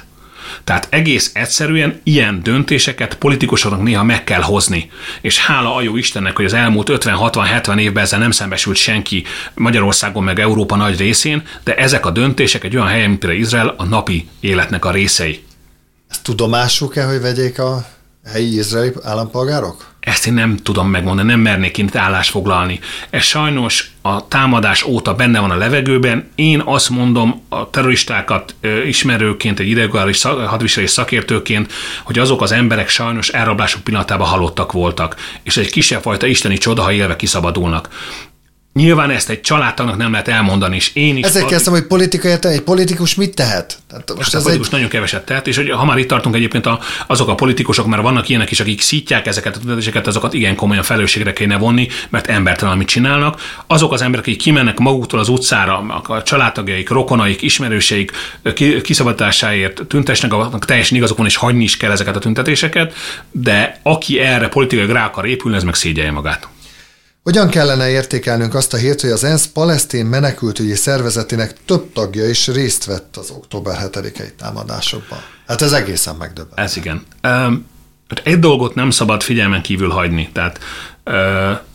Tehát 0.64 0.88
egész 0.90 1.32
egyszerűen 1.34 2.00
ilyen 2.04 2.44
döntéseket 2.44 3.16
politikusoknak 3.16 3.84
néha 3.84 4.04
meg 4.04 4.24
kell 4.24 4.42
hozni. 4.42 4.92
És 5.22 5.40
hála 5.40 5.76
a 5.76 5.82
jó 5.82 5.98
Istennek, 5.98 6.36
hogy 6.36 6.46
az 6.46 6.54
elmúlt 6.54 6.90
50-60-70 6.92 7.80
évben 7.80 8.04
ezzel 8.04 8.20
nem 8.20 8.32
szembesült 8.32 8.76
senki 8.76 9.24
Magyarországon 9.54 10.24
meg 10.24 10.40
Európa 10.40 10.76
nagy 10.76 10.98
részén, 10.98 11.44
de 11.64 11.76
ezek 11.76 12.06
a 12.06 12.12
döntések 12.12 12.64
egy 12.64 12.76
olyan 12.76 12.88
helyen, 12.88 13.08
mint 13.08 13.20
például 13.20 13.42
Izrael, 13.42 13.74
a 13.78 13.86
napi 13.86 14.28
életnek 14.40 14.86
a 14.86 14.92
részei. 14.92 15.44
Ezt 16.10 16.24
tudomásuk-e, 16.24 17.06
hogy 17.06 17.22
vegyék 17.22 17.60
a 17.60 17.86
helyi 18.32 18.58
izraeli 18.58 18.92
állampolgárok? 19.04 19.94
Ezt 20.00 20.28
én 20.28 20.34
nem 20.34 20.58
tudom 20.58 20.90
megmondani, 20.90 21.28
nem 21.28 21.40
mernék 21.40 21.78
itt 21.78 21.96
állást 21.96 22.30
foglalni. 22.30 22.80
Ez 23.10 23.24
sajnos 23.24 23.92
a 24.02 24.28
támadás 24.28 24.84
óta 24.84 25.14
benne 25.14 25.40
van 25.40 25.52
a 25.52 25.56
levegőben. 25.56 26.30
Én 26.36 26.62
azt 26.66 26.90
mondom 26.90 27.42
a 27.50 27.70
terroristákat 27.70 28.56
ismerőként, 28.86 29.60
egy 29.60 29.68
idegális 29.68 30.22
hadviselés 30.24 30.90
szakértőként, 30.90 31.74
hogy 32.04 32.20
azok 32.20 32.42
az 32.42 32.52
emberek 32.52 32.90
sajnos 32.90 33.30
elrablások 33.30 33.84
pillanatában 33.84 34.28
halottak 34.28 34.72
voltak, 34.72 35.16
és 35.44 35.58
egy 35.58 35.72
kisebb 35.72 36.02
fajta 36.02 36.26
isteni 36.26 36.58
csoda, 36.58 36.82
ha 36.82 36.92
élve 36.92 37.16
kiszabadulnak. 37.16 37.90
Nyilván 38.76 39.10
ezt 39.10 39.30
egy 39.30 39.42
családtagnak 39.42 39.98
nem 39.98 40.12
lehet 40.12 40.28
elmondani, 40.28 40.76
és 40.76 40.92
én 40.94 41.18
is... 41.18 41.26
Ezért 41.26 41.46
kezdtem, 41.46 41.74
hogy 41.74 41.84
politikai 41.84 42.32
egy 42.42 42.62
politikus 42.62 43.16
mit 43.16 43.36
tehet? 43.36 43.78
Tehát 43.90 44.14
most 44.16 44.32
hát 44.32 44.34
ez 44.34 44.40
a 44.40 44.44
politikus 44.44 44.68
egy... 44.68 44.74
nagyon 44.74 44.90
keveset 44.90 45.26
tehet, 45.26 45.48
és 45.48 45.56
hogy 45.56 45.70
ha 45.70 45.86
már 45.86 45.98
itt 45.98 46.08
tartunk 46.08 46.36
egyébként 46.36 46.66
a, 46.66 46.80
azok 47.08 47.28
a 47.28 47.36
politikusok, 47.36 47.86
mert 47.86 48.02
vannak 48.02 48.30
ilyenek 48.30 48.52
is, 48.52 48.60
akik 48.60 48.82
szítják 48.82 49.28
ezeket 49.28 49.56
a 49.56 49.60
tüntetéseket, 49.60 50.08
azokat 50.08 50.34
igen 50.34 50.56
komolyan 50.56 50.84
felelősségre 50.84 51.34
kéne 51.34 51.58
vonni, 51.58 51.88
mert 52.10 52.28
embertelen, 52.28 52.74
amit 52.74 52.88
csinálnak. 52.88 53.42
Azok 53.68 53.94
az 53.94 54.02
emberek, 54.02 54.26
akik 54.26 54.38
kimennek 54.38 54.78
maguktól 54.78 55.20
az 55.20 55.30
utcára, 55.30 55.78
a 56.04 56.24
családtagjaik, 56.24 56.90
rokonaik, 56.90 57.42
ismerőseik 57.42 58.12
kiszabadításáért 58.82 59.82
tüntesnek, 59.88 60.34
annak 60.34 60.66
teljesen 60.66 60.98
igazuk 60.98 61.18
van, 61.18 61.26
és 61.26 61.36
hagyni 61.36 61.64
is 61.64 61.78
kell 61.78 61.92
ezeket 61.92 62.16
a 62.16 62.20
tüntetéseket, 62.20 62.94
de 63.32 63.80
aki 63.84 64.20
erre 64.20 64.48
politikai 64.48 64.86
rá 64.86 65.06
akar 65.06 65.26
épülni, 65.26 65.58
ez 65.58 65.64
meg 65.64 65.76
szégyelje 65.76 66.12
magát. 66.12 66.48
Hogyan 67.26 67.50
kellene 67.50 67.90
értékelnünk 67.90 68.54
azt 68.54 68.74
a 68.74 68.78
hírt, 68.78 69.02
hogy 69.02 69.10
az 69.10 69.24
ENSZ 69.24 69.48
palesztin 69.48 70.06
menekültügyi 70.06 70.76
szervezetének 70.76 71.56
több 71.66 71.94
tagja 71.94 72.30
is 72.30 72.48
részt 72.48 72.86
vett 72.86 73.18
az 73.18 73.30
október 73.30 73.78
7-i 73.82 74.30
támadásokban? 74.38 75.20
Hát 75.48 75.62
ez 75.62 75.72
egészen 75.72 76.16
megdöbbentő. 76.16 76.62
Ez 76.62 76.78
igen. 76.78 77.06
egy 78.24 78.40
dolgot 78.40 78.76
nem 78.76 78.90
szabad 78.90 79.24
figyelmen 79.24 79.62
kívül 79.62 79.90
hagyni. 79.90 80.30
Tehát 80.34 80.60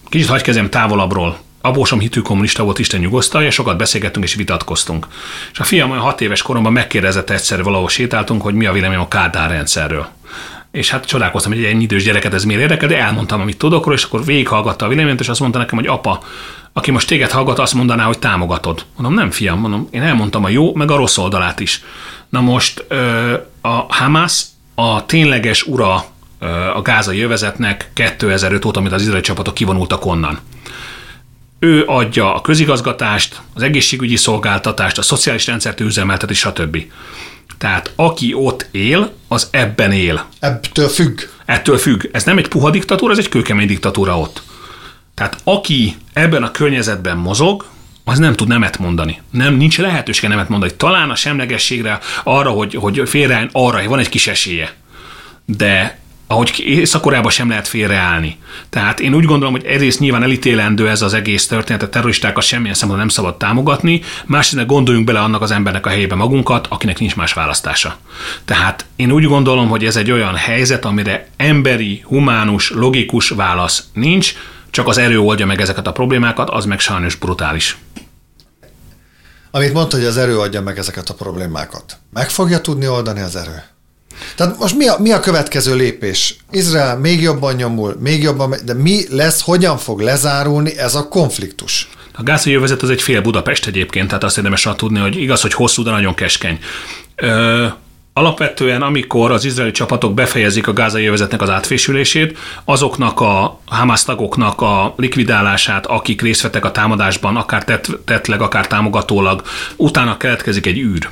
kicsit 0.09 0.29
hagyj 0.29 0.43
kezdjem 0.43 0.71
távolabbról. 0.71 1.39
Abósom 1.61 2.01
hitű 2.01 2.21
kommunista 2.21 2.63
volt, 2.63 2.79
Isten 2.79 3.01
nyugosztalja, 3.01 3.51
sokat 3.51 3.77
beszélgettünk 3.77 4.25
és 4.25 4.35
vitatkoztunk. 4.35 5.07
És 5.53 5.59
a 5.59 5.65
fiam 5.65 5.91
olyan 5.91 6.03
hat 6.03 6.21
éves 6.21 6.43
koromban 6.43 6.73
megkérdezett 6.73 7.31
egyszer, 7.31 7.63
valahol 7.63 7.89
sétáltunk, 7.89 8.43
hogy 8.43 8.55
mi 8.55 8.67
a 8.67 8.73
vélemény 8.73 8.99
a 8.99 9.09
Kádár 9.09 9.51
rendszerről 9.51 10.09
és 10.73 10.91
hát 10.91 11.07
csodálkoztam, 11.07 11.53
hogy 11.53 11.65
egy 11.65 11.73
ennyi 11.73 11.83
idős 11.83 12.05
gyereket 12.05 12.35
ez 12.35 12.45
miért 12.45 12.63
érdekel, 12.63 12.89
de 12.89 12.99
elmondtam, 12.99 13.41
amit 13.41 13.59
tudok 13.59 13.85
róla, 13.85 13.97
és 13.97 14.05
akkor 14.05 14.25
végighallgatta 14.25 14.85
a 14.85 14.89
véleményt, 14.89 15.21
és 15.21 15.29
azt 15.29 15.41
mondta 15.41 15.59
nekem, 15.59 15.79
hogy 15.79 15.87
apa, 15.87 16.23
aki 16.73 16.91
most 16.91 17.07
téged 17.07 17.31
hallgat, 17.31 17.59
azt 17.59 17.75
mondaná, 17.75 18.05
hogy 18.05 18.19
támogatod. 18.19 18.85
Mondom, 18.97 19.15
nem 19.15 19.31
fiam, 19.31 19.59
mondom, 19.59 19.89
én 19.91 20.03
elmondtam 20.03 20.45
a 20.45 20.49
jó, 20.49 20.75
meg 20.75 20.91
a 20.91 20.97
rossz 20.97 21.17
oldalát 21.17 21.61
is. 21.61 21.83
Na 22.29 22.41
most 22.41 22.85
a 23.61 23.69
Hamas 23.89 24.43
a 24.75 25.07
tényleges 25.07 25.63
ura 25.63 26.05
a 26.75 26.83
gázai 26.83 27.19
jövezetnek 27.19 27.91
2005 27.95 28.65
óta, 28.65 28.81
amit 28.81 28.93
az 28.93 29.01
izraeli 29.01 29.23
csapatok 29.23 29.55
kivonultak 29.55 30.07
onnan. 30.07 30.39
Ő 31.59 31.85
adja 31.87 32.35
a 32.35 32.41
közigazgatást, 32.41 33.41
az 33.55 33.63
egészségügyi 33.63 34.17
szolgáltatást, 34.17 34.99
a 34.99 35.03
szociális 35.03 35.47
rendszert 35.47 35.81
üzemelteti, 35.81 36.35
stb. 36.35 36.79
Tehát 37.61 37.93
aki 37.97 38.35
ott 38.35 38.67
él, 38.71 39.13
az 39.29 39.49
ebben 39.51 39.93
él. 39.93 40.27
Ebből 40.39 40.89
függ. 40.89 41.21
Ettől 41.45 41.79
függ. 41.79 42.05
Ez 42.13 42.25
nem 42.25 42.39
egy 42.39 42.49
puha 42.49 42.71
diktatúra, 42.71 43.13
ez 43.13 43.19
egy 43.19 43.29
kőkemény 43.29 43.67
diktatúra 43.67 44.19
ott. 44.19 44.43
Tehát 45.15 45.41
aki 45.45 45.97
ebben 46.13 46.43
a 46.43 46.51
környezetben 46.51 47.17
mozog, 47.17 47.67
az 48.05 48.19
nem 48.19 48.35
tud 48.35 48.49
nemet 48.49 48.79
mondani. 48.79 49.21
Nem, 49.31 49.55
nincs 49.55 49.79
lehetősége 49.79 50.29
nemet 50.29 50.49
mondani. 50.49 50.73
Talán 50.77 51.11
a 51.11 51.15
semlegességre, 51.15 51.99
arra, 52.25 52.51
hogy, 52.51 52.75
hogy 52.75 53.03
félre, 53.09 53.49
arra 53.53 53.89
van 53.89 53.99
egy 53.99 54.09
kis 54.09 54.27
esélye. 54.27 54.73
De 55.45 55.99
ahogy 56.31 56.63
éjszakorában 56.65 57.31
sem 57.31 57.49
lehet 57.49 57.69
félreállni. 57.69 58.39
Tehát 58.69 59.01
én 59.01 59.15
úgy 59.15 59.25
gondolom, 59.25 59.53
hogy 59.53 59.65
egyrészt 59.65 60.01
nyilván 60.01 60.23
elítélendő 60.23 60.89
ez 60.89 61.03
az 61.03 61.15
egész 61.15 61.47
történet, 61.47 61.83
a 61.83 61.89
terroristákat 61.89 62.43
semmilyen 62.43 62.75
szempontból 62.75 63.07
nem 63.07 63.15
szabad 63.15 63.37
támogatni, 63.37 64.03
másrészt 64.27 64.67
gondoljunk 64.67 65.07
bele 65.07 65.21
annak 65.21 65.43
az 65.43 65.51
embernek 65.51 65.87
a 65.87 65.89
helyébe 65.89 66.15
magunkat, 66.15 66.67
akinek 66.67 66.99
nincs 66.99 67.17
más 67.17 67.33
választása. 67.33 67.97
Tehát 68.45 68.85
én 68.97 69.13
úgy 69.13 69.25
gondolom, 69.25 69.69
hogy 69.69 69.85
ez 69.85 69.97
egy 69.97 70.11
olyan 70.11 70.35
helyzet, 70.35 70.85
amire 70.85 71.29
emberi, 71.37 72.05
humánus, 72.07 72.71
logikus 72.71 73.29
válasz 73.29 73.85
nincs, 73.93 74.35
csak 74.71 74.89
az 74.89 74.99
erő 74.99 75.21
oldja 75.21 75.47
meg 75.47 75.61
ezeket 75.61 75.87
a 75.87 75.93
problémákat, 75.93 76.51
az 76.51 76.65
meg 76.65 76.81
sajnos 76.81 77.15
brutális. 77.15 77.79
Amit 79.51 79.73
mondta, 79.73 79.97
hogy 79.97 80.07
az 80.07 80.17
erő 80.17 80.39
adja 80.39 80.63
meg 80.63 80.79
ezeket 80.79 81.09
a 81.09 81.15
problémákat. 81.15 81.99
Meg 82.13 82.31
fogja 82.31 82.61
tudni 82.61 82.89
oldani 82.89 83.21
az 83.21 83.37
erő? 83.37 83.63
Tehát 84.37 84.59
most 84.59 84.77
mi 84.77 84.89
a, 84.89 84.97
mi 84.99 85.13
a 85.13 85.21
következő 85.21 85.75
lépés? 85.77 86.37
Izrael 86.51 86.99
még 86.99 87.21
jobban 87.21 87.55
nyomul, 87.55 87.97
még 88.01 88.23
jobban, 88.23 88.55
de 88.65 88.75
mi 88.75 89.03
lesz, 89.09 89.43
hogyan 89.43 89.79
fog 89.79 90.01
lezárulni 90.01 90.79
ez 90.79 90.95
a 90.95 91.09
konfliktus? 91.09 91.89
A 92.13 92.23
gázai 92.23 92.53
jövezet 92.53 92.83
az 92.83 92.91
egy 92.91 93.03
fél 93.03 93.21
Budapest 93.21 93.67
egyébként, 93.67 94.09
tehát 94.09 94.25
azt 94.25 94.37
érdemes 94.37 94.69
tudni, 94.77 94.99
hogy 94.99 95.17
igaz, 95.17 95.41
hogy 95.41 95.55
hosszú, 95.55 95.83
de 95.83 95.91
nagyon 95.91 96.15
keskeny. 96.15 96.59
Ö, 97.15 97.67
alapvetően, 98.13 98.83
amikor 98.83 99.31
az 99.31 99.45
izraeli 99.45 99.73
csapatok 99.73 100.15
befejezik 100.15 100.67
a 100.67 100.73
gázai 100.73 101.03
jövezetnek 101.03 101.43
az 101.43 101.51
átfésülését, 101.51 102.39
azoknak 102.65 103.21
a 103.21 103.61
Hamas 103.67 104.03
tagoknak 104.03 104.61
a 104.61 104.95
likvidálását, 104.97 105.87
akik 105.87 106.23
részt 106.23 106.43
vettek 106.43 106.65
a 106.65 106.71
támadásban, 106.71 107.37
akár 107.37 107.65
tettleg, 108.05 108.41
akár 108.41 108.67
támogatólag, 108.67 109.43
utána 109.77 110.17
keletkezik 110.17 110.67
egy 110.67 110.79
űr. 110.79 111.09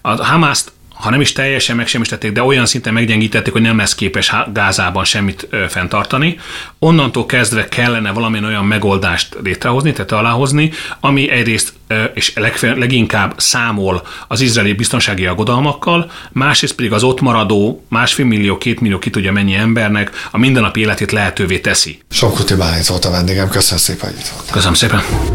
A 0.00 0.24
Hamaszt 0.24 0.72
ha 1.00 1.10
nem 1.10 1.20
is 1.20 1.32
teljesen 1.32 1.76
megsemmisítették, 1.76 2.32
de 2.32 2.42
olyan 2.42 2.66
szinten 2.66 2.92
meggyengítették, 2.92 3.52
hogy 3.52 3.62
nem 3.62 3.76
lesz 3.76 3.94
képes 3.94 4.32
Gázában 4.52 5.04
semmit 5.04 5.48
fenntartani. 5.68 6.38
Onnantól 6.78 7.26
kezdve 7.26 7.68
kellene 7.68 8.10
valamilyen 8.10 8.44
olyan 8.44 8.64
megoldást 8.64 9.36
létrehozni, 9.42 9.92
tehát 9.92 10.12
aláhozni, 10.12 10.72
ami 11.00 11.30
egyrészt 11.30 11.72
és 12.14 12.32
leginkább 12.60 13.34
számol 13.36 14.06
az 14.28 14.40
izraeli 14.40 14.72
biztonsági 14.72 15.26
aggodalmakkal, 15.26 16.10
másrészt 16.32 16.74
pedig 16.74 16.92
az 16.92 17.02
ott 17.02 17.20
maradó 17.20 17.84
másfél 17.88 18.24
millió, 18.24 18.58
két 18.58 18.80
millió, 18.80 18.98
ki 18.98 19.10
tudja 19.10 19.32
mennyi 19.32 19.54
embernek 19.54 20.10
a 20.30 20.38
mindennapi 20.38 20.80
életét 20.80 21.12
lehetővé 21.12 21.58
teszi. 21.58 21.98
Sok 22.10 22.56
Bálint 22.58 22.86
volt 22.86 23.04
a 23.04 23.10
vendégem, 23.10 23.48
köszönöm 23.48 23.78
szépen, 23.78 24.10
hogy 24.10 24.18
itt 24.18 24.28
volt. 24.28 24.50
Köszönöm 24.50 24.74
szépen. 24.74 25.29